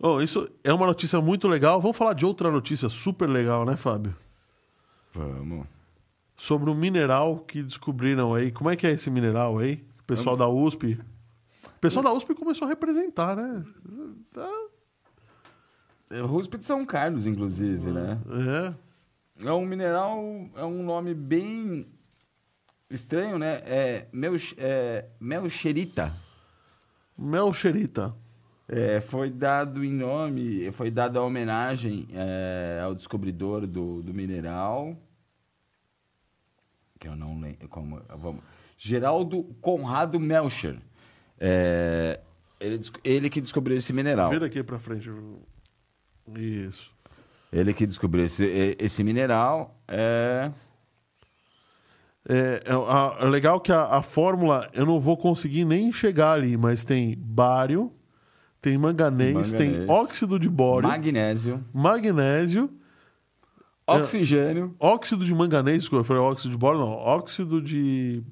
Bom, 0.00 0.20
isso 0.20 0.48
é 0.64 0.72
uma 0.72 0.86
notícia 0.86 1.20
muito 1.20 1.46
legal. 1.46 1.80
Vamos 1.80 1.96
falar 1.96 2.14
de 2.14 2.24
outra 2.24 2.50
notícia 2.50 2.88
super 2.88 3.28
legal, 3.28 3.66
né, 3.66 3.76
Fábio? 3.76 4.16
Vamos. 5.12 5.66
Sobre 6.36 6.70
um 6.70 6.74
mineral 6.74 7.40
que 7.40 7.62
descobriram 7.62 8.32
aí. 8.34 8.50
Como 8.50 8.70
é 8.70 8.76
que 8.76 8.86
é 8.86 8.92
esse 8.92 9.10
mineral 9.10 9.58
aí? 9.58 9.84
O 10.00 10.04
pessoal 10.04 10.36
da 10.38 10.48
USP. 10.48 10.98
O 11.66 11.80
pessoal 11.80 12.02
da 12.02 12.12
USP 12.12 12.34
começou 12.34 12.64
a 12.66 12.68
representar, 12.70 13.36
né? 13.36 13.62
Tá- 14.32 14.48
É 16.10 16.20
RUSP 16.22 16.58
de 16.58 16.64
São 16.64 16.84
Carlos, 16.86 17.26
inclusive, 17.26 17.90
né? 17.92 18.18
É. 19.38 19.46
É 19.46 19.52
um 19.52 19.64
mineral, 19.64 20.18
é 20.56 20.64
um 20.64 20.82
nome 20.82 21.14
bem 21.14 21.86
estranho, 22.90 23.38
né? 23.38 23.62
É, 23.66 24.06
mel, 24.12 24.32
é 24.58 25.06
melcherita. 25.20 26.12
Melcherita. 27.16 28.14
É, 28.72 29.00
foi 29.00 29.30
dado 29.30 29.84
em 29.84 29.92
nome, 29.92 30.70
foi 30.70 30.92
dado 30.92 31.18
a 31.18 31.24
homenagem 31.24 32.06
é, 32.12 32.80
ao 32.84 32.94
descobridor 32.94 33.66
do, 33.66 34.00
do 34.00 34.14
mineral. 34.14 34.96
Que 37.00 37.08
eu 37.08 37.16
não 37.16 37.40
lembro. 37.40 37.68
Como, 37.68 38.00
vamos. 38.16 38.44
Geraldo 38.78 39.42
Conrado 39.60 40.20
Melcher. 40.20 40.78
É, 41.36 42.20
ele, 42.60 42.80
ele 43.02 43.28
que 43.28 43.40
descobriu 43.40 43.76
esse 43.76 43.92
mineral. 43.92 44.30
Vira 44.30 44.46
aqui 44.46 44.62
pra 44.62 44.78
frente. 44.78 45.10
Isso. 46.36 46.92
Ele 47.52 47.74
que 47.74 47.84
descobriu 47.86 48.24
esse, 48.26 48.76
esse 48.78 49.02
mineral. 49.02 49.82
É, 49.88 50.52
É, 52.28 52.62
é, 52.64 53.24
é 53.24 53.28
legal 53.28 53.60
que 53.60 53.72
a, 53.72 53.96
a 53.96 54.02
fórmula 54.02 54.70
eu 54.72 54.86
não 54.86 55.00
vou 55.00 55.16
conseguir 55.16 55.64
nem 55.64 55.92
chegar 55.92 56.32
ali, 56.32 56.56
mas 56.56 56.84
tem 56.84 57.16
bário, 57.18 57.92
tem 58.60 58.76
manganês, 58.78 59.52
tem 59.52 59.68
Manganês. 59.70 59.88
óxido 59.90 60.38
de 60.38 60.48
bório, 60.48 60.88
magnésio, 60.88 61.64
magnésio, 61.72 62.70
Oxigênio. 63.86 64.74
óxido 64.78 65.24
de 65.24 65.34
manganês, 65.34 65.88
eu 65.90 66.04
falei 66.04 66.22
óxido 66.22 66.50
de 66.52 66.56
boro, 66.58 66.78
não, 66.78 66.88
óxido 66.90 67.60
de, 67.60 68.22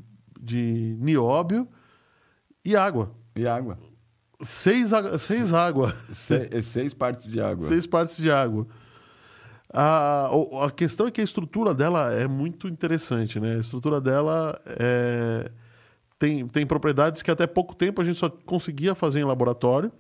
de 0.41 0.97
nióbio 1.01 1.67
e 2.65 2.77
água. 2.77 3.11
E 3.35 3.47
água. 3.47 3.79
Seis, 4.41 4.91
seis 5.19 5.53
água, 5.53 5.97
Se- 6.13 6.63
seis 6.63 6.95
partes 6.95 7.29
de 7.31 7.41
água. 7.41 7.67
seis 7.67 7.87
partes 7.87 8.17
de 8.19 8.31
água. 8.31 8.67
A, 9.73 10.31
a 10.65 10.71
questão 10.71 11.09
é 11.09 11.11
que 11.11 11.21
a 11.21 11.25
estrutura 11.25 11.75
dela 11.75 12.13
é 12.13 12.27
muito 12.29 12.69
interessante, 12.69 13.41
né? 13.41 13.57
A 13.57 13.59
estrutura 13.59 14.01
dela 14.01 14.59
é, 14.65 15.51
tem, 16.19 16.47
tem 16.47 16.65
propriedades 16.67 17.21
que 17.21 17.31
até 17.31 17.47
pouco 17.47 17.75
tempo 17.75 18.01
a 18.01 18.05
gente 18.05 18.19
só 18.19 18.31
conseguia 18.31 18.95
fazer 18.95 19.21
em 19.21 19.25
laboratório. 19.25 19.91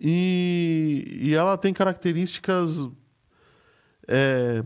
E, 0.00 1.04
e 1.20 1.34
ela 1.34 1.56
tem 1.56 1.72
características 1.72 2.88
é, 4.08 4.62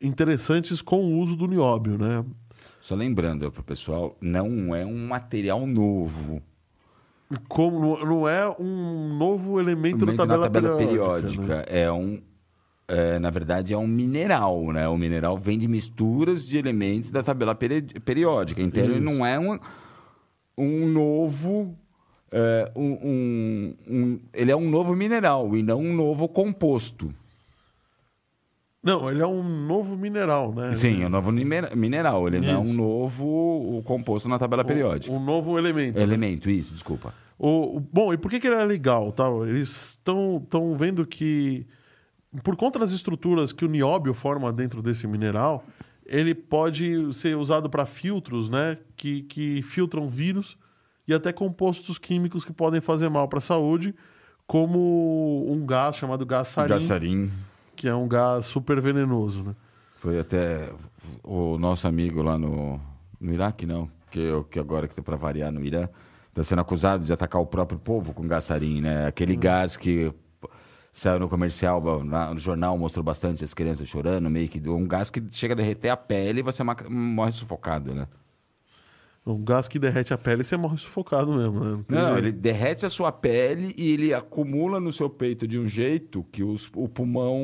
interessantes 0.00 0.80
com 0.82 1.00
o 1.04 1.18
uso 1.20 1.36
do 1.36 1.46
nióbio, 1.46 1.98
né? 1.98 2.24
Só 2.80 2.94
lembrando 2.94 3.50
para 3.52 3.60
o 3.60 3.64
pessoal, 3.64 4.16
não 4.20 4.74
é 4.74 4.84
um 4.84 5.06
material 5.06 5.66
novo. 5.66 6.42
Como, 7.48 7.96
não- 8.04 8.28
é 8.28 8.48
um 8.58 9.16
novo 9.16 9.58
elemento, 9.60 10.04
Elemento 10.04 10.16
da 10.18 10.26
tabela, 10.26 10.44
na 10.46 10.50
tabela 10.50 10.76
periódica. 10.76 11.42
periódica. 11.42 11.56
né? 11.56 11.64
É 11.68 11.90
um. 11.92 12.20
é, 12.88 13.18
na 13.18 13.30
verdade, 13.30 13.72
é 13.72 13.78
um 13.78 13.86
mineral, 13.86 14.70
né? 14.72 14.86
O 14.88 14.98
mineral 14.98 15.38
vem 15.38 15.56
de 15.56 15.66
misturas 15.68 16.46
de 16.46 16.58
elementos 16.58 17.10
da 17.10 17.22
tabela 17.22 17.54
peri- 17.54 17.82
periódica. 18.04 18.60
Então, 18.60 18.82
ele 18.84 18.94
Isso. 18.94 19.02
não 19.02 19.24
é 19.24 19.38
um, 19.38 19.58
um 20.58 20.86
novo. 20.88 21.78
É, 22.32 22.72
um- 22.74 22.98
um- 23.02 23.74
um- 23.88 24.20
ele 24.32 24.50
é 24.50 24.56
um 24.56 24.68
novo 24.68 24.96
mineral 24.96 25.54
e 25.56 25.62
não 25.62 25.78
um 25.80 25.94
novo 25.94 26.28
composto. 26.28 27.12
Não, 28.82 29.08
ele 29.08 29.22
é 29.22 29.26
um 29.26 29.42
novo 29.44 29.96
mineral, 29.96 30.52
né? 30.52 30.74
Sim, 30.74 31.02
é 31.02 31.06
um 31.06 31.08
novo 31.08 31.30
minera- 31.30 31.74
mineral. 31.76 32.26
Ele 32.26 32.40
não 32.40 32.48
é 32.48 32.58
um 32.58 32.64
Isso. 32.64 32.72
novo 32.74 33.82
composto 33.84 34.28
na 34.28 34.38
tabela 34.40 34.64
periódica. 34.64 35.14
Um 35.14 35.22
novo 35.24 35.56
elemento. 35.56 35.98
Elemento, 36.00 36.50
isso, 36.50 36.72
desculpa. 36.72 37.14
O, 37.38 37.76
o- 37.76 37.80
bom, 37.80 38.12
e 38.12 38.16
por 38.18 38.28
que, 38.28 38.40
que 38.40 38.46
ele 38.48 38.56
é 38.56 38.64
legal? 38.64 39.12
Tá? 39.12 39.24
Eles 39.46 39.90
estão 40.00 40.74
vendo 40.76 41.06
que, 41.06 41.64
por 42.42 42.56
conta 42.56 42.76
das 42.78 42.90
estruturas 42.90 43.52
que 43.52 43.64
o 43.64 43.68
nióbio 43.68 44.12
forma 44.12 44.52
dentro 44.52 44.82
desse 44.82 45.06
mineral, 45.06 45.64
ele 46.04 46.34
pode 46.34 47.14
ser 47.14 47.36
usado 47.36 47.70
para 47.70 47.86
filtros, 47.86 48.50
né? 48.50 48.78
Que, 48.96 49.22
que 49.22 49.62
filtram 49.62 50.08
vírus 50.08 50.58
e 51.06 51.14
até 51.14 51.32
compostos 51.32 51.98
químicos 51.98 52.44
que 52.44 52.52
podem 52.52 52.80
fazer 52.80 53.08
mal 53.08 53.28
para 53.28 53.38
a 53.38 53.42
saúde, 53.42 53.94
como 54.46 55.46
um 55.50 55.64
gás 55.66 55.96
chamado 55.96 56.24
gás 56.26 56.48
sarin, 56.48 56.68
Gassarim. 56.68 57.32
que 57.74 57.88
é 57.88 57.94
um 57.94 58.06
gás 58.06 58.46
super 58.46 58.80
venenoso, 58.80 59.42
né? 59.42 59.54
Foi 59.96 60.18
até 60.18 60.68
o 61.22 61.58
nosso 61.58 61.86
amigo 61.86 62.22
lá 62.22 62.38
no, 62.38 62.80
no 63.20 63.32
Iraque, 63.32 63.66
não, 63.66 63.88
que, 64.10 64.28
que 64.50 64.58
agora 64.58 64.88
que 64.88 64.94
tá 64.94 65.02
para 65.02 65.16
variar 65.16 65.52
no 65.52 65.64
Irã, 65.64 65.88
está 66.28 66.42
sendo 66.42 66.60
acusado 66.60 67.04
de 67.04 67.12
atacar 67.12 67.40
o 67.40 67.46
próprio 67.46 67.78
povo 67.78 68.12
com 68.12 68.26
gassarim, 68.26 68.80
né? 68.80 69.06
Aquele 69.06 69.36
gás 69.36 69.76
que 69.76 70.12
saiu 70.92 71.18
no 71.18 71.28
comercial, 71.28 71.80
no 72.04 72.38
jornal 72.38 72.76
mostrou 72.76 73.02
bastante 73.02 73.42
as 73.42 73.54
crianças 73.54 73.88
chorando, 73.88 74.28
meio 74.28 74.48
que 74.48 74.60
um 74.68 74.86
gás 74.86 75.08
que 75.10 75.22
chega 75.30 75.54
a 75.54 75.56
derreter 75.56 75.88
a 75.88 75.96
pele 75.96 76.40
e 76.40 76.42
você 76.42 76.62
morre 76.62 77.32
sufocado, 77.32 77.94
né? 77.94 78.06
Um 79.24 79.44
gás 79.44 79.68
que 79.68 79.78
derrete 79.78 80.12
a 80.12 80.18
pele 80.18 80.42
você 80.42 80.56
morre 80.56 80.76
sufocado 80.78 81.32
mesmo, 81.32 81.60
né? 81.64 81.84
Não 81.88 82.02
Não, 82.10 82.18
ele 82.18 82.32
derrete 82.32 82.84
a 82.84 82.90
sua 82.90 83.12
pele 83.12 83.72
e 83.78 83.92
ele 83.92 84.12
acumula 84.12 84.80
no 84.80 84.92
seu 84.92 85.08
peito 85.08 85.46
de 85.46 85.58
um 85.58 85.68
jeito 85.68 86.24
que 86.32 86.42
os- 86.42 86.68
o 86.74 86.88
pulmão. 86.88 87.40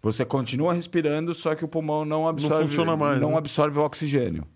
Você 0.00 0.24
continua 0.24 0.72
respirando, 0.72 1.34
só 1.34 1.54
que 1.54 1.62
o 1.62 1.68
pulmão 1.68 2.06
não 2.06 2.26
absorve, 2.26 2.62
funciona 2.68 2.96
mais, 2.96 3.20
não 3.20 3.32
né? 3.32 3.36
absorve 3.36 3.78
o 3.78 3.82
oxigênio. 3.84 4.46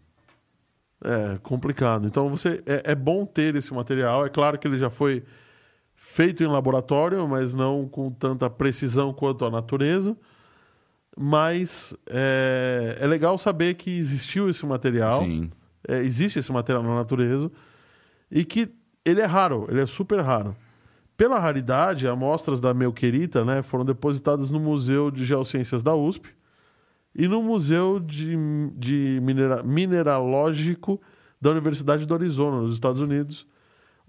É 1.04 1.38
complicado. 1.42 2.06
Então 2.06 2.30
você 2.30 2.62
é, 2.64 2.92
é 2.92 2.94
bom 2.94 3.26
ter 3.26 3.54
esse 3.56 3.74
material. 3.74 4.24
É 4.24 4.30
claro 4.30 4.58
que 4.58 4.66
ele 4.66 4.78
já 4.78 4.88
foi 4.88 5.22
feito 5.94 6.42
em 6.42 6.46
laboratório, 6.46 7.28
mas 7.28 7.52
não 7.52 7.86
com 7.86 8.10
tanta 8.10 8.48
precisão 8.48 9.12
quanto 9.12 9.44
a 9.44 9.50
natureza. 9.50 10.16
Mas 11.16 11.94
é, 12.08 12.96
é 13.00 13.06
legal 13.06 13.36
saber 13.36 13.74
que 13.74 13.90
existiu 13.90 14.48
esse 14.48 14.64
material. 14.64 15.22
Sim. 15.22 15.50
É, 15.86 15.98
existe 16.02 16.38
esse 16.38 16.50
material 16.50 16.82
na 16.82 16.94
natureza 16.94 17.50
e 18.30 18.44
que 18.44 18.72
ele 19.04 19.20
é 19.20 19.26
raro, 19.26 19.66
ele 19.68 19.80
é 19.80 19.86
super 19.86 20.20
raro. 20.20 20.56
Pela 21.16 21.38
raridade, 21.38 22.08
amostras 22.08 22.60
da 22.60 22.74
Melquerita 22.74 23.44
né, 23.44 23.62
foram 23.62 23.84
depositadas 23.84 24.50
no 24.50 24.58
Museu 24.58 25.10
de 25.10 25.24
Geociências 25.24 25.82
da 25.82 25.94
USP 25.94 26.28
e 27.14 27.28
no 27.28 27.42
Museu 27.42 28.00
de, 28.00 28.36
de 28.76 29.20
Minera- 29.22 29.62
Mineralógico 29.62 31.00
da 31.40 31.50
Universidade 31.50 32.06
do 32.06 32.14
Arizona, 32.14 32.62
nos 32.62 32.74
Estados 32.74 33.00
Unidos, 33.00 33.46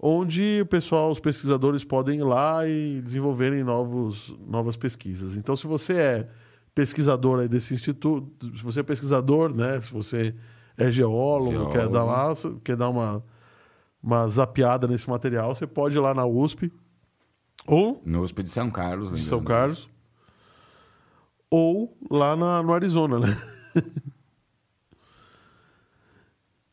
onde 0.00 0.60
o 0.62 0.66
pessoal, 0.66 1.10
os 1.10 1.20
pesquisadores 1.20 1.84
podem 1.84 2.18
ir 2.18 2.24
lá 2.24 2.66
e 2.66 3.00
desenvolverem 3.02 3.62
novos, 3.62 4.34
novas 4.46 4.76
pesquisas. 4.76 5.36
Então, 5.36 5.54
se 5.54 5.66
você 5.66 5.92
é 5.92 6.28
pesquisador 6.74 7.46
desse 7.48 7.72
instituto, 7.72 8.28
se 8.56 8.62
você 8.62 8.80
é 8.80 8.82
pesquisador, 8.82 9.54
né, 9.54 9.80
se 9.80 9.92
você 9.92 10.34
é 10.78 10.90
geólogo, 10.92 11.50
Geólogo. 11.52 11.72
quer 11.72 11.88
dar 11.88 12.04
lá, 12.04 12.32
quer 12.64 12.76
dar 12.76 12.88
uma, 12.90 13.24
uma 14.02 14.26
zapeada 14.28 14.86
nesse 14.86 15.08
material, 15.08 15.54
você 15.54 15.66
pode 15.66 15.96
ir 15.96 16.00
lá 16.00 16.12
na 16.14 16.24
USP 16.26 16.72
ou 17.66 18.00
No 18.04 18.22
USP 18.22 18.42
de 18.42 18.50
São 18.50 18.70
Carlos, 18.70 19.08
de 19.08 19.14
lembrando 19.16 19.28
São. 19.28 19.42
Carlos, 19.44 19.88
ou 21.50 21.96
lá 22.10 22.36
na- 22.36 22.62
no 22.62 22.72
Arizona, 22.74 23.18
né? 23.18 23.36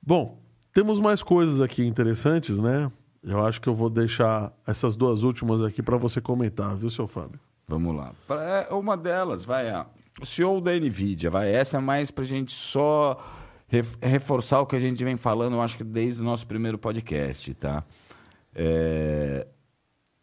Bom, 0.02 0.42
temos 0.74 1.00
mais 1.00 1.24
coisas 1.24 1.62
aqui 1.62 1.86
interessantes, 1.86 2.60
né? 2.60 2.92
Eu 3.24 3.46
acho 3.46 3.62
que 3.62 3.70
eu 3.70 3.76
vou 3.76 3.90
deixar 3.90 4.52
essas 4.68 4.96
duas 4.96 5.24
últimas 5.24 5.62
aqui 5.62 5.82
para 5.82 5.98
você 5.98 6.20
comentar, 6.20 6.76
viu, 6.76 6.90
seu 6.90 7.08
Fábio? 7.08 7.40
Vamos 7.68 7.96
lá. 7.96 8.12
Pra- 8.28 8.44
é, 8.44 8.74
uma 8.74 8.98
delas, 8.98 9.46
vai, 9.46 9.70
a, 9.70 9.86
o 10.22 10.26
CEO 10.26 10.60
da 10.60 10.74
NVIDIA, 10.78 11.30
vai. 11.30 11.50
Essa 11.54 11.78
é 11.78 11.80
mais 11.80 12.12
pra 12.12 12.26
gente 12.26 12.52
só 12.52 13.18
reforçar 14.02 14.62
o 14.62 14.66
que 14.66 14.76
a 14.76 14.80
gente 14.80 15.04
vem 15.04 15.18
falando, 15.18 15.54
eu 15.54 15.62
acho 15.62 15.78
que 15.78 15.84
desde 15.84 16.22
o 16.22 16.24
nosso 16.24 16.46
primeiro 16.46 16.78
podcast, 16.78 17.54
tá? 17.56 17.84
É, 18.54 19.48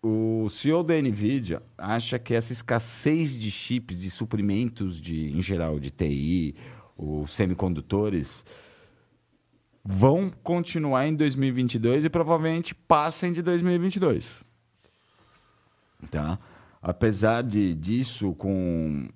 o 0.03 0.49
CEO 0.49 0.83
da 0.83 0.95
NVIDIA 1.01 1.63
acha 1.77 2.19
que 2.19 2.35
essa 2.35 2.53
escassez 2.53 3.39
de 3.39 3.51
chips, 3.51 4.01
de 4.01 4.11
suprimentos, 4.11 5.01
de, 5.01 5.31
em 5.37 5.43
geral, 5.43 5.79
de 5.79 5.91
TI, 5.91 6.55
os 6.97 7.33
semicondutores, 7.35 8.45
vão 9.85 10.31
continuar 10.43 11.07
em 11.07 11.15
2022 11.15 12.05
e 12.05 12.11
provavelmente 12.11 12.75
passem 12.75 13.33
de 13.33 13.43
2022. 13.43 14.45
Tá? 16.11 16.39
Apesar 16.81 17.43
de, 17.43 17.75
disso, 17.75 18.35
com 18.35 19.09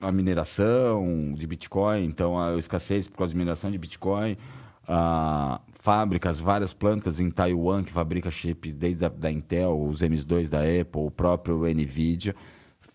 a 0.00 0.10
mineração 0.10 1.34
de 1.36 1.46
Bitcoin, 1.46 2.04
então 2.04 2.40
a 2.40 2.56
escassez 2.56 3.06
por 3.06 3.18
causa 3.18 3.32
de 3.32 3.38
mineração 3.38 3.70
de 3.70 3.76
Bitcoin, 3.76 4.36
a 4.88 5.60
fábricas, 5.74 6.40
várias 6.40 6.72
plantas 6.72 7.20
em 7.20 7.30
Taiwan 7.30 7.84
que 7.84 7.92
fabrica 7.92 8.30
chip 8.30 8.72
desde 8.72 9.04
a, 9.04 9.08
da 9.08 9.30
Intel, 9.30 9.80
os 9.80 10.00
M2 10.00 10.48
da 10.48 10.60
Apple, 10.60 11.02
o 11.02 11.10
próprio 11.10 11.66
Nvidia, 11.66 12.34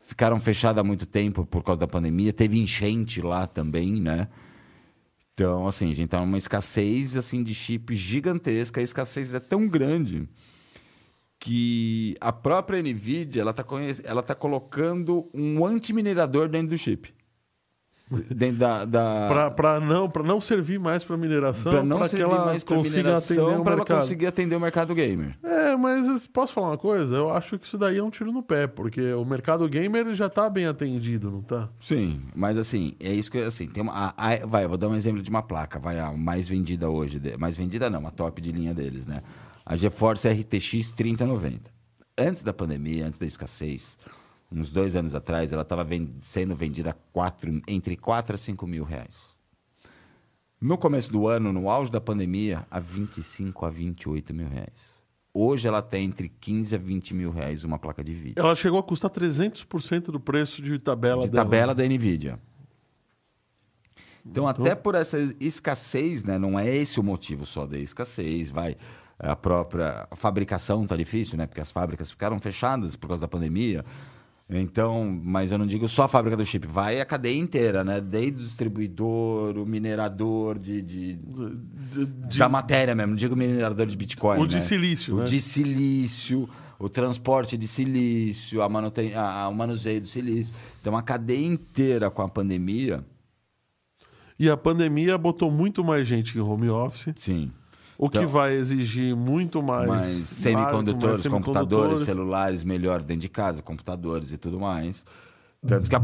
ficaram 0.02 0.40
fechadas 0.40 0.82
há 0.82 0.84
muito 0.84 1.06
tempo 1.06 1.46
por 1.46 1.64
causa 1.64 1.80
da 1.80 1.88
pandemia. 1.88 2.34
Teve 2.34 2.60
enchente 2.60 3.22
lá 3.22 3.48
também, 3.48 3.94
né? 3.94 4.28
Então, 5.34 5.68
assim, 5.68 5.92
a 5.92 5.96
gente 5.96 6.10
tá 6.10 6.20
numa 6.20 6.38
escassez 6.38 7.18
assim 7.18 7.44
de 7.44 7.54
chip 7.54 7.96
gigantesca. 7.96 8.80
A 8.80 8.84
escassez 8.84 9.34
é 9.34 9.40
tão 9.40 9.68
grande 9.68 10.28
que 11.40 12.16
a 12.20 12.32
própria 12.32 12.82
Nvidia 12.82 13.42
ela 13.42 13.54
tá, 13.54 13.64
conhe- 13.64 13.96
ela 14.04 14.24
tá 14.24 14.34
colocando 14.34 15.30
um 15.34 15.66
antiminerador 15.66 16.48
dentro 16.48 16.70
do 16.70 16.78
chip. 16.78 17.14
dentro 18.30 18.58
da, 18.60 18.86
da... 18.86 19.52
Para 19.56 19.80
não, 19.80 20.08
pra 20.10 20.22
não 20.24 20.40
servir 20.40 20.80
mais 20.80 21.04
para 21.04 21.18
mineração, 21.18 21.72
Pra 21.72 21.84
não 21.84 21.98
para 21.98 22.06
que 22.10 22.18
servir 22.18 22.32
ela 22.32 22.46
mais 22.46 22.64
para 22.64 22.76
consiga 22.78 23.18
atender 23.18 23.42
para 23.42 23.52
ela 23.52 23.76
mercado. 23.76 24.02
conseguir 24.02 24.28
atender 24.28 24.56
o 24.56 24.60
mercado 24.60 24.94
gamer. 24.96 25.38
É, 25.44 25.76
mas 25.76 26.28
posso 26.28 26.54
falar 26.54 26.68
uma 26.70 26.78
coisa? 26.78 27.16
Eu 27.16 27.30
acho 27.32 27.58
que 27.60 27.66
isso 27.66 27.78
daí 27.80 27.98
é 27.98 28.04
um 28.04 28.10
tiro 28.12 28.32
no 28.32 28.44
pé, 28.44 28.68
porque 28.68 29.12
o 29.14 29.26
mercado 29.26 29.68
gamer 29.68 30.14
já 30.16 30.30
tá 30.30 30.48
bem 30.50 30.68
atendido, 30.68 31.30
não 31.32 31.42
tá? 31.42 31.68
Sim, 31.80 32.22
mas 32.36 32.58
assim, 32.58 32.94
é 33.00 33.12
isso 33.12 33.32
que 33.32 33.40
assim, 33.40 33.68
tem 33.68 33.82
uma, 33.84 33.92
a- 33.92 34.14
a- 34.16 34.46
vai, 34.48 34.66
eu 34.66 34.70
vou 34.70 34.78
dar 34.78 34.88
um 34.88 34.96
exemplo 34.96 35.22
de 35.22 35.30
uma 35.30 35.42
placa, 35.42 35.80
vai 35.80 36.00
a 36.00 36.12
mais 36.12 36.48
vendida 36.48 36.88
hoje, 36.90 37.20
mais 37.40 37.58
vendida 37.58 37.90
não, 37.90 38.06
a 38.06 38.12
top 38.12 38.40
de 38.40 38.52
linha 38.52 38.74
deles, 38.74 39.06
né? 39.08 39.22
A 39.66 39.76
GeForce 39.76 40.30
RTX 40.30 40.92
3090. 40.92 41.72
Antes 42.18 42.44
da 42.44 42.54
pandemia, 42.54 43.08
antes 43.08 43.18
da 43.18 43.26
escassez, 43.26 43.98
uns 44.52 44.70
dois 44.70 44.96
anos 44.96 45.16
atrás, 45.16 45.52
ela 45.52 45.64
estava 45.64 45.86
sendo 46.22 46.56
vendida 46.56 46.96
quatro, 47.12 47.62
entre 47.68 47.96
4 47.98 48.36
a 48.36 48.38
5 48.38 48.68
mil 48.68 48.84
reais. 48.84 49.36
No 50.62 50.78
começo 50.78 51.12
do 51.12 51.28
ano, 51.28 51.52
no 51.52 51.70
auge 51.70 51.92
da 51.92 52.00
pandemia, 52.00 52.66
a 52.70 52.80
25 52.80 53.66
a 53.66 53.70
28 53.70 54.34
mil 54.34 54.48
reais. 54.48 54.96
Hoje 55.34 55.68
ela 55.68 55.82
tá 55.82 56.00
entre 56.00 56.30
15 56.30 56.76
a 56.76 56.78
20 56.78 57.14
mil 57.14 57.32
reais 57.32 57.64
uma 57.64 57.78
placa 57.78 58.04
de 58.04 58.14
vídeo. 58.14 58.36
Ela 58.38 58.56
chegou 58.56 58.80
a 58.80 58.84
custar 58.84 59.12
300% 59.12 60.06
do 60.06 60.20
preço 60.20 60.62
de 60.62 60.78
tabela 60.78 61.24
de 61.24 61.30
dela. 61.30 61.44
tabela 61.44 61.76
da 61.76 61.84
Nvidia. 61.84 62.40
Então, 64.26 64.48
até 64.48 64.74
por 64.74 64.96
essa 64.96 65.18
escassez, 65.40 66.24
né? 66.24 66.40
Não 66.40 66.58
é 66.58 66.68
esse 66.74 67.00
o 67.00 67.04
motivo 67.04 67.46
só 67.46 67.68
da 67.68 67.78
escassez, 67.78 68.50
vai. 68.50 68.78
A 69.18 69.36
própria 69.36 70.08
fabricação 70.16 70.86
tá 70.86 70.96
difícil, 70.96 71.38
né? 71.38 71.48
Porque 71.48 71.62
as 71.62 71.72
fábricas 71.72 72.12
ficaram 72.12 72.40
fechadas 72.40 72.96
por 72.96 73.08
causa 73.08 73.22
da 73.22 73.28
pandemia. 73.28 73.84
Então, 74.48 75.20
mas 75.24 75.52
eu 75.52 75.58
não 75.58 75.66
digo 75.66 75.88
só 75.88 76.04
a 76.04 76.08
fábrica 76.08 76.38
do 76.38 76.46
chip, 76.46 76.68
vai 76.68 77.02
a 77.02 77.06
cadeia 77.06 77.40
inteira, 77.40 77.84
né? 77.84 78.00
Desde 78.00 78.44
o 78.44 78.46
distribuidor, 78.46 79.58
o 79.58 79.66
minerador 79.66 80.60
de, 80.60 80.82
de- 80.84 81.14
De- 81.16 82.06
de- 82.06 82.38
da 82.38 82.48
matéria 82.48 82.94
mesmo, 82.94 83.12
não 83.12 83.16
digo 83.16 83.36
minerador 83.36 83.88
de 83.88 83.98
Bitcoin. 83.98 84.40
O 84.40 84.46
de 84.46 84.56
né? 84.58 84.62
silício, 84.62 85.16
O 85.16 85.20
né? 85.20 85.26
de 85.26 85.42
silício, 85.42 86.48
o 86.78 86.88
transporte 86.88 87.58
de 87.58 87.68
silício, 87.68 88.62
a 88.62 88.70
manuten... 88.70 89.16
a- 89.16 89.44
a- 89.46 89.50
o 89.50 89.56
manuseio 89.56 90.02
do 90.02 90.08
silício. 90.08 90.54
Então, 90.80 90.96
a 90.96 91.02
cadeia 91.02 91.44
inteira 91.48 92.12
com 92.12 92.22
a 92.22 92.30
pandemia, 92.30 93.04
E 94.38 94.48
a 94.50 94.58
pandemia 94.58 95.18
botou 95.18 95.50
muito 95.50 95.84
mais 95.84 96.06
gente 96.08 96.38
em 96.38 96.42
home 96.42 96.70
office, 96.70 97.14
sim. 97.16 97.52
O 97.98 98.10
que 98.10 98.18
Então- 98.18 98.30
vai 98.30 98.56
exigir 98.56 99.16
muito 99.16 99.62
mais, 99.64 99.88
máquina, 99.88 100.04
semicondutores, 100.14 101.26
mais 101.26 101.28
computadores, 101.28 102.02
celulares 102.02 102.64
melhor 102.64 103.02
dentro 103.02 103.22
de 103.22 103.30
casa, 103.30 103.62
computadores 103.62 104.32
e 104.32 104.38
tudo 104.38 104.60
mais. 104.60 105.06
Tanto 105.66 105.90
que 105.90 105.96
a... 105.96 106.02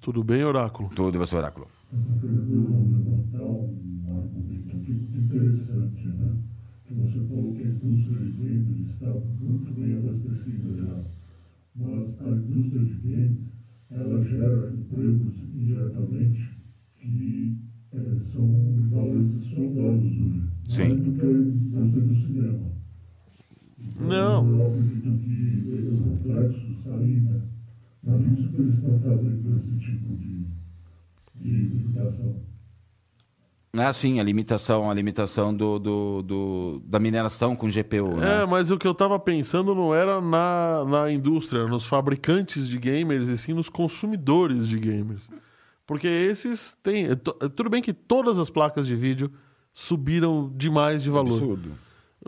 Tudo 0.00 0.22
bem, 0.24 0.44
Oráculo? 0.44 0.88
Tudo 0.94 1.16
e 1.16 1.18
você, 1.18 1.36
Oráculo. 1.36 1.66
Um 1.92 3.18
interessante, 5.16 6.08
né? 6.08 6.36
Que 6.86 6.94
você 6.94 7.20
falou 7.26 7.54
que 7.54 7.62
a 7.62 7.66
indústria 7.66 8.18
de 8.18 8.32
games 8.32 8.86
está 8.88 9.06
muito 9.40 9.72
bem 9.74 9.98
abastecida 9.98 10.76
já. 10.76 11.04
Mas 11.76 12.18
a 12.20 12.28
indústria 12.28 12.84
de 12.84 12.94
games, 12.94 13.52
ela 13.90 14.22
gera 14.24 14.72
empregos 14.72 15.42
indiretamente 15.44 16.56
que 16.96 17.56
são 18.20 18.48
valores 18.90 19.32
estrondosos 19.32 20.12
hoje. 20.20 20.42
Sim. 20.66 20.88
Mais 20.88 21.00
do 21.00 21.12
que 21.12 21.24
a 21.24 21.30
indústria 21.30 22.02
do 22.04 22.14
cinema. 22.14 22.70
Então, 23.78 24.08
Não. 24.08 24.48
Eu 24.48 24.66
acredito 24.66 25.18
que 25.18 25.88
o 25.90 26.10
reflexo 26.10 26.66
está 26.72 26.94
aí, 26.96 27.20
né? 27.20 27.40
Por 28.04 28.20
isso 28.32 28.48
que 28.50 28.60
eles 28.60 28.74
estão 28.74 28.98
fazendo 29.00 29.56
esse 29.56 29.76
tipo 29.78 30.14
de, 30.16 30.44
de 31.36 31.50
limitação. 31.50 32.36
É 33.74 33.84
assim, 33.84 34.18
a 34.18 34.22
limitação, 34.22 34.90
a 34.90 34.94
limitação 34.94 35.54
do, 35.54 35.78
do, 35.78 36.22
do- 36.22 36.82
da 36.86 36.98
mineração 36.98 37.54
com 37.54 37.68
GPU, 37.68 38.16
né? 38.16 38.42
É, 38.42 38.46
mas 38.46 38.70
o 38.70 38.78
que 38.78 38.86
eu 38.86 38.94
tava 38.94 39.18
pensando 39.18 39.74
não 39.74 39.94
era 39.94 40.20
na, 40.20 40.84
na 40.86 41.12
indústria, 41.12 41.66
nos 41.66 41.84
fabricantes 41.84 42.66
de 42.68 42.78
gamers, 42.78 43.28
e 43.28 43.36
sim 43.36 43.52
nos 43.52 43.68
consumidores 43.68 44.66
de 44.66 44.78
gamers. 44.78 45.28
Porque 45.88 46.06
esses 46.06 46.76
têm. 46.82 47.16
to- 47.16 47.32
Tudo 47.50 47.68
bem 47.70 47.82
que 47.82 47.92
todas 47.94 48.38
as 48.38 48.48
placas 48.50 48.86
de 48.86 48.94
vídeo 48.94 49.32
subiram 49.72 50.52
demais 50.54 51.02
de 51.02 51.08
valor. 51.10 51.38
Absurdo. 51.38 51.72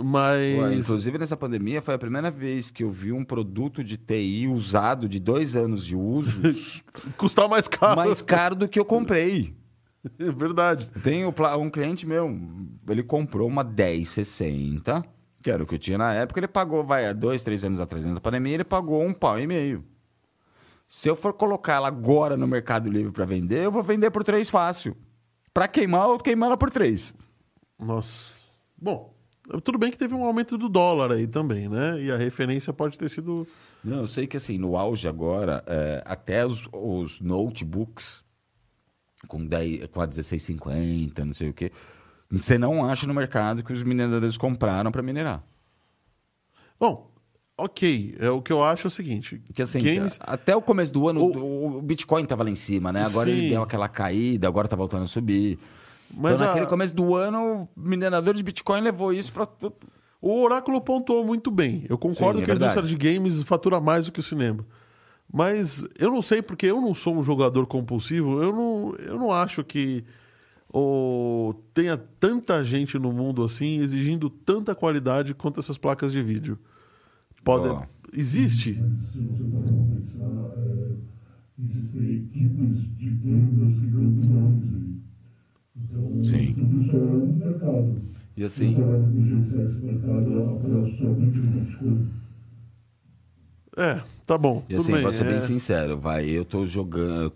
Mas. 0.02 0.58
Ué, 0.58 0.74
inclusive, 0.76 1.18
nessa 1.18 1.36
pandemia, 1.36 1.82
foi 1.82 1.92
a 1.94 1.98
primeira 1.98 2.30
vez 2.30 2.70
que 2.70 2.82
eu 2.82 2.90
vi 2.90 3.12
um 3.12 3.22
produto 3.24 3.84
de 3.84 3.96
TI 3.98 4.46
usado 4.48 5.06
de 5.08 5.20
dois 5.20 5.54
anos 5.54 5.84
de 5.84 5.94
uso 5.94 6.40
Custar 7.18 7.48
mais 7.50 7.68
caro. 7.68 7.96
mais 7.96 8.22
caro 8.22 8.54
do 8.54 8.66
que 8.68 8.80
eu 8.80 8.84
comprei. 8.84 9.54
É 10.18 10.30
verdade. 10.32 10.88
Tem 11.04 11.26
um 11.26 11.68
cliente 11.70 12.06
meu, 12.06 12.34
ele 12.88 13.02
comprou 13.02 13.46
uma 13.46 13.62
1060, 13.62 15.04
que 15.42 15.50
era 15.50 15.62
o 15.62 15.66
que 15.66 15.74
eu 15.74 15.78
tinha 15.78 15.98
na 15.98 16.14
época, 16.14 16.40
ele 16.40 16.48
pagou, 16.48 16.82
vai, 16.82 17.06
há 17.06 17.12
dois, 17.12 17.42
três 17.42 17.62
anos 17.64 17.78
atrás, 17.80 18.06
na 18.06 18.18
pandemia, 18.18 18.54
ele 18.54 18.64
pagou 18.64 19.04
um 19.04 19.12
pau 19.12 19.38
e 19.38 19.46
meio. 19.46 19.84
Se 20.90 21.08
eu 21.08 21.14
for 21.14 21.32
colocar 21.32 21.74
ela 21.74 21.86
agora 21.86 22.36
no 22.36 22.48
Mercado 22.48 22.90
Livre 22.90 23.12
para 23.12 23.24
vender, 23.24 23.64
eu 23.64 23.70
vou 23.70 23.80
vender 23.80 24.10
por 24.10 24.24
três 24.24 24.50
fácil. 24.50 24.96
Para 25.54 25.68
queimar, 25.68 26.02
eu 26.02 26.08
vou 26.08 26.18
queimar 26.18 26.48
ela 26.48 26.56
por 26.56 26.68
três. 26.68 27.14
Nossa. 27.78 28.50
Bom, 28.76 29.14
tudo 29.62 29.78
bem 29.78 29.92
que 29.92 29.96
teve 29.96 30.14
um 30.14 30.24
aumento 30.24 30.58
do 30.58 30.68
dólar 30.68 31.12
aí 31.12 31.28
também, 31.28 31.68
né? 31.68 32.02
E 32.02 32.10
a 32.10 32.16
referência 32.16 32.72
pode 32.72 32.98
ter 32.98 33.08
sido. 33.08 33.46
Não, 33.84 33.98
eu 33.98 34.06
sei 34.08 34.26
que 34.26 34.36
assim, 34.36 34.58
no 34.58 34.76
auge 34.76 35.06
agora, 35.06 35.62
é, 35.64 36.02
até 36.04 36.44
os, 36.44 36.68
os 36.72 37.20
notebooks 37.20 38.24
com, 39.28 39.46
10, 39.46 39.86
com 39.92 40.00
a 40.00 40.08
1650, 40.08 41.24
não 41.24 41.32
sei 41.32 41.50
o 41.50 41.54
quê, 41.54 41.70
você 42.28 42.58
não 42.58 42.84
acha 42.84 43.06
no 43.06 43.14
mercado 43.14 43.62
que 43.62 43.72
os 43.72 43.84
mineradores 43.84 44.36
compraram 44.36 44.90
para 44.90 45.02
minerar. 45.04 45.40
Bom, 46.80 47.09
ok. 47.64 48.16
É, 48.18 48.30
o 48.30 48.40
que 48.42 48.52
eu 48.52 48.62
acho 48.62 48.86
é 48.86 48.88
o 48.88 48.90
seguinte: 48.90 49.40
Que 49.54 49.62
assim, 49.62 49.80
games. 49.82 50.18
até 50.20 50.54
o 50.56 50.62
começo 50.62 50.92
do 50.92 51.08
ano, 51.08 51.22
O- 51.24 51.78
o, 51.78 51.82
Bitcoin 51.82 52.24
tava 52.24 52.44
lá 52.44 52.50
em 52.50 52.54
cima, 52.54 52.92
né? 52.92 53.04
Agora 53.04 53.30
Sim. 53.30 53.36
ele 53.36 53.48
deu 53.50 53.62
aquela 53.62 53.88
caída, 53.88 54.46
agora 54.48 54.66
tá 54.68 54.76
voltando 54.76 55.04
a 55.04 55.06
subir. 55.06 55.58
Mas 56.12 56.34
então, 56.34 56.46
a- 56.46 56.48
naquele 56.48 56.66
começo 56.66 56.94
do 56.94 57.14
ano, 57.14 57.68
o 57.76 57.80
minerador 57.80 58.34
de 58.34 58.42
Bitcoin 58.42 58.80
levou 58.80 59.12
isso 59.12 59.32
para 59.32 59.46
O 60.20 60.42
Oráculo 60.42 60.80
pontuou 60.80 61.24
muito 61.24 61.50
bem. 61.50 61.84
Eu 61.88 61.96
concordo 61.96 62.38
Sim, 62.38 62.42
é 62.42 62.46
que 62.46 62.52
a 62.52 62.54
indústria 62.56 62.82
de 62.82 62.94
games 62.96 63.42
fatura 63.42 63.80
mais 63.80 64.06
do 64.06 64.12
que 64.12 64.20
o 64.20 64.22
cinema. 64.22 64.66
Mas 65.32 65.86
eu 65.98 66.10
não 66.10 66.20
sei, 66.20 66.42
porque 66.42 66.66
eu 66.66 66.80
não 66.80 66.92
sou 66.94 67.16
um 67.16 67.22
jogador 67.22 67.64
compulsivo, 67.66 68.42
eu 68.42 68.52
não, 68.52 68.94
eu 68.98 69.16
não 69.18 69.30
acho 69.32 69.62
que 69.64 70.04
o, 70.72 71.54
tenha 71.74 71.96
tanta 71.96 72.62
gente 72.64 72.98
no 72.98 73.12
mundo 73.12 73.42
assim 73.42 73.78
exigindo 73.80 74.28
tanta 74.30 74.74
qualidade 74.74 75.34
quanto 75.34 75.60
essas 75.60 75.78
placas 75.78 76.12
de 76.12 76.22
vídeo. 76.22 76.58
Pode, 77.44 77.68
Ó. 77.68 77.82
Existe. 78.12 78.70
Existem 81.58 82.16
equipes 82.16 82.82
de 82.96 83.10
que 83.16 83.28
aí. 84.72 85.00
Então, 85.76 86.24
Sim. 86.24 86.54
tudo 86.54 86.80
isso 86.80 86.96
é 86.96 87.00
um 87.00 87.32
mercado. 87.34 88.02
E 88.36 88.44
assim, 88.44 88.72
Você 88.72 88.82
vai 88.82 88.98
negligenciar 88.98 89.64
esse 89.64 89.80
mercado 89.80 90.50
apenas 90.56 90.88
somente 90.94 91.38
no 91.38 91.60
Bitcoin. 91.60 92.08
É, 93.76 94.02
tá 94.26 94.36
bom. 94.36 94.64
E 94.68 94.74
assim, 94.74 94.92
bem. 94.92 95.02
pra 95.02 95.12
ser 95.12 95.24
bem 95.24 95.36
é. 95.36 95.40
sincero, 95.40 95.98
vai, 95.98 96.28
eu 96.28 96.44
tô 96.44 96.66
jogando, 96.66 97.32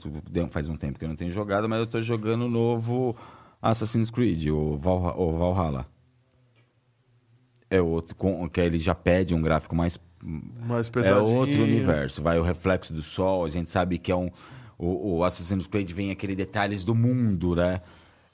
faz 0.51 0.69
um 0.69 0.77
tempo 0.77 0.99
que 0.99 1.05
eu 1.05 1.09
não 1.09 1.17
tenho 1.17 1.33
jogado, 1.33 1.69
mas 1.69 1.79
eu 1.81 1.87
tô 1.87 2.03
jogando 2.03 2.47
o 2.47 2.51
novo 2.51 3.15
Assassin's 3.63 4.11
Creed, 4.11 4.49
o, 4.49 4.77
Valha- 4.77 5.17
o 5.17 5.39
Valhalla. 5.39 5.87
É 7.71 7.81
outro, 7.81 8.15
com, 8.15 8.49
que 8.49 8.61
ele 8.61 8.79
já 8.79 8.95
pede 8.95 9.35
um 9.35 9.43
gráfico 9.43 9.75
mais 9.75 9.99
mais 10.23 10.89
É 10.89 10.91
pesadinho. 10.91 11.35
outro 11.37 11.62
universo. 11.62 12.23
Vai 12.23 12.39
o 12.39 12.43
reflexo 12.43 12.93
do 12.93 13.03
sol, 13.03 13.45
a 13.45 13.49
gente 13.51 13.71
sabe 13.71 13.99
que 13.99 14.11
é 14.11 14.17
um. 14.17 14.31
O, 14.79 15.17
o 15.19 15.25
Assassin's 15.25 15.67
Creed 15.67 15.91
vem 15.93 16.11
aquele 16.11 16.35
detalhes 16.35 16.83
do 16.85 16.95
mundo, 16.95 17.55
né? 17.55 17.81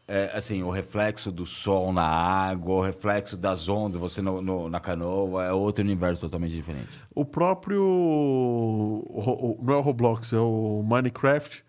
É, 0.06 0.30
assim, 0.34 0.62
o 0.62 0.70
reflexo 0.70 1.30
do 1.30 1.46
sol 1.46 1.92
na 1.92 2.02
água, 2.04 2.74
o 2.74 2.80
reflexo 2.82 3.36
das 3.36 3.68
ondas, 3.68 4.00
você 4.00 4.20
no, 4.20 4.40
no- 4.42 4.68
na 4.68 4.80
canoa, 4.80 5.44
é 5.44 5.52
outro 5.52 5.84
universo 5.84 6.20
totalmente 6.22 6.52
diferente. 6.52 6.88
O 7.14 7.24
próprio. 7.24 7.82
o- 7.82 9.04
o- 9.14 9.58
Não 9.62 9.74
é 9.74 9.76
o 9.76 9.80
Roblox, 9.80 10.32
é 10.32 10.38
o 10.38 10.82
Minecraft. 10.86 11.64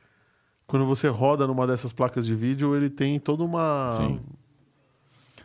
Quando 0.68 0.86
você 0.86 1.08
roda 1.08 1.46
numa 1.46 1.68
dessas 1.68 1.92
placas 1.94 2.26
de 2.26 2.34
vídeo, 2.34 2.76
ele 2.76 2.90
tem 2.90 3.20
toda 3.20 3.44
uma. 3.44 3.94
Sim. 3.98 4.20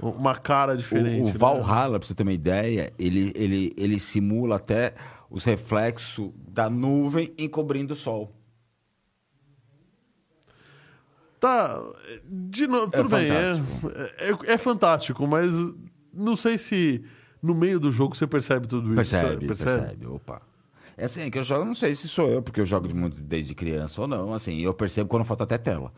Uma 0.01 0.34
cara 0.34 0.76
diferente. 0.76 1.20
O, 1.20 1.24
o 1.24 1.26
né? 1.26 1.32
Valhalla, 1.32 1.99
pra 1.99 2.07
você 2.07 2.14
ter 2.14 2.22
uma 2.22 2.32
ideia, 2.32 2.92
ele, 2.99 3.32
ele, 3.34 3.72
ele 3.76 3.99
simula 3.99 4.57
até 4.57 4.94
os 5.30 5.44
reflexos 5.44 6.30
da 6.49 6.68
nuvem 6.68 7.32
encobrindo 7.38 7.94
o 7.94 7.97
sol. 7.97 8.32
Tá. 11.40 11.80
De 12.24 12.66
novo, 12.66 12.90
É 12.92 12.97
tudo 12.97 13.09
bem. 13.11 13.30
É, 13.30 13.57
fantástico. 13.57 14.49
é, 14.49 14.53
é 14.53 14.59
fantástico, 14.59 15.26
mas 15.26 15.53
não 16.12 16.36
sei 16.36 16.59
se 16.59 17.05
no 17.42 17.55
meio 17.55 17.78
do 17.78 17.92
jogo 17.92 18.16
você 18.16 18.26
percebe 18.26 18.66
tudo 18.66 18.88
isso. 18.88 18.97
Percebe, 18.97 19.47
percebe, 19.47 20.07
Opa. 20.07 20.42
É 20.97 21.05
assim, 21.05 21.30
que 21.30 21.38
eu 21.38 21.44
jogo, 21.44 21.64
não 21.64 21.74
sei 21.74 21.94
se 21.94 22.09
sou 22.09 22.28
eu, 22.30 22.40
porque 22.42 22.59
eu 22.59 22.64
jogo 22.64 22.94
muito 22.94 23.20
desde 23.20 23.55
criança 23.55 24.01
ou 24.01 24.09
não. 24.09 24.32
Assim, 24.32 24.61
eu 24.61 24.72
percebo 24.72 25.11
quando 25.11 25.24
falta 25.24 25.44
até 25.44 25.59
tela. 25.59 25.92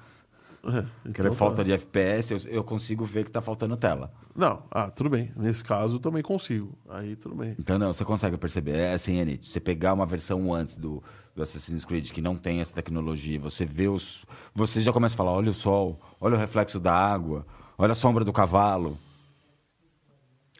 É, 0.64 0.84
então 1.08 1.32
falta 1.32 1.58
tá. 1.58 1.62
de 1.62 1.72
FPS, 1.72 2.32
eu, 2.32 2.52
eu 2.52 2.64
consigo 2.64 3.04
ver 3.04 3.24
que 3.24 3.30
tá 3.30 3.40
faltando 3.40 3.76
tela. 3.76 4.12
Não, 4.34 4.62
ah, 4.70 4.90
tudo 4.90 5.08
bem. 5.08 5.30
Nesse 5.36 5.62
caso 5.64 5.96
eu 5.96 6.00
também 6.00 6.22
consigo. 6.22 6.76
Aí 6.88 7.14
tudo 7.16 7.34
bem. 7.34 7.54
Então, 7.58 7.78
não, 7.78 7.92
você 7.92 8.04
consegue 8.04 8.36
perceber. 8.36 8.76
É 8.76 8.92
assim, 8.92 9.20
Anit, 9.20 9.46
você 9.46 9.60
pegar 9.60 9.94
uma 9.94 10.04
versão 10.04 10.52
antes 10.52 10.76
do, 10.76 11.02
do 11.34 11.42
Assassin's 11.42 11.84
Creed 11.84 12.10
que 12.10 12.20
não 12.20 12.36
tem 12.36 12.60
essa 12.60 12.72
tecnologia, 12.74 13.38
você 13.38 13.64
vê 13.64 13.88
os. 13.88 14.24
Você 14.54 14.80
já 14.80 14.92
começa 14.92 15.14
a 15.14 15.16
falar: 15.18 15.32
olha 15.32 15.50
o 15.50 15.54
sol, 15.54 15.98
olha 16.20 16.34
o 16.34 16.38
reflexo 16.38 16.80
da 16.80 16.92
água, 16.92 17.46
olha 17.78 17.92
a 17.92 17.96
sombra 17.96 18.24
do 18.24 18.32
cavalo. 18.32 18.98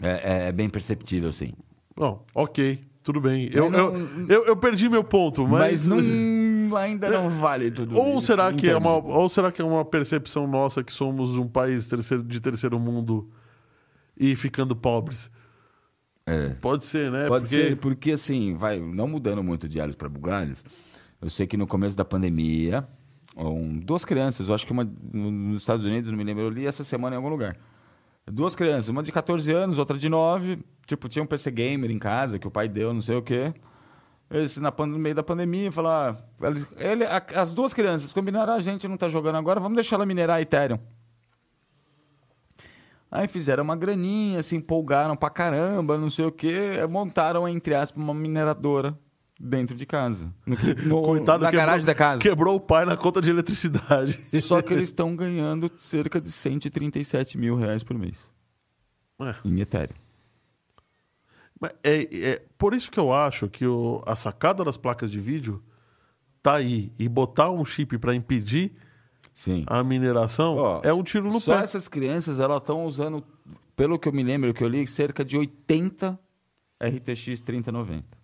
É, 0.01 0.09
é- 0.45 0.49
é 0.49 0.53
bem 0.53 0.69
perceptível, 0.69 1.33
sim. 1.33 1.53
Bom, 1.97 2.25
ok, 2.33 2.81
tudo 3.03 3.21
bem. 3.21 3.49
Eu, 3.53 3.69
não- 3.69 3.97
eu, 3.97 4.09
eu, 4.29 4.47
eu 4.47 4.57
perdi 4.57 4.89
meu 4.89 5.03
ponto, 5.03 5.47
mas. 5.47 5.87
Mas, 5.87 5.89
não, 5.89 5.99
ainda 6.77 7.09
não 7.11 7.29
vale 7.31 7.71
tudo 7.71 7.97
Ou 7.99 8.19
isso, 8.19 8.27
será, 8.29 8.53
que 8.53 8.69
é 8.69 8.77
uma, 8.77 8.95
ou 8.95 9.29
será 9.29 9.51
que 9.53 9.61
é 9.61 9.65
uma 9.65 9.85
percepção 9.85 10.47
nossa 10.47 10.83
que 10.83 10.93
somos 10.93 11.37
um 11.37 11.47
país 11.49 11.87
terceiro, 11.87 12.23
de 12.23 12.41
terceiro 12.41 12.79
mundo 12.79 13.29
e 14.17 14.35
ficando 14.37 14.75
pobres. 14.77 15.31
É. 16.27 16.51
Pode 16.61 16.85
ser, 16.85 17.11
né? 17.11 17.27
Pode 17.27 17.45
Porque- 17.49 17.57
ser, 17.69 17.77
porque 17.77 18.13
assim, 18.13 18.55
vai, 18.55 18.79
não 18.79 19.09
mudando 19.09 19.43
muito 19.43 19.69
de 19.69 19.81
alhos 19.81 19.97
para 19.97 20.09
bugalhos, 20.09 20.65
eu 21.23 21.31
sei 21.31 21.47
que 21.47 21.57
no 21.57 21.67
começo 21.67 21.97
da 21.97 22.05
pandemia, 22.05 22.87
um, 23.37 23.79
duas 23.79 24.05
crianças, 24.05 24.49
eu 24.49 24.55
acho 24.55 24.67
que 24.67 24.73
uma 24.73 24.85
no- 25.13 25.31
nos 25.31 25.63
Estados 25.63 25.85
Unidos, 25.85 26.11
não 26.11 26.19
me 26.19 26.25
lembro, 26.25 26.43
eu 26.43 26.51
li 26.51 26.67
essa 26.67 26.85
semana 26.85 27.15
em 27.15 27.17
algum 27.17 27.29
lugar. 27.31 27.57
Duas 28.31 28.55
crianças, 28.55 28.89
uma 28.91 29.03
de 29.03 29.11
14 29.11 29.51
anos, 29.53 29.79
outra 29.79 29.97
de 29.97 30.07
9, 30.09 30.59
tipo, 30.87 31.09
tinha 31.09 31.23
um 31.23 31.27
PC 31.27 31.51
gamer 31.51 31.91
em 31.91 31.99
casa 31.99 32.39
que 32.39 32.47
o 32.47 32.51
pai 32.51 32.69
deu, 32.69 32.93
não 32.93 33.01
sei 33.01 33.17
o 33.17 33.23
quê. 33.23 33.55
Eles, 34.31 34.57
na, 34.59 34.71
no 34.71 34.99
meio 34.99 35.15
da 35.15 35.23
pandemia, 35.23 35.71
ah, 35.87 36.17
eles- 36.43 36.67
ele, 36.79 37.05
a- 37.05 37.23
as 37.37 37.55
duas 37.55 37.73
crianças 37.73 38.13
combinaram, 38.13 38.53
"Ah, 38.53 38.57
a 38.57 38.61
gente 38.61 38.87
não 38.87 38.97
tá 38.97 39.09
jogando 39.09 39.37
agora, 39.37 39.59
vamos 39.59 39.77
deixar 39.77 39.97
ela 39.97 40.05
minerar 40.07 40.41
Ethereum. 40.41 40.79
Aí 43.11 43.27
fizeram 43.27 43.65
uma 43.65 43.75
graninha, 43.75 44.43
se 44.43 44.55
empolgaram 44.55 45.17
pra 45.17 45.31
caramba, 45.31 45.97
não 45.97 46.11
sei 46.11 46.27
o 46.27 46.33
quê. 46.33 46.73
Montaram, 46.91 47.49
entre 47.49 47.75
aspas, 47.75 48.03
uma 48.03 48.13
mineradora 48.13 48.99
dentro 49.41 49.75
de 49.75 49.87
casa. 49.87 50.31
No, 50.45 50.57
no- 50.85 51.03
Coitado, 51.07 51.43
na 51.45 51.51
quebrou- 51.51 51.67
garagem 51.67 51.87
da 51.87 51.95
casa. 51.95 52.21
Quebrou 52.21 52.57
o 52.57 52.61
pai 52.61 52.85
na 52.85 52.99
conta 52.99 53.23
de 53.23 53.31
eletricidade. 53.31 54.21
Só 54.43 54.61
que 54.61 54.75
eles 54.75 54.91
estão 54.91 55.17
ganhando 55.17 55.71
cerca 55.79 56.21
de 56.21 56.31
137 56.31 57.39
mil 57.39 57.57
reais 57.57 57.83
por 57.83 57.97
mês. 57.97 58.19
É. 59.21 59.35
Em 59.43 59.59
Ethereum. 59.59 59.97
Mas 61.61 61.73
É, 61.83 62.31
é 62.33 62.43
por 62.57 62.73
isso 62.75 62.91
que 62.91 62.99
eu 63.01 63.13
acho 63.13 63.49
que 63.49 63.67
o- 63.67 64.03
a 64.07 64.15
sacada 64.17 64.65
das 64.65 64.77
placas 64.77 65.11
de 65.11 65.19
vídeo 65.21 65.63
tá 66.43 66.55
aí. 66.55 66.93
E 66.99 67.09
botar 67.09 67.51
um 67.51 67.65
chip 67.65 67.99
para 67.99 68.15
impedir 68.15 68.73
Sim. 69.35 69.65
a 69.67 69.83
mineração 69.83 70.57
Ó, 70.57 70.81
é 70.85 70.93
um 70.93 71.03
tiro 71.03 71.31
no 71.33 71.41
Só 71.41 71.57
pé. 71.57 71.65
essas 71.65 71.89
crianças, 71.89 72.39
elas 72.39 72.61
estão 72.61 72.85
usando, 72.87 73.25
pelo 73.77 73.99
que 73.99 74.09
eu 74.09 74.13
me 74.13 74.23
lembro, 74.23 74.53
que 74.55 74.63
eu 74.63 74.69
li, 74.69 74.87
cerca 74.87 75.25
de 75.25 75.37
80 75.37 76.19
RTX 76.81 77.41
3090. 77.43 78.17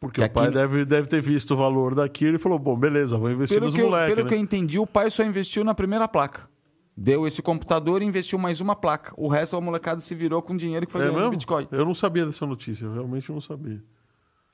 Porque 0.00 0.20
que 0.20 0.26
o 0.26 0.30
pai 0.30 0.46
aqui- 0.46 0.54
deve, 0.54 0.84
deve 0.84 1.06
ter 1.06 1.20
visto 1.20 1.52
o 1.52 1.56
valor 1.56 1.94
daquilo 1.94 2.36
e 2.36 2.38
falou: 2.38 2.58
bom, 2.58 2.76
beleza, 2.76 3.16
vou 3.18 3.30
investir 3.30 3.56
Pelo, 3.58 3.66
nos 3.70 3.74
moleques. 3.80 4.14
pelo 4.14 4.22
né? 4.24 4.28
que 4.28 4.34
eu 4.34 4.38
entendi, 4.40 4.78
o 4.78 4.86
pai 4.86 5.10
só 5.10 5.22
investiu 5.22 5.62
na 5.62 5.74
primeira 5.74 6.08
placa. 6.08 6.48
Deu 6.96 7.26
esse 7.26 7.40
computador 7.40 8.02
e 8.02 8.04
investiu 8.04 8.38
mais 8.38 8.60
uma 8.60 8.76
placa. 8.76 9.14
O 9.16 9.26
resto, 9.28 9.56
a 9.56 9.60
molecada 9.60 10.00
se 10.00 10.14
virou 10.14 10.42
com 10.42 10.56
dinheiro 10.56 10.86
que 10.86 10.92
foi 10.92 11.00
É 11.00 11.04
ganhando 11.04 11.18
mesmo? 11.18 11.30
Bitcoin. 11.32 11.66
Eu 11.70 11.84
não 11.86 11.94
sabia 11.94 12.26
dessa 12.26 12.44
notícia, 12.46 12.84
eu 12.84 12.92
realmente 12.92 13.30
não 13.32 13.40
sabia. 13.40 13.82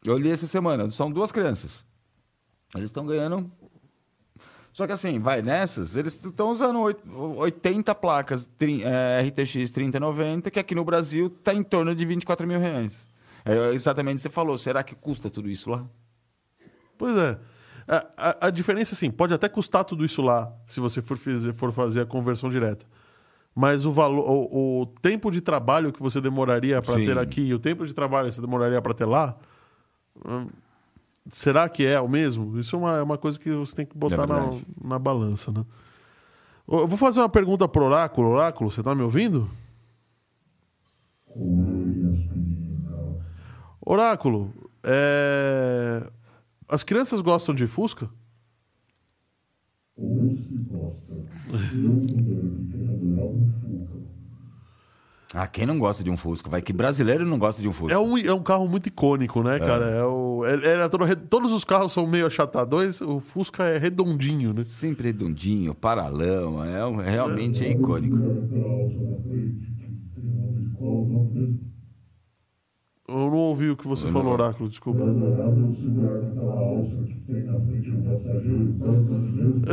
Eu 0.06 0.16
li 0.16 0.30
essa 0.30 0.46
semana. 0.46 0.88
São 0.90 1.10
duas 1.10 1.32
crianças. 1.32 1.84
Eles 2.74 2.86
estão 2.90 3.04
ganhando. 3.04 3.50
Só 4.72 4.86
que 4.86 4.92
assim, 4.92 5.18
vai 5.18 5.42
nessas, 5.42 5.96
eles 5.96 6.14
estão 6.24 6.50
usando 6.52 6.78
oit- 6.78 7.00
80 7.10 7.92
placas 7.96 8.48
eh, 8.60 9.22
RTX 9.26 9.72
3090, 9.72 10.50
que 10.52 10.58
aqui 10.60 10.72
no 10.74 10.84
Brasil 10.84 11.26
está 11.26 11.52
em 11.52 11.64
torno 11.64 11.92
de 11.96 12.04
24 12.06 12.46
mil 12.46 12.60
reais. 12.60 13.04
É 13.44 13.72
exatamente 13.74 14.14
o 14.14 14.16
que 14.18 14.22
você 14.22 14.30
falou. 14.30 14.56
Será 14.56 14.84
que 14.84 14.94
custa 14.94 15.28
tudo 15.28 15.48
isso 15.50 15.68
lá? 15.70 15.84
Pois 16.96 17.16
é. 17.16 17.38
A, 17.88 18.06
a- 18.16 18.46
a 18.48 18.50
diferença, 18.50 18.94
assim, 18.94 19.10
pode 19.10 19.32
até 19.32 19.48
custar 19.48 19.82
tudo 19.84 20.04
isso 20.04 20.20
lá, 20.20 20.52
se 20.66 20.78
você 20.78 21.00
for 21.00 21.16
fazer, 21.16 21.54
for 21.54 21.72
fazer 21.72 22.02
a 22.02 22.06
conversão 22.06 22.50
direta. 22.50 22.84
Mas 23.54 23.86
o, 23.86 23.90
valor, 23.90 24.24
o, 24.28 24.82
o 24.82 24.86
tempo 25.00 25.30
de 25.30 25.40
trabalho 25.40 25.92
que 25.92 26.00
você 26.02 26.20
demoraria 26.20 26.80
para 26.82 26.94
ter 27.06 27.18
aqui 27.18 27.40
e 27.40 27.54
o 27.54 27.58
tempo 27.58 27.86
de 27.86 27.94
trabalho 27.94 28.28
que 28.28 28.34
você 28.34 28.40
demoraria 28.40 28.80
para 28.82 28.94
ter 28.94 29.06
lá, 29.06 29.34
hum, 30.24 30.46
será 31.32 31.68
que 31.68 31.84
é 31.84 31.98
o 32.00 32.08
mesmo? 32.08 32.58
Isso 32.58 32.76
é 32.76 32.78
uma, 32.78 32.96
é 32.98 33.02
uma 33.02 33.18
coisa 33.18 33.38
que 33.38 33.50
você 33.50 33.74
tem 33.74 33.86
que 33.86 33.96
botar 33.96 34.26
na, 34.26 34.34
verdade. 34.36 34.66
na 34.84 34.98
balança, 34.98 35.50
né? 35.50 35.64
Eu 36.68 36.86
vou 36.86 36.98
fazer 36.98 37.20
uma 37.20 37.28
pergunta 37.30 37.66
pro 37.66 37.84
Oráculo. 37.86 38.28
Oráculo, 38.28 38.70
você 38.70 38.82
tá 38.82 38.94
me 38.94 39.02
ouvindo? 39.02 39.48
Oráculo, 43.84 44.52
é... 44.84 46.06
as 46.68 46.82
crianças 46.82 47.20
gostam 47.20 47.54
de 47.54 47.66
Fusca? 47.66 48.08
Ou 49.96 50.30
se 50.30 50.54
gosta. 50.70 51.12
Eu, 51.12 51.24
quando 51.50 52.32
era 52.32 52.46
pequeno, 52.60 52.94
adorava 52.94 53.28
um 53.28 53.52
Fuca. 53.60 53.98
Ah, 55.34 55.46
quem 55.46 55.66
não 55.66 55.78
gosta 55.78 56.02
de 56.02 56.08
um 56.10 56.16
Fusca? 56.16 56.48
Vai 56.48 56.62
que 56.62 56.72
brasileiro 56.72 57.26
não 57.26 57.38
gosta 57.38 57.60
de 57.60 57.68
um 57.68 57.72
Fusca. 57.72 57.94
É 57.94 57.98
um, 57.98 58.16
é 58.16 58.32
um 58.32 58.42
carro 58.42 58.66
muito 58.68 58.86
icônico, 58.86 59.42
né, 59.42 59.58
cara? 59.58 59.86
É 59.90 60.02
o, 60.04 60.44
ele 60.46 60.66
é 60.66 60.88
todo 60.88 61.04
todos 61.28 61.52
os 61.52 61.64
carros 61.64 61.92
são 61.92 62.06
meio 62.06 62.26
achatadões, 62.26 63.00
o 63.00 63.20
Fusca 63.20 63.64
é 63.64 63.76
redondinho, 63.76 64.54
né? 64.54 64.64
Sempre 64.64 65.08
redondinho, 65.08 65.74
paralama, 65.74 66.66
é, 66.68 66.84
um- 66.86 66.96
realmente 66.96 67.62
é 67.64 67.70
icônico. 67.70 68.16
Eu 73.08 73.30
não 73.30 73.38
ouvi 73.38 73.70
o 73.70 73.76
que 73.76 73.88
você 73.88 74.06
falou, 74.08 74.34
Oráculo, 74.34 74.68
desculpa. 74.68 75.02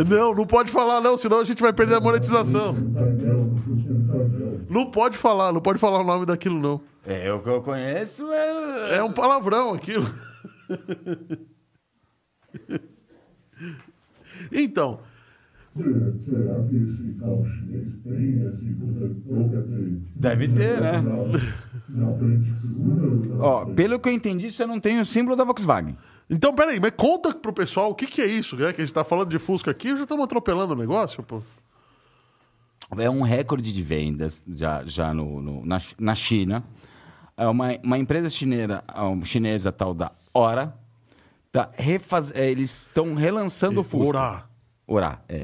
Não, 0.05 0.33
não 0.33 0.47
pode 0.47 0.71
falar 0.71 1.01
não, 1.01 1.17
senão 1.17 1.41
a 1.41 1.43
gente 1.43 1.61
vai 1.61 1.73
perder 1.73 1.95
a 1.95 1.99
monetização. 1.99 2.73
Não 4.69 4.89
pode 4.89 5.17
falar, 5.17 5.51
não 5.51 5.59
pode 5.59 5.79
falar 5.79 5.99
o 5.99 6.05
nome 6.05 6.25
daquilo, 6.25 6.57
não. 6.57 6.79
É, 7.05 7.29
o 7.33 7.41
que 7.41 7.49
eu 7.49 7.61
conheço 7.61 8.25
é. 8.31 8.97
É 8.97 9.03
um 9.03 9.11
palavrão 9.11 9.73
aquilo. 9.73 10.05
Então, 14.51 14.99
Será, 16.17 16.63
que 16.69 16.77
esse 16.77 16.95
chinês 16.95 17.97
tem 17.97 18.47
esse. 18.47 18.77
Deve 20.15 20.47
ter, 20.47 20.79
né? 20.79 21.03
Na, 21.89 22.13
frente 22.17 22.53
segura? 22.59 23.43
Ó, 23.43 23.65
pelo 23.65 23.99
que 23.99 24.09
eu 24.09 24.13
entendi, 24.13 24.49
você 24.51 24.65
não 24.65 24.79
tem 24.79 24.99
o 24.99 25.05
símbolo 25.05 25.35
da 25.35 25.43
Volkswagen. 25.43 25.97
então 26.29 26.53
peraí, 26.53 26.79
mas 26.79 26.91
conta 26.97 27.33
pro 27.33 27.53
pessoal 27.53 27.91
o 27.91 27.95
que, 27.95 28.05
que 28.07 28.21
é 28.21 28.25
isso, 28.25 28.55
né? 28.55 28.73
Que 28.73 28.81
a 28.81 28.85
gente 28.85 28.93
tá 28.93 29.03
falando 29.03 29.29
de 29.29 29.39
Fusca 29.39 29.71
aqui, 29.71 29.95
já 29.95 30.03
estamos 30.03 30.23
atropelando 30.25 30.73
o 30.73 30.77
negócio, 30.77 31.21
pô. 31.23 31.41
É 32.97 33.09
um 33.09 33.21
recorde 33.21 33.73
de 33.73 33.81
vendas 33.81 34.43
já, 34.47 34.83
já 34.85 35.13
no, 35.13 35.41
no- 35.41 35.65
na, 35.65 35.81
na 35.97 36.13
China. 36.15 36.63
É 37.35 37.47
uma, 37.47 37.67
uma 37.83 37.97
empresa 37.97 38.29
chinesa, 38.29 38.83
uma 38.95 39.25
chinesa 39.25 39.71
tal 39.71 39.93
da 39.93 40.11
Ora. 40.33 40.75
Tá 41.51 41.69
refaz... 41.73 42.31
é, 42.35 42.49
eles 42.51 42.81
estão 42.81 43.13
relançando 43.15 43.81
o 43.81 43.83
Fusca. 43.83 44.07
Orar. 44.07 44.49
Orar, 44.87 45.23
é. 45.27 45.41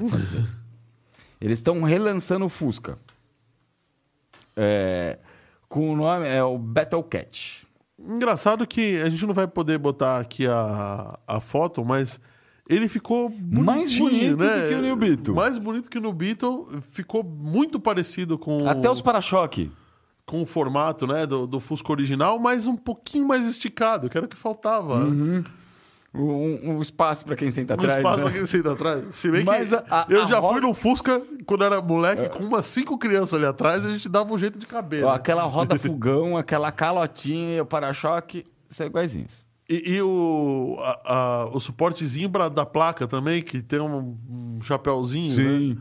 Eles 1.39 1.57
estão 1.57 1.81
relançando 1.81 2.45
o 2.45 2.49
Fusca. 2.49 2.99
É, 4.55 5.17
com 5.72 5.93
o 5.93 5.95
nome, 5.95 6.28
é 6.28 6.43
o 6.43 6.57
Battle 6.57 7.01
Cat. 7.01 7.65
Engraçado 7.97 8.67
que 8.67 8.97
a 9.01 9.09
gente 9.09 9.26
não 9.26 9.34
vai 9.34 9.47
poder 9.47 9.78
botar 9.78 10.19
aqui 10.19 10.45
a, 10.45 11.17
a 11.26 11.39
foto, 11.39 11.86
mas 11.86 12.19
ele 12.67 12.89
ficou 12.89 13.32
Mais 13.41 13.97
bonito 13.97 14.36
né? 14.36 14.67
que 14.67 14.76
o 14.76 14.82
New 14.82 14.95
Beetle. 14.97 15.34
Mais 15.34 15.57
bonito 15.57 15.89
que 15.89 15.97
o 15.97 16.01
New 16.01 16.11
Beetle. 16.11 16.67
Ficou 16.91 17.24
muito 17.24 17.80
parecido 17.80 18.38
com, 18.38 18.57
Até 18.67 18.91
os 18.91 19.01
para-choque. 19.01 19.72
com 20.26 20.41
o 20.41 20.45
formato 20.45 21.07
né, 21.07 21.26
do, 21.26 21.47
do 21.47 21.61
Fusca 21.61 21.89
original, 21.93 22.38
mas 22.38 22.67
um 22.67 22.76
pouquinho 22.76 23.26
mais 23.26 23.47
esticado, 23.47 24.09
que 24.09 24.17
era 24.17 24.26
o 24.26 24.30
que 24.30 24.38
faltava. 24.38 25.05
né? 25.05 25.43
Um, 26.14 26.72
um 26.76 26.82
espaço 26.82 27.24
para 27.24 27.38
quem 27.38 27.49
senta 27.51 27.74
Um 27.74 27.76
atrás. 27.78 27.97
espaço 27.97 28.18
né? 28.18 28.24
pra 28.26 28.34
quem 28.34 28.45
senta 28.45 28.74
atrás. 28.74 29.05
Se 29.14 29.32
bem 29.32 29.45
Mas 29.45 29.70
que 29.70 29.76
a- 29.76 30.05
eu 30.09 30.24
a 30.24 30.26
já 30.26 30.39
roda- 30.39 30.53
fui 30.59 30.62
no 30.68 30.74
Fusca 30.74 31.22
quando 31.45 31.64
era 31.64 31.82
moleque, 31.82 32.28
com 32.30 32.43
umas 32.43 32.66
cinco 32.66 32.97
crianças 32.97 33.34
ali 33.36 33.45
atrás, 33.45 33.86
a 33.86 33.91
gente 33.91 34.09
dava 34.09 34.34
um 34.34 34.38
jeito 34.38 34.59
de 34.59 34.66
caber. 34.68 35.05
Ó, 35.05 35.09
né? 35.09 35.16
aquela 35.16 35.43
roda 35.43 35.78
fogão, 35.80 36.36
aquela 36.36 36.70
calotinha 36.72 37.64
o 37.64 37.66
para-choque, 37.66 38.45
são 38.70 38.86
iguaizinhos. 38.86 39.41
E, 39.70 39.93
e 39.93 40.01
o, 40.01 40.76
a- 40.82 40.99
a- 41.05 41.49
o 41.53 41.59
suportezinho 41.62 42.28
da 42.49 42.66
placa 42.66 43.07
também, 43.07 43.41
que 43.41 43.62
tem 43.62 43.80
um, 43.80 44.18
um 44.30 44.59
chapéuzinho, 44.64 45.34
né? 45.76 45.78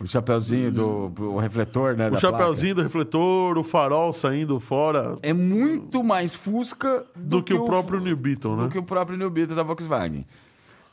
O 0.00 0.06
chapeuzinho 0.06 0.72
do 0.72 1.12
o 1.18 1.38
refletor, 1.38 1.94
né? 1.96 2.08
O 2.08 2.12
da 2.12 2.18
chapéuzinho 2.20 2.74
do 2.76 2.82
refletor, 2.82 3.58
o 3.58 3.62
farol 3.62 4.12
saindo 4.14 4.58
fora 4.58 5.02
placa. 5.02 5.18
É 5.22 5.32
muito 5.32 6.02
mais 6.02 6.34
Fusca 6.34 7.04
do, 7.14 7.42
que, 7.42 7.52
o 7.52 7.64
próprio 7.66 8.00
New 8.00 8.16
Beetle, 8.16 8.56
do 8.56 8.62
né? 8.62 8.68
que 8.70 8.78
o 8.78 8.82
próprio 8.82 9.18
New 9.18 9.28
Beetle 9.28 9.54
da 9.54 9.62
Volkswagen. 9.62 10.26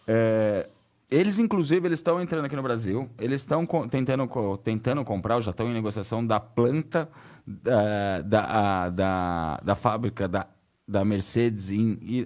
É, 0.05 0.68
eles, 1.10 1.39
inclusive, 1.39 1.88
eles 1.88 1.99
estão 1.99 2.22
entrando 2.22 2.45
aqui 2.45 2.55
no 2.58 2.62
Brasil. 2.62 3.10
Eles 3.18 3.41
estão 3.41 3.66
tentando, 3.89 4.28
tentando 4.62 5.05
comprar, 5.05 5.39
já 5.41 5.51
estão 5.51 5.70
em 5.70 5.74
negociação 5.74 6.26
da 6.26 6.39
planta 6.39 7.08
da, 7.45 8.22
da, 8.22 8.41
a- 8.43 8.89
da, 8.89 9.62
da 9.64 9.76
fábrica 9.76 10.28
da, 10.28 10.47
da 10.86 11.05
Mercedes 11.05 11.72
em 11.72 12.26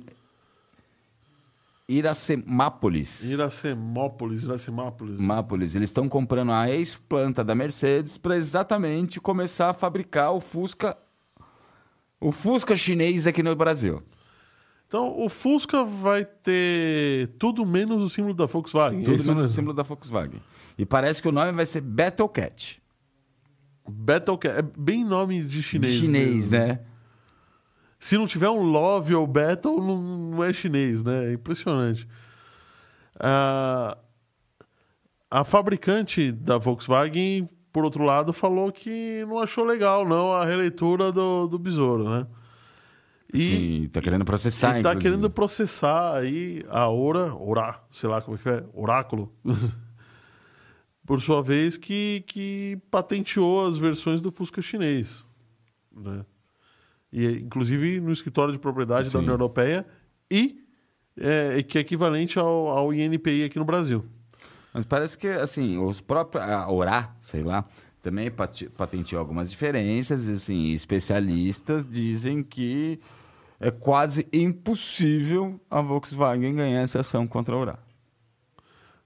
Iracemápolis. 1.87 3.21
Iracemópolis, 3.23 4.43
Iracemápolis. 4.43 5.17
Mápolis, 5.19 5.75
eles 5.75 5.89
estão 5.89 6.07
comprando 6.07 6.51
a 6.51 6.69
ex-planta 6.69 7.43
da 7.43 7.53
Mercedes 7.53 8.17
para 8.17 8.35
exatamente 8.37 9.19
começar 9.19 9.69
a 9.69 9.73
fabricar 9.73 10.31
o 10.33 10.39
Fusca, 10.39 10.97
o 12.19 12.31
Fusca 12.31 12.75
chinês 12.75 13.27
aqui 13.27 13.43
no 13.43 13.55
Brasil. 13.55 14.01
Então, 14.87 15.23
o 15.23 15.29
Fusca 15.29 15.83
vai 15.85 16.25
ter 16.25 17.27
tudo 17.39 17.65
menos 17.65 18.01
o 18.03 18.09
símbolo 18.09 18.33
da 18.33 18.45
Volkswagen. 18.45 19.01
é 19.01 19.03
Tudo 19.03 19.11
menos 19.17 19.27
o 19.27 19.35
mesmo? 19.35 19.49
símbolo 19.49 19.73
da 19.73 19.83
Volkswagen. 19.83 20.41
E 20.77 20.85
parece 20.85 21.21
que 21.21 21.27
o 21.29 21.31
nome 21.31 21.51
vai 21.51 21.65
ser 21.65 21.81
Battle 21.81 22.27
Cat. 22.29 22.81
Battlecat. 23.87 24.57
É 24.59 24.61
bem 24.61 25.03
nome 25.03 25.43
de 25.43 25.61
chinês. 25.63 25.95
Chinês, 25.95 26.49
mesmo. 26.49 26.51
né? 26.51 26.79
Se 28.01 28.17
não 28.17 28.25
tiver 28.25 28.49
um 28.49 28.63
Love 28.63 29.13
ou 29.13 29.27
Battle, 29.27 29.79
não, 29.79 29.97
não 30.01 30.43
é 30.43 30.51
chinês, 30.51 31.03
né? 31.03 31.29
É 31.29 31.33
impressionante. 31.33 32.07
Ah, 33.19 33.95
a 35.29 35.43
fabricante 35.43 36.31
da 36.31 36.57
Volkswagen, 36.57 37.47
por 37.71 37.83
outro 37.85 38.03
lado, 38.03 38.33
falou 38.33 38.71
que 38.71 39.23
não 39.27 39.37
achou 39.37 39.63
legal, 39.63 40.03
não, 40.05 40.33
a 40.33 40.43
releitura 40.43 41.11
do, 41.11 41.45
do 41.47 41.59
Besouro, 41.59 42.09
né? 42.09 42.25
E 43.33 43.83
E, 43.83 43.87
tá 43.89 44.01
querendo 44.01 44.25
processar, 44.25 44.71
e 44.71 44.73
tá 44.73 44.89
inclusive. 44.89 45.01
querendo 45.03 45.29
processar 45.29 46.17
aí 46.17 46.63
a 46.69 46.89
Ora, 46.89 47.33
Orá, 47.35 47.81
sei 47.91 48.09
lá 48.09 48.19
como 48.19 48.35
é 48.35 48.39
que 48.39 48.49
é, 48.49 48.63
Oráculo, 48.73 49.31
por 51.05 51.21
sua 51.21 51.41
vez, 51.43 51.77
que, 51.77 52.23
que 52.25 52.79
patenteou 52.89 53.67
as 53.67 53.77
versões 53.77 54.21
do 54.21 54.31
Fusca 54.31 54.59
chinês, 54.61 55.23
né? 55.95 56.25
E, 57.11 57.25
inclusive 57.39 57.99
no 57.99 58.11
escritório 58.11 58.53
de 58.53 58.59
propriedade 58.59 59.05
da 59.05 59.11
Sim. 59.11 59.17
União 59.19 59.33
Europeia 59.33 59.85
e 60.29 60.61
é, 61.17 61.61
que 61.61 61.77
é 61.77 61.81
equivalente 61.81 62.39
ao, 62.39 62.67
ao 62.67 62.93
INPI 62.93 63.43
aqui 63.43 63.59
no 63.59 63.65
Brasil. 63.65 64.05
Mas 64.73 64.85
parece 64.85 65.17
que, 65.17 65.27
assim, 65.27 65.77
os 65.77 65.99
próprios... 65.99 66.43
A 66.43 66.71
Orá, 66.71 67.13
sei 67.19 67.43
lá, 67.43 67.65
também 68.01 68.31
patenteou 68.77 69.19
algumas 69.19 69.49
diferenças. 69.49 70.27
e, 70.27 70.31
Assim, 70.31 70.71
especialistas 70.71 71.85
dizem 71.85 72.41
que 72.41 72.99
é 73.59 73.69
quase 73.69 74.25
impossível 74.31 75.59
a 75.69 75.81
Volkswagen 75.81 76.55
ganhar 76.55 76.81
essa 76.81 77.01
ação 77.01 77.27
contra 77.27 77.53
a 77.53 77.57
Orá. 77.57 77.79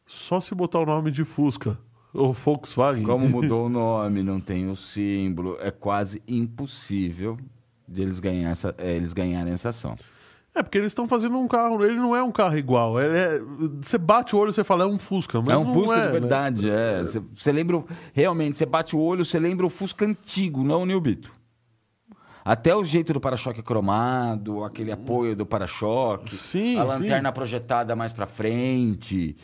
Só 0.06 0.40
se 0.40 0.54
botar 0.54 0.80
o 0.80 0.86
nome 0.86 1.10
de 1.10 1.26
Fusca 1.26 1.80
ou 2.14 2.32
Volkswagen. 2.32 3.04
Como 3.04 3.28
mudou 3.28 3.66
o 3.66 3.70
nome, 3.70 4.22
não 4.22 4.40
tem 4.40 4.70
o 4.70 4.76
símbolo, 4.76 5.58
é 5.60 5.72
quase 5.72 6.22
impossível 6.28 7.38
de 7.88 8.02
eles, 8.02 8.20
ganhar 8.20 8.50
essa, 8.50 8.76
eh, 8.78 8.96
eles 8.96 9.14
ganharem 9.14 9.54
essa 9.54 9.70
ação. 9.70 9.96
É, 10.56 10.64
porque 10.64 10.78
eles 10.78 10.92
estão 10.92 11.06
fazendo 11.06 11.38
um 11.38 11.50
carro, 11.50 11.84
ele 11.84 11.98
não 11.98 12.16
é 12.16 12.24
um 12.24 12.32
carro 12.32 12.58
igual. 12.58 12.98
Ele 12.98 13.18
é, 13.18 13.42
você 13.82 13.98
bate 13.98 14.34
o 14.34 14.40
olho 14.40 14.52
e 14.52 14.54
você 14.54 14.64
fala, 14.64 14.86
é 14.86 14.88
um 14.88 14.98
Fusca. 14.98 15.42
Mas 15.42 15.54
é 15.54 15.58
um 15.58 15.74
Fusca 15.74 15.96
é, 15.96 16.00
de 16.00 16.06
né? 16.06 16.20
verdade, 16.20 16.70
é. 16.70 17.02
Você 17.02 17.22
você 17.36 17.52
lembra, 17.52 17.84
realmente, 18.14 18.58
você 18.58 18.66
bate 18.66 18.96
o 18.96 19.00
olho, 19.00 19.26
você 19.26 19.38
lembra 19.38 19.66
o 19.66 19.70
Fusca 19.70 20.06
antigo, 20.06 20.64
não 20.64 20.84
o 20.84 20.86
New 20.86 21.02
Beetle. 21.02 21.32
Até 22.46 22.74
o 22.76 22.84
jeito 22.86 23.12
do 23.12 23.20
para-choque 23.20 23.62
cromado, 23.62 24.64
aquele 24.64 24.92
apoio 24.92 25.36
do 25.36 25.46
para-choque, 25.46 26.36
Sim, 26.36 26.78
a 26.78 26.84
lanterna 26.84 27.32
projetada 27.32 27.96
mais 27.96 28.14
pra 28.14 28.28
frente. 28.28 29.36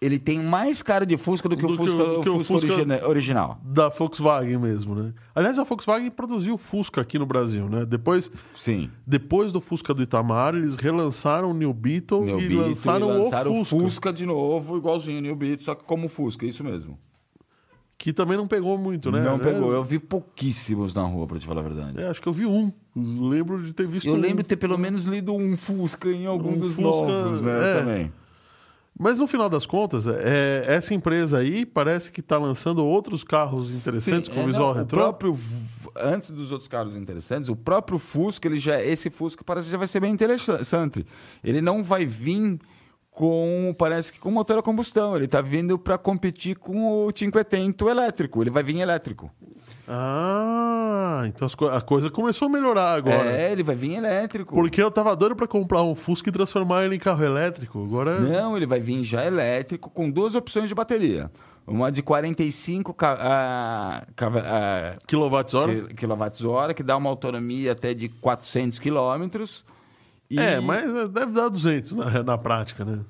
Ele 0.00 0.18
tem 0.18 0.38
mais 0.38 0.82
cara 0.82 1.06
de 1.06 1.16
Fusca 1.16 1.48
do 1.48 1.56
que, 1.56 1.62
Do 1.62 1.72
o, 1.72 1.76
que 1.76 1.82
o- 1.82 1.86
Fusca, 1.86 1.98
do 2.04 2.18
o 2.18 2.22
que 2.22 2.28
o 2.28 2.34
Fusca 2.38 2.54
Fusca- 2.54 2.66
origina- 2.74 3.08
original. 3.08 3.60
Da 3.64 3.88
Volkswagen 3.88 4.58
mesmo, 4.58 4.94
né? 4.94 5.14
Aliás, 5.34 5.58
a 5.58 5.64
Volkswagen 5.64 6.10
produziu 6.10 6.54
o 6.54 6.58
Fusca 6.58 7.00
aqui 7.00 7.18
no 7.18 7.24
Brasil, 7.24 7.68
né? 7.70 7.86
Depois, 7.86 8.30
Sim. 8.54 8.90
depois 9.06 9.50
do 9.50 9.60
Fusca 9.62 9.94
do 9.94 10.02
Itamar, 10.02 10.54
eles 10.54 10.76
relançaram 10.76 11.52
o 11.52 11.54
New 11.54 11.72
Beetle 11.72 12.22
New 12.24 12.38
e 12.38 12.48
Beetle, 12.48 12.66
lançaram, 12.68 13.08
e 13.10 13.18
lançaram 13.22 13.60
o 13.60 13.64
Fusca, 13.64 14.12
de 14.12 14.26
novo, 14.26 14.76
igualzinho 14.76 15.18
o 15.18 15.22
New 15.22 15.36
Beetle, 15.36 15.64
só 15.64 15.74
que 15.74 15.84
como 15.84 16.06
Fusca, 16.08 16.44
isso 16.44 16.62
mesmo. 16.62 16.98
que 17.96 18.12
também 18.12 18.36
não 18.36 18.46
pegou 18.46 18.76
muito, 18.76 19.10
né? 19.10 19.22
Não 19.22 19.38
Né? 19.38 19.42
pegou. 19.44 19.72
Eu 19.72 19.82
vi 19.82 19.98
pouquíssimos 19.98 20.92
na 20.92 21.02
rua, 21.04 21.26
pra 21.26 21.38
te 21.38 21.46
falar 21.46 21.60
a 21.60 21.64
verdade. 21.64 21.98
É, 22.02 22.08
acho 22.08 22.20
que 22.20 22.28
eu 22.28 22.32
vi 22.32 22.44
um. 22.44 22.70
Lembro 22.94 23.62
de 23.62 23.72
ter 23.72 23.86
visto 23.86 24.06
Eu 24.06 24.14
um. 24.14 24.18
lembro 24.18 24.42
de 24.42 24.48
ter 24.48 24.56
pelo 24.56 24.76
menos 24.76 25.06
lido 25.06 25.32
um 25.34 25.56
Fusca 25.56 26.10
em 26.10 26.26
algum 26.26 26.50
Um 26.50 26.58
dos 26.58 26.74
Fusca, 26.74 26.82
novos, 26.82 27.40
né? 27.40 27.52
é. 27.52 27.80
Também. 27.80 28.12
Mas 28.98 29.18
no 29.18 29.26
final 29.26 29.50
das 29.50 29.66
contas, 29.66 30.06
é, 30.06 30.64
essa 30.68 30.94
empresa 30.94 31.38
aí 31.38 31.66
parece 31.66 32.12
que 32.12 32.20
está 32.20 32.38
lançando 32.38 32.84
outros 32.84 33.24
carros 33.24 33.72
interessantes 33.74 34.28
com 34.28 34.40
é, 34.40 34.46
visual 34.46 34.72
não, 34.72 34.80
retrô. 34.80 34.98
O 34.98 35.02
próprio, 35.02 35.38
antes 35.96 36.30
dos 36.30 36.52
outros 36.52 36.68
carros 36.68 36.96
interessantes, 36.96 37.48
o 37.48 37.56
próprio 37.56 37.98
Fusca, 37.98 38.46
ele 38.46 38.58
já, 38.58 38.80
esse 38.80 39.10
Fusca 39.10 39.42
parece 39.42 39.66
que 39.66 39.72
já 39.72 39.78
vai 39.78 39.88
ser 39.88 39.98
bem 39.98 40.12
interessante. 40.12 41.04
Ele 41.42 41.60
não 41.60 41.82
vai 41.82 42.06
vir 42.06 42.60
com, 43.10 43.74
parece 43.76 44.12
que 44.12 44.20
com 44.20 44.30
motor 44.30 44.58
a 44.58 44.62
combustão. 44.62 45.16
Ele 45.16 45.24
está 45.24 45.40
vindo 45.40 45.76
para 45.76 45.98
competir 45.98 46.56
com 46.56 47.06
o 47.06 47.12
Cinquecento 47.12 47.88
elétrico. 47.88 48.42
Ele 48.42 48.50
vai 48.50 48.62
vir 48.62 48.78
elétrico. 48.78 49.28
Ah, 49.88 51.24
então 51.26 51.48
co- 51.56 51.68
a 51.68 51.80
coisa 51.80 52.10
começou 52.10 52.46
a 52.46 52.50
melhorar 52.50 52.92
agora. 52.94 53.30
É, 53.30 53.52
ele 53.52 53.62
vai 53.62 53.74
vir 53.76 53.94
elétrico. 53.96 54.54
Porque 54.54 54.82
eu 54.82 54.90
tava 54.90 55.14
doido 55.14 55.36
pra 55.36 55.46
comprar 55.46 55.82
um 55.82 55.94
Fusca 55.94 56.28
e 56.28 56.32
transformar 56.32 56.84
ele 56.84 56.96
em 56.96 56.98
carro 56.98 57.24
elétrico. 57.24 57.82
Agora. 57.84 58.18
Não, 58.20 58.56
ele 58.56 58.66
vai 58.66 58.80
vir 58.80 59.04
já 59.04 59.24
elétrico 59.24 59.90
com 59.90 60.10
duas 60.10 60.34
opções 60.34 60.68
de 60.68 60.74
bateria. 60.74 61.30
Uma 61.66 61.90
de 61.90 62.02
45 62.02 62.92
ca- 62.92 63.16
ah, 63.18 64.06
ah, 64.20 64.96
Quilowatts-hora? 65.06 65.72
qui- 65.86 65.94
quilowatts-hora, 65.94 66.74
que 66.74 66.82
dá 66.82 66.96
uma 66.96 67.08
autonomia 67.08 67.72
até 67.72 67.94
de 67.94 68.08
400 68.08 68.78
quilômetros. 68.78 69.64
E- 70.30 70.38
É, 70.38 70.60
mas 70.60 70.84
é, 70.84 71.08
deve 71.08 71.32
dar 71.32 71.48
200 71.48 71.92
na, 71.92 72.22
na 72.22 72.36
prática, 72.38 72.84
né? 72.84 73.00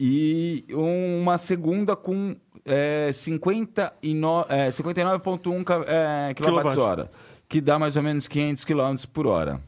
E 0.00 0.64
uma 0.72 1.38
segunda 1.38 1.94
com 1.94 2.34
é, 2.64 3.10
59 3.12 4.46
é, 4.48 4.70
59,1 4.70 5.64
ca- 5.64 5.84
é, 5.86 6.34
quilowatts-hora, 6.34 7.10
que 7.48 7.60
dá 7.60 7.78
mais 7.78 7.96
ou 7.96 8.02
menos 8.02 8.26
500 8.28 8.64
quilômetros 8.64 9.06
por 9.06 9.26
hora. 9.26 9.60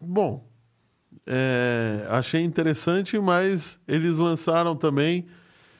Bom, 0.00 0.46
é, 1.26 2.06
achei 2.08 2.42
interessante, 2.42 3.18
mas 3.18 3.78
eles 3.86 4.16
lançaram 4.16 4.74
também. 4.74 5.26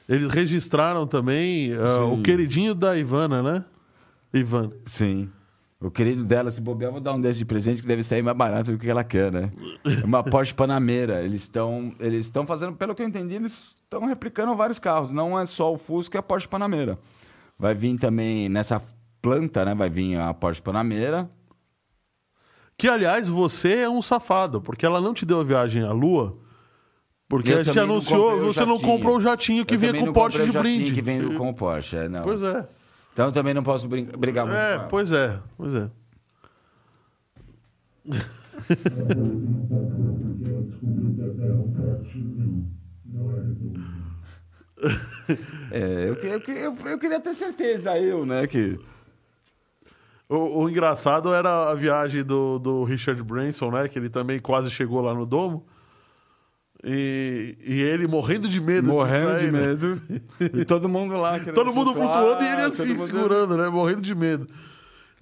Eles 0.07 0.29
registraram 0.31 1.07
também 1.07 1.71
Sim. 1.71 2.11
o 2.19 2.21
queridinho 2.21 2.75
da 2.75 2.97
Ivana, 2.97 3.41
né? 3.41 3.65
Ivan. 4.33 4.71
Sim. 4.85 5.29
O 5.81 5.89
querido 5.89 6.23
dela, 6.23 6.51
se 6.51 6.61
bobear, 6.61 6.89
eu 6.89 6.93
vou 6.93 7.01
dar 7.01 7.13
um 7.13 7.19
desse 7.19 7.39
de 7.39 7.45
presente 7.45 7.81
que 7.81 7.87
deve 7.87 8.03
sair 8.03 8.21
mais 8.21 8.37
barato 8.37 8.71
do 8.71 8.77
que 8.77 8.87
ela 8.87 9.03
quer, 9.03 9.31
né? 9.31 9.51
Uma 10.05 10.23
Porsche 10.23 10.53
Panamera. 10.53 11.23
Eles 11.23 11.41
estão 11.41 11.91
eles 11.99 12.27
estão 12.27 12.45
fazendo, 12.45 12.73
pelo 12.73 12.93
que 12.93 13.01
eu 13.01 13.07
entendi, 13.07 13.33
eles 13.33 13.73
estão 13.83 14.05
replicando 14.05 14.55
vários 14.55 14.77
carros. 14.77 15.09
Não 15.09 15.37
é 15.39 15.45
só 15.47 15.73
o 15.73 15.79
Fusca 15.79 16.17
e 16.17 16.19
a 16.19 16.21
Porsche 16.21 16.47
Panamera. 16.47 16.99
Vai 17.57 17.73
vir 17.73 17.97
também 17.97 18.47
nessa 18.47 18.79
planta, 19.23 19.65
né? 19.65 19.73
Vai 19.73 19.89
vir 19.89 20.19
a 20.19 20.31
Porsche 20.35 20.61
Panamera. 20.61 21.27
Que, 22.77 22.87
aliás, 22.87 23.27
você 23.27 23.77
é 23.79 23.89
um 23.89 24.03
safado, 24.03 24.61
porque 24.61 24.85
ela 24.85 25.01
não 25.01 25.15
te 25.15 25.25
deu 25.25 25.39
a 25.39 25.43
viagem 25.43 25.83
à 25.83 25.91
Lua. 25.91 26.37
Porque 27.27 27.53
Eu 27.53 27.59
a 27.59 27.63
gente 27.63 27.75
não 27.75 27.83
anunciou, 27.83 28.31
comprei 28.31 28.49
o 28.49 28.53
você 28.53 28.65
não 28.65 28.79
comprou 28.79 29.17
o 29.17 29.21
jatinho 29.21 29.65
que 29.65 29.75
Eu 29.75 29.79
vinha 29.79 29.93
com 29.93 30.01
não 30.01 30.11
o 30.11 30.13
Porsche 30.13 30.45
de 30.45 30.51
brinde. 30.51 30.91
que 30.91 31.01
vem 31.01 31.33
com 31.35 31.49
o 31.49 31.53
Porsche, 31.55 31.95
é, 31.95 32.09
não. 32.09 32.21
Pois 32.21 32.43
é. 32.43 32.67
Então 33.13 33.25
eu 33.27 33.31
também 33.31 33.53
não 33.53 33.63
posso 33.63 33.87
brigar 33.87 34.45
muito 34.45 34.57
É, 34.57 34.79
pois 34.89 35.11
é, 35.11 35.39
pois 35.57 35.75
é. 35.75 35.89
É 45.71 46.09
eu, 46.09 46.15
eu, 46.15 46.41
eu, 46.47 46.77
eu 46.87 46.99
queria 46.99 47.19
ter 47.19 47.33
certeza, 47.35 47.97
eu, 47.97 48.25
né, 48.25 48.47
que... 48.47 48.77
O, 50.27 50.63
o 50.63 50.69
engraçado 50.69 51.33
era 51.33 51.69
a 51.69 51.75
viagem 51.75 52.23
do, 52.23 52.57
do 52.57 52.83
Richard 52.85 53.21
Branson, 53.21 53.69
né? 53.69 53.89
Que 53.89 53.99
ele 53.99 54.09
também 54.09 54.39
quase 54.39 54.71
chegou 54.71 55.01
lá 55.01 55.13
no 55.13 55.25
domo. 55.25 55.65
E, 56.83 57.55
e 57.63 57.81
ele 57.81 58.07
morrendo 58.07 58.49
de 58.49 58.59
medo. 58.59 58.87
Morrendo 58.87 59.29
sair, 59.29 59.45
de 59.45 59.51
né? 59.51 59.67
medo. 59.67 60.01
E 60.59 60.65
todo 60.65 60.89
mundo 60.89 61.15
lá 61.15 61.39
Todo 61.39 61.71
mundo 61.71 61.93
flutuar, 61.93 62.17
flutuando 62.17 62.43
e 62.43 62.47
ele 62.47 62.61
assim, 62.61 62.97
segurando, 62.97 63.57
né? 63.57 63.69
Morrendo 63.69 64.01
de 64.01 64.15
medo. 64.15 64.47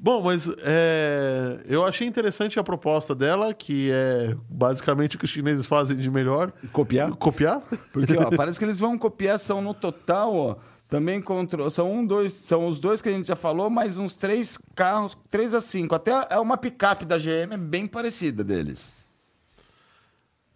Bom, 0.01 0.21
mas 0.21 0.49
é, 0.59 1.59
eu 1.67 1.83
achei 1.83 2.07
interessante 2.07 2.57
a 2.57 2.63
proposta 2.63 3.13
dela, 3.13 3.53
que 3.53 3.91
é 3.91 4.33
basicamente 4.49 5.17
o 5.17 5.19
que 5.19 5.25
os 5.25 5.31
chineses 5.31 5.67
fazem 5.67 5.97
de 5.97 6.09
melhor. 6.09 6.53
Copiar? 6.71 7.11
Copiar? 7.11 7.61
Porque, 7.91 8.15
ó, 8.15 8.31
parece 8.35 8.57
que 8.57 8.63
eles 8.63 8.79
vão 8.79 8.97
copiar, 8.97 9.37
são 9.37 9.61
no 9.61 9.73
total, 9.73 10.33
ó, 10.33 10.55
também 10.87 11.21
contra, 11.21 11.69
são 11.69 11.91
um, 11.91 12.05
dois, 12.05 12.31
são 12.31 12.65
os 12.65 12.79
dois 12.79 13.01
que 13.01 13.09
a 13.09 13.11
gente 13.11 13.27
já 13.27 13.35
falou, 13.35 13.69
mais 13.69 13.97
uns 13.97 14.15
três 14.15 14.57
carros, 14.73 15.17
três 15.29 15.53
a 15.53 15.59
cinco. 15.59 15.93
Até 15.93 16.13
é 16.29 16.39
uma 16.39 16.55
picape 16.55 17.03
da 17.03 17.17
GM 17.17 17.57
bem 17.59 17.85
parecida 17.85 18.41
deles. 18.41 18.97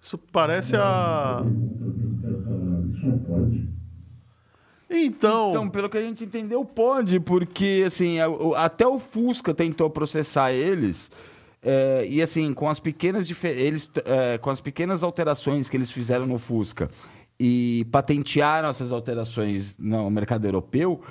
Isso 0.03 0.17
parece 0.17 0.75
a. 0.75 1.41
Então. 4.89 5.49
Então, 5.51 5.69
pelo 5.69 5.89
que 5.89 5.97
a 5.97 6.01
gente 6.01 6.25
entendeu, 6.25 6.65
pode, 6.65 7.21
porque 7.21 7.85
assim, 7.87 8.17
até 8.57 8.85
o 8.85 8.99
Fusca 8.99 9.53
tentou 9.53 9.89
processar 9.89 10.51
eles. 10.51 11.09
é, 11.63 12.05
e 12.09 12.21
assim, 12.21 12.53
com 12.53 12.69
as 12.69 12.81
pequenas 12.81 13.31
eles 13.43 13.89
é, 14.05 14.37
com 14.37 14.49
as 14.49 14.59
pequenas 14.59 15.03
alterações 15.03 15.69
que 15.69 15.77
eles 15.77 15.89
fizeram 15.89 16.27
no 16.27 16.37
Fusca 16.37 16.89
e 17.39 17.87
patentearam 17.89 18.67
essas 18.67 18.91
alterações 18.91 19.77
no 19.79 20.11
mercado 20.11 20.45
europeu, 20.45 21.01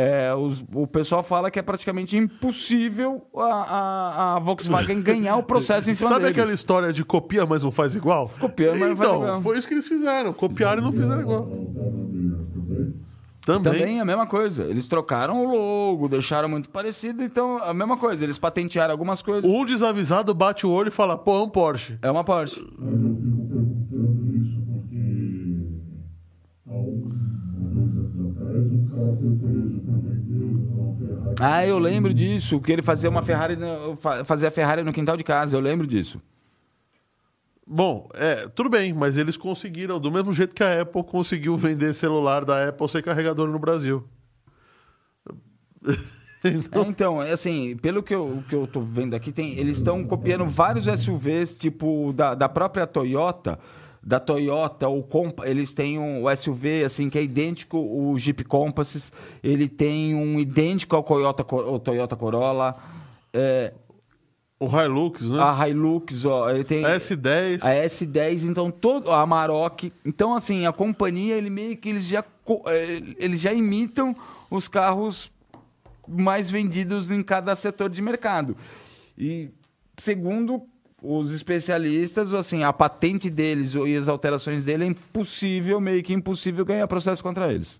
é, 0.00 0.34
os- 0.34 0.64
o 0.72 0.86
pessoal 0.86 1.22
fala 1.22 1.50
que 1.50 1.58
é 1.58 1.62
praticamente 1.62 2.16
impossível 2.16 3.22
a, 3.36 3.42
a- 3.42 4.36
a 4.36 4.38
Volkswagen 4.38 5.00
ganhar 5.02 5.36
o 5.36 5.42
processo 5.42 5.90
em 5.90 5.94
cima 5.94 6.10
Sabe 6.10 6.22
deles. 6.22 6.38
aquela 6.38 6.52
história 6.54 6.92
de 6.92 7.04
copia, 7.04 7.44
mas 7.46 7.64
não 7.64 7.70
faz 7.70 7.94
igual? 7.94 8.30
Copiando, 8.38 8.78
mas 8.78 8.88
não 8.90 8.96
faz 8.96 9.08
então, 9.10 9.22
igual. 9.22 9.42
foi 9.42 9.58
isso 9.58 9.66
que 9.68 9.74
eles 9.74 9.88
fizeram. 9.88 10.32
Copiaram 10.32 10.80
e 10.80 10.84
não 10.84 10.92
fizeram 10.92 11.20
igual. 11.20 11.48
Também. 13.44 13.62
Também. 13.72 13.98
É 13.98 14.00
a 14.02 14.04
mesma 14.04 14.26
coisa. 14.26 14.64
Eles 14.64 14.86
trocaram 14.86 15.42
o 15.42 15.50
logo, 15.50 16.06
deixaram 16.06 16.48
muito 16.50 16.68
parecido, 16.68 17.22
então 17.22 17.56
a 17.62 17.72
mesma 17.72 17.96
coisa. 17.96 18.22
Eles 18.22 18.38
patentearam 18.38 18.92
algumas 18.92 19.22
coisas. 19.22 19.50
Um 19.50 19.64
desavisado 19.64 20.34
bate 20.34 20.66
o 20.66 20.70
olho 20.70 20.88
e 20.88 20.90
fala, 20.90 21.16
pô, 21.16 21.38
é 21.38 21.42
um 21.44 21.48
Porsche. 21.48 21.98
É 22.02 22.10
uma 22.10 22.22
Porsche. 22.22 22.60
Mas 22.78 22.92
eu 22.92 22.98
fico 22.98 23.46
perguntando 23.48 24.36
isso 24.36 24.60
porque 24.66 25.56
há 26.68 26.74
um 26.74 27.00
dois 27.72 27.96
anos 27.96 28.36
atrás 28.36 28.66
um 28.70 28.86
cara 28.86 29.16
foi 29.16 29.30
Ah, 31.40 31.66
eu 31.66 31.78
lembro 31.78 32.12
disso. 32.12 32.60
Que 32.60 32.72
ele 32.72 32.82
fazia 32.82 33.08
uma 33.08 33.22
Ferrari, 33.22 33.56
no, 33.56 33.96
fazia 34.24 34.50
Ferrari 34.50 34.82
no 34.82 34.92
quintal 34.92 35.16
de 35.16 35.24
casa. 35.24 35.56
Eu 35.56 35.60
lembro 35.60 35.86
disso. 35.86 36.20
Bom, 37.70 38.08
é, 38.14 38.48
tudo 38.48 38.70
bem, 38.70 38.94
mas 38.94 39.18
eles 39.18 39.36
conseguiram, 39.36 40.00
do 40.00 40.10
mesmo 40.10 40.32
jeito 40.32 40.54
que 40.54 40.64
a 40.64 40.80
Apple 40.80 41.04
conseguiu 41.04 41.54
vender 41.54 41.94
celular 41.94 42.42
da 42.42 42.68
Apple 42.68 42.88
sem 42.88 43.02
carregador 43.02 43.48
no 43.50 43.58
Brasil. 43.58 44.04
É, 46.44 46.50
então, 46.82 47.20
é 47.20 47.32
assim, 47.32 47.76
pelo 47.78 48.00
que 48.00 48.14
eu, 48.14 48.44
que 48.48 48.54
eu 48.54 48.64
tô 48.64 48.80
vendo 48.80 49.14
aqui, 49.14 49.32
tem, 49.32 49.58
eles 49.58 49.78
estão 49.78 50.04
copiando 50.04 50.46
vários 50.46 50.84
SUVs, 50.84 51.56
tipo, 51.58 52.12
da, 52.12 52.32
da 52.32 52.48
própria 52.48 52.86
Toyota. 52.86 53.58
Da 54.08 54.18
Toyota, 54.18 54.88
o 54.88 55.02
Compa, 55.02 55.46
eles 55.46 55.74
têm 55.74 55.98
um 55.98 56.24
SUV, 56.34 56.82
assim, 56.82 57.10
que 57.10 57.18
é 57.18 57.22
idêntico 57.22 57.76
o 57.76 58.18
Jeep 58.18 58.42
Compass. 58.42 59.12
Ele 59.44 59.68
tem 59.68 60.14
um 60.14 60.40
idêntico 60.40 60.96
ao 60.96 61.02
Toyota, 61.02 61.44
ao 61.50 61.78
Toyota 61.78 62.16
Corolla. 62.16 62.74
É, 63.34 63.74
O 64.58 64.66
Hilux, 64.66 65.30
né? 65.30 65.38
a 65.42 65.68
Hilux, 65.68 66.24
ó, 66.24 66.48
ele 66.48 66.64
tem... 66.64 66.86
A 66.86 66.96
S10. 66.96 67.62
A 67.62 67.86
S10, 67.86 68.44
então 68.44 68.70
todo 68.70 69.10
a 69.10 69.20
Amarok. 69.20 69.92
Então 70.02 70.34
assim, 70.34 70.64
a 70.64 70.72
companhia 70.72 71.36
ele 71.36 71.50
meio 71.50 71.76
que 71.76 71.90
eles 71.90 72.06
já 72.06 72.24
eh, 72.66 73.02
eles 73.18 73.40
já 73.40 73.52
imitam 73.52 74.16
os 74.50 74.68
carros 74.68 75.30
mais 76.08 76.50
vendidos 76.50 77.10
em 77.10 77.22
cada 77.22 77.54
setor 77.54 77.90
de 77.90 78.00
mercado. 78.00 78.56
E 79.18 79.50
segundo 79.98 80.62
os 81.02 81.32
especialistas, 81.32 82.32
assim, 82.32 82.62
a 82.64 82.72
patente 82.72 83.30
deles 83.30 83.74
e 83.74 83.96
as 83.96 84.08
alterações 84.08 84.64
dele 84.64 84.84
é 84.84 84.86
impossível, 84.88 85.80
meio 85.80 86.02
que 86.02 86.12
impossível 86.12 86.64
ganhar 86.64 86.86
processo 86.88 87.22
contra 87.22 87.52
eles. 87.52 87.78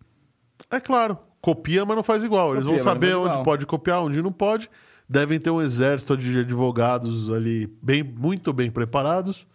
É 0.70 0.78
claro, 0.80 1.18
copia, 1.40 1.84
mas 1.84 1.96
não 1.96 2.04
faz 2.04 2.22
igual. 2.24 2.52
Eles 2.54 2.64
Copia, 2.64 2.78
vão 2.82 2.92
saber 2.92 3.14
onde 3.16 3.28
igual. 3.30 3.42
pode 3.44 3.66
copiar, 3.66 4.02
onde 4.02 4.22
não 4.22 4.32
pode. 4.32 4.70
Devem 5.08 5.40
ter 5.40 5.50
um 5.50 5.60
exército 5.62 6.16
de 6.16 6.38
advogados 6.40 7.30
ali 7.32 7.66
bem, 7.82 8.02
muito 8.02 8.52
bem 8.52 8.70
preparados. 8.70 9.46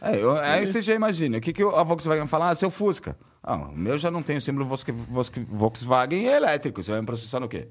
É, 0.00 0.16
eu- 0.20 0.36
aí 0.36 0.66
você 0.66 0.82
já 0.82 0.94
imagina, 0.94 1.38
o 1.38 1.40
que, 1.40 1.52
que 1.52 1.62
a 1.62 1.82
Volkswagen 1.82 2.26
fala? 2.26 2.50
Ah, 2.50 2.54
seu 2.54 2.70
Fusca. 2.70 3.16
Ah, 3.42 3.56
o 3.56 3.72
meu 3.76 3.96
já 3.98 4.10
não 4.10 4.22
tem 4.22 4.36
o 4.36 4.40
símbolo 4.40 4.66
Volks- 4.66 4.84
Volks- 5.08 5.46
Volkswagen 5.48 6.26
é 6.28 6.36
elétrico. 6.36 6.82
Você 6.82 6.90
vai 6.90 7.00
me 7.00 7.06
processar 7.06 7.38
no 7.40 7.48
quê? 7.48 7.68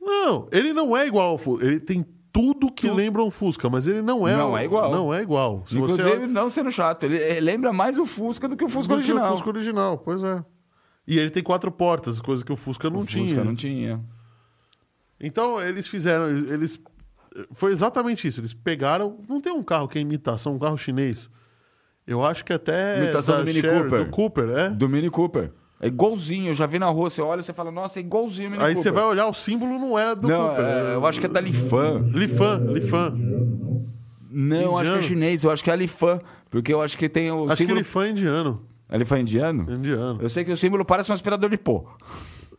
Não, 0.00 0.46
ele 0.52 0.72
não 0.72 0.96
é 0.96 1.06
igual 1.06 1.30
ao 1.30 1.38
Fusca. 1.38 1.64
Ele 1.66 1.80
tem 1.80 2.04
tudo 2.40 2.72
que 2.72 2.88
lembra 2.88 3.22
um 3.22 3.30
Fusca, 3.30 3.68
mas 3.68 3.86
ele 3.88 4.00
não 4.00 4.26
é. 4.28 4.36
Não 4.36 4.52
o- 4.52 4.56
é 4.56 4.64
igual. 4.64 4.92
Não 4.92 5.12
é 5.12 5.22
igual. 5.22 5.64
Se 5.66 5.74
você 5.76 5.92
Inclusive, 5.94 6.22
olha- 6.22 6.26
não 6.28 6.48
sendo 6.48 6.70
chato, 6.70 7.02
ele, 7.02 7.40
lembra 7.40 7.72
mais 7.72 7.98
o 7.98 8.06
Fusca 8.06 8.46
do 8.48 8.56
que 8.56 8.64
o 8.64 8.68
Fusca 8.68 8.94
do 8.94 9.02
que 9.02 9.10
original. 9.10 9.32
O 9.32 9.36
Fusca 9.36 9.50
original, 9.50 9.98
pois 9.98 10.22
é. 10.22 10.44
E 11.06 11.18
ele 11.18 11.30
tem 11.30 11.42
quatro 11.42 11.72
portas, 11.72 12.20
coisa 12.20 12.44
que 12.44 12.52
o 12.52 12.56
Fusca 12.56 12.88
não 12.88 13.00
O 13.00 13.06
tinha. 13.06 13.24
Fusca 13.26 13.42
não 13.44 13.56
tinha. 13.56 14.00
Então 15.20 15.60
eles 15.60 15.86
fizeram, 15.86 16.28
eles, 16.28 16.78
foi 17.52 17.72
exatamente 17.72 18.28
isso. 18.28 18.40
Eles 18.40 18.54
pegaram, 18.54 19.18
não 19.28 19.40
tem 19.40 19.52
um 19.52 19.62
carro 19.62 19.88
que 19.88 19.98
é 19.98 20.00
imitação, 20.00 20.54
um 20.54 20.58
carro 20.58 20.76
chinês. 20.76 21.28
Eu 22.06 22.24
acho 22.24 22.44
que 22.44 22.52
até 22.52 22.98
Imitação 23.02 23.38
do 23.38 23.44
Mini 23.44 23.62
Cooper. 23.62 24.04
do 24.04 24.10
Cooper, 24.10 24.48
é. 24.50 24.68
Do 24.70 24.88
Mini 24.88 25.10
Cooper. 25.10 25.50
É 25.80 25.86
igualzinho, 25.86 26.48
eu 26.48 26.54
já 26.54 26.66
vi 26.66 26.78
na 26.78 26.86
rua, 26.86 27.08
você 27.08 27.22
olha 27.22 27.40
e 27.40 27.44
você 27.44 27.52
fala, 27.52 27.70
nossa, 27.70 27.98
é 27.98 28.02
igualzinho 28.02 28.48
o 28.48 28.50
Mini 28.52 28.62
Aí 28.64 28.74
Cooper. 28.74 28.82
você 28.82 28.90
vai 28.90 29.04
olhar 29.04 29.26
o 29.28 29.32
símbolo 29.34 29.78
não 29.78 29.96
é 29.98 30.14
do 30.14 30.26
Não, 30.26 30.48
Cooper. 30.48 30.64
é, 30.64 30.94
eu 30.94 31.06
acho 31.06 31.20
que 31.20 31.26
é 31.26 31.28
da 31.28 31.40
Lifan. 31.40 32.02
Lifan, 32.12 32.56
Lifan. 32.72 33.14
Não, 34.30 34.76
acho 34.76 34.82
que 34.82 34.88
é 34.88 34.98
Indiano. 34.98 35.02
chinês, 35.02 35.44
eu 35.44 35.50
acho 35.50 35.62
que 35.64 35.70
é 35.70 35.72
a 35.72 35.76
Lifan. 35.76 36.20
Porque 36.50 36.72
eu 36.72 36.80
acho 36.82 36.96
que 36.98 37.08
tem 37.08 37.30
o 37.30 37.44
Acho 37.44 37.56
símbolo... 37.56 37.76
que 37.76 37.82
Lifan 37.82 38.06
é 38.06 38.10
indiano. 38.10 38.62
A 38.88 38.96
Lifan 38.96 39.16
é 39.18 39.20
indiano? 39.20 39.70
Indiano. 39.72 40.18
Eu 40.22 40.28
sei 40.30 40.44
que 40.44 40.50
o 40.52 40.56
símbolo 40.56 40.84
parece 40.84 41.10
um 41.10 41.14
aspirador 41.14 41.50
de 41.50 41.58
pó. 41.58 41.84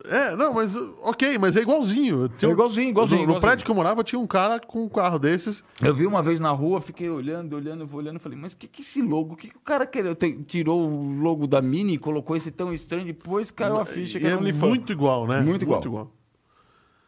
É, 0.05 0.33
não, 0.35 0.53
mas 0.53 0.75
ok, 1.03 1.37
mas 1.37 1.57
é 1.57 1.61
igualzinho. 1.61 2.29
Tinha 2.29 2.49
É 2.49 2.53
igualzinho, 2.53 2.89
igualzinho, 2.89 3.17
No, 3.19 3.23
igualzinho. 3.25 3.41
prédio 3.41 3.65
que 3.65 3.71
eu 3.71 3.75
morava 3.75 4.01
tinha 4.03 4.17
um 4.19 4.25
cara 4.25 4.57
com 4.59 4.83
um 4.83 4.89
carro 4.89 5.19
desses. 5.19 5.63
Eu 5.81 5.93
vi 5.93 6.05
uma 6.07 6.23
vez 6.23 6.39
na 6.39 6.51
rua, 6.51 6.79
fiquei 6.79 7.09
olhando, 7.09 7.53
olhando, 7.55 7.87
olhando, 7.93 8.17
falei, 8.19 8.37
mas 8.37 8.53
que 8.53 8.65
que 8.67 8.81
esse 8.81 9.01
logo? 9.01 9.33
O 9.33 9.35
que, 9.35 9.49
que 9.49 9.57
o 9.57 9.61
cara 9.61 9.85
quereu? 9.85 10.15
Te- 10.15 10.41
Tirou 10.47 10.89
o 10.89 11.19
logo 11.21 11.45
da 11.47 11.61
Mini 11.61 11.93
e 11.95 11.97
colocou 11.97 12.35
esse 12.37 12.49
tão 12.49 12.71
estranho, 12.71 13.05
depois 13.05 13.51
caiu 13.51 13.77
a 13.77 13.85
ficha 13.85 14.19
que 14.19 14.25
era 14.25 14.35
é 14.35 14.37
um 14.37 14.67
muito 14.69 14.91
igual, 14.93 15.27
né? 15.27 15.41
Muito 15.41 15.63
igual. 15.63 16.09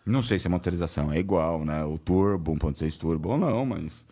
Não 0.06 0.22
sei 0.22 0.38
se 0.40 0.48
a 0.48 0.50
motorização 0.50 1.14
é 1.14 1.20
igual, 1.20 1.64
né? 1.64 1.86
O 1.86 1.98
turbo, 1.98 2.54
1.6 2.56 2.98
turbo 3.00 3.30
ou 3.30 3.38
não, 3.38 3.66
mas... 3.66 4.06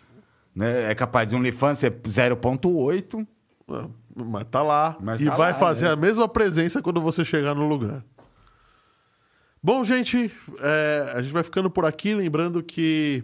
Né? 0.56 0.92
É 0.92 0.96
capaz 0.96 1.30
de 1.30 1.36
um 1.36 1.42
Lifan 1.42 1.76
ser 1.76 1.92
0.8. 1.92 3.28
É, 3.72 3.86
Mas 4.16 4.46
tá 4.50 4.62
lá. 4.62 4.98
Mas 5.02 5.20
e 5.22 5.26
tá 5.26 5.36
vai 5.36 5.52
lá, 5.52 5.58
fazer 5.58 5.86
né? 5.88 5.92
a 5.92 5.96
mesma 5.96 6.28
presença 6.28 6.82
quando 6.82 7.02
você 7.02 7.24
chegar 7.26 7.54
no 7.56 7.68
lugar. 7.68 8.04
Bom, 9.62 9.84
gente, 9.84 10.32
é, 10.62 11.12
a 11.16 11.22
gente 11.22 11.34
vai 11.34 11.44
ficando 11.44 11.70
por 11.70 11.86
aqui. 11.86 12.16
Lembrando 12.16 12.64
que 12.64 13.24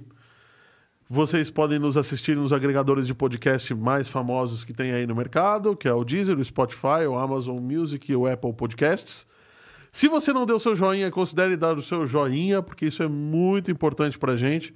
vocês 1.10 1.50
podem 1.50 1.80
nos 1.80 1.96
assistir 1.96 2.36
nos 2.36 2.52
agregadores 2.52 3.08
de 3.08 3.14
podcast 3.14 3.74
mais 3.74 4.10
famosos 4.10 4.66
que 4.66 4.74
tem 4.74 4.92
aí 4.92 5.08
no 5.08 5.16
mercado, 5.16 5.78
que 5.78 5.88
é 5.88 5.94
o 5.94 6.04
Deezer, 6.04 6.38
o 6.38 6.44
Spotify, 6.44 7.06
o 7.08 7.16
Amazon 7.16 7.58
Music 7.60 8.12
e 8.12 8.16
o 8.18 8.28
Apple 8.28 8.52
Podcasts. 8.52 9.26
Se 9.94 10.10
você 10.10 10.34
não 10.34 10.46
deu 10.46 10.60
seu 10.60 10.76
joinha, 10.76 11.10
considere 11.10 11.56
dar 11.56 11.78
o 11.78 11.82
seu 11.82 12.06
joinha, 12.06 12.62
porque 12.62 12.88
isso 12.88 13.02
é 13.02 13.08
muito 13.08 13.72
importante 13.72 14.20
pra 14.20 14.36
gente. 14.36 14.74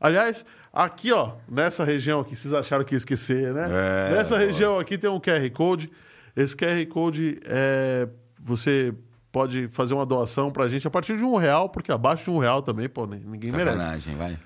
Aliás, 0.00 0.42
aqui, 0.72 1.12
ó, 1.12 1.32
nessa 1.46 1.84
região 1.84 2.20
aqui, 2.20 2.34
vocês 2.34 2.54
acharam 2.54 2.82
que 2.82 2.94
ia 2.94 2.98
esquecer, 2.98 3.52
né? 3.52 3.68
É, 3.70 4.14
nessa 4.14 4.38
região 4.38 4.78
aqui 4.78 4.96
tem 4.96 5.10
um 5.10 5.20
QR 5.20 5.50
Code. 5.52 5.90
Esse 6.34 6.56
QR 6.56 6.86
Code 6.86 7.38
é. 7.44 8.08
Você 8.40 8.94
pode 9.34 9.66
fazer 9.66 9.94
uma 9.94 10.06
doação 10.06 10.48
pra 10.48 10.68
gente 10.68 10.86
a 10.86 10.90
partir 10.90 11.16
de 11.16 11.24
um 11.24 11.34
real, 11.34 11.68
porque 11.68 11.90
abaixo 11.90 12.22
de 12.22 12.30
um 12.30 12.38
real 12.38 12.62
também, 12.62 12.88
pô, 12.88 13.04
ninguém 13.04 13.50
merece. 13.50 13.76
Sacanagem, 13.76 14.14
vai. 14.16 14.38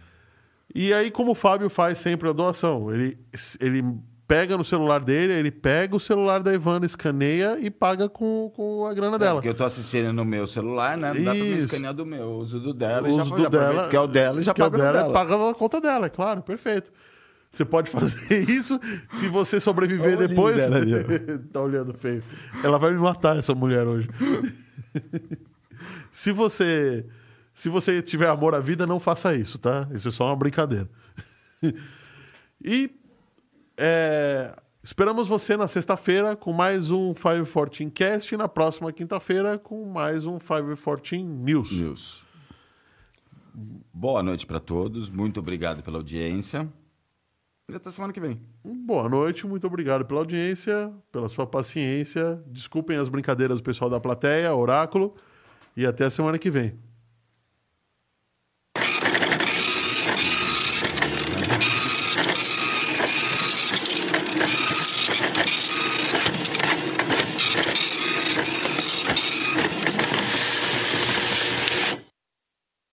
E 0.75 0.95
aí, 0.95 1.11
como 1.11 1.33
o 1.33 1.35
Fábio 1.35 1.69
faz 1.69 1.99
sempre 1.99 2.27
a 2.27 2.33
doação, 2.33 2.91
ele, 2.91 3.19
ele 3.61 3.85
pega 4.27 4.57
no 4.57 4.65
celular 4.65 5.01
dele, 5.01 5.35
ele 5.35 5.51
pega 5.51 5.95
o 5.95 6.01
celular 6.01 6.43
da 6.43 6.55
Ivana, 6.55 6.87
escaneia 6.87 7.59
e 7.61 7.71
paga 7.71 8.09
com, 8.09 8.51
com 8.57 8.87
a 8.87 8.95
grana 8.95 9.17
É, 9.17 9.19
dela. 9.19 9.35
porque 9.37 9.49
eu 9.51 9.55
tô 9.55 9.65
assistindo 9.65 10.11
no 10.13 10.25
meu 10.25 10.47
celular, 10.47 10.97
né? 10.97 11.13
Não 11.13 11.25
dá 11.25 11.31
pra 11.33 11.41
me 11.45 11.51
Isso. 11.53 11.67
escanear 11.67 11.93
do 11.93 12.07
meu. 12.07 12.21
Eu 12.21 12.33
uso 12.33 12.59
do 12.59 12.73
dela 12.73 13.09
e 13.09 13.13
Uso 13.13 13.25
já, 13.29 13.37
do 13.37 13.43
já 13.43 13.49
dela, 13.51 13.89
que 13.89 13.97
é 13.97 14.01
o 14.01 14.07
dela 14.07 14.41
e 14.41 14.45
já 14.45 14.51
é 14.51 14.53
o 14.53 14.57
paga 14.57 14.77
no 14.79 14.83
dela, 14.85 14.99
dela. 15.03 15.13
paga 15.13 15.39
na 15.39 15.55
conta 15.55 15.81
dela, 15.83 16.07
é 16.07 16.11
claro, 16.11 16.43
perfeito. 16.43 16.91
Você 17.51 17.65
pode 17.65 17.91
fazer 17.91 18.39
isso 18.49 18.79
se 19.11 19.29
você 19.29 19.59
sobreviver 19.59 20.19
Olha 20.19 20.29
depois. 20.29 20.61
ali, 20.61 20.93
tá 21.53 21.61
olhando 21.61 21.95
feio. 21.95 22.23
Ela 22.63 22.79
vai 22.79 22.93
me 22.93 22.99
matar, 22.99 23.37
essa 23.37 23.55
mulher, 23.55 23.87
hoje. 23.87 24.09
se 26.13 26.31
você 26.31 27.07
se 27.55 27.69
você 27.69 28.01
tiver 28.01 28.29
amor 28.29 28.55
à 28.55 28.61
vida, 28.61 28.87
não 28.87 29.01
faça 29.01 29.35
isso, 29.35 29.59
tá? 29.59 29.89
Isso 29.93 30.09
é 30.09 30.11
só 30.13 30.27
uma 30.27 30.37
brincadeira. 30.37 30.89
e 32.65 32.89
é, 33.77 34.55
esperamos 34.83 35.27
você 35.27 35.57
na 35.57 35.67
sexta-feira 35.67 36.37
com 36.37 36.53
mais 36.53 36.93
um 36.93 37.13
514 37.13 37.91
Cast 37.91 38.33
e 38.33 38.39
na 38.39 38.47
próxima 38.47 38.93
quinta-feira 38.93 39.59
com 39.59 39.85
mais 39.87 40.25
um 40.25 40.39
514 40.39 41.23
News. 41.23 41.73
News. 41.73 42.23
Boa 43.93 44.23
noite 44.23 44.47
pra 44.47 44.61
todos. 44.61 45.11
Muito 45.11 45.41
obrigado 45.41 45.83
pela 45.83 45.99
audiência. 45.99 46.69
E 47.71 47.77
até 47.77 47.91
semana 47.91 48.15
que 48.15 48.21
vem. 48.21 48.41
Boa 48.65 49.11
noite, 49.11 49.47
muito 49.47 49.67
obrigado 49.67 50.03
pela 50.07 50.21
audiência, 50.21 50.91
pela 51.13 51.29
sua 51.29 51.47
paciência. 51.47 52.43
Desculpem 52.47 52.97
as 52.97 53.11
brincadeiras 53.11 53.61
do 53.61 53.63
pessoal 53.63 53.91
da 53.91 54.01
plateia, 54.01 54.55
Oráculo, 54.55 55.15
e 55.77 55.85
até 55.85 56.07
a 56.07 56.11
semana 56.11 56.39
que 56.39 56.51
vem. 56.51 56.79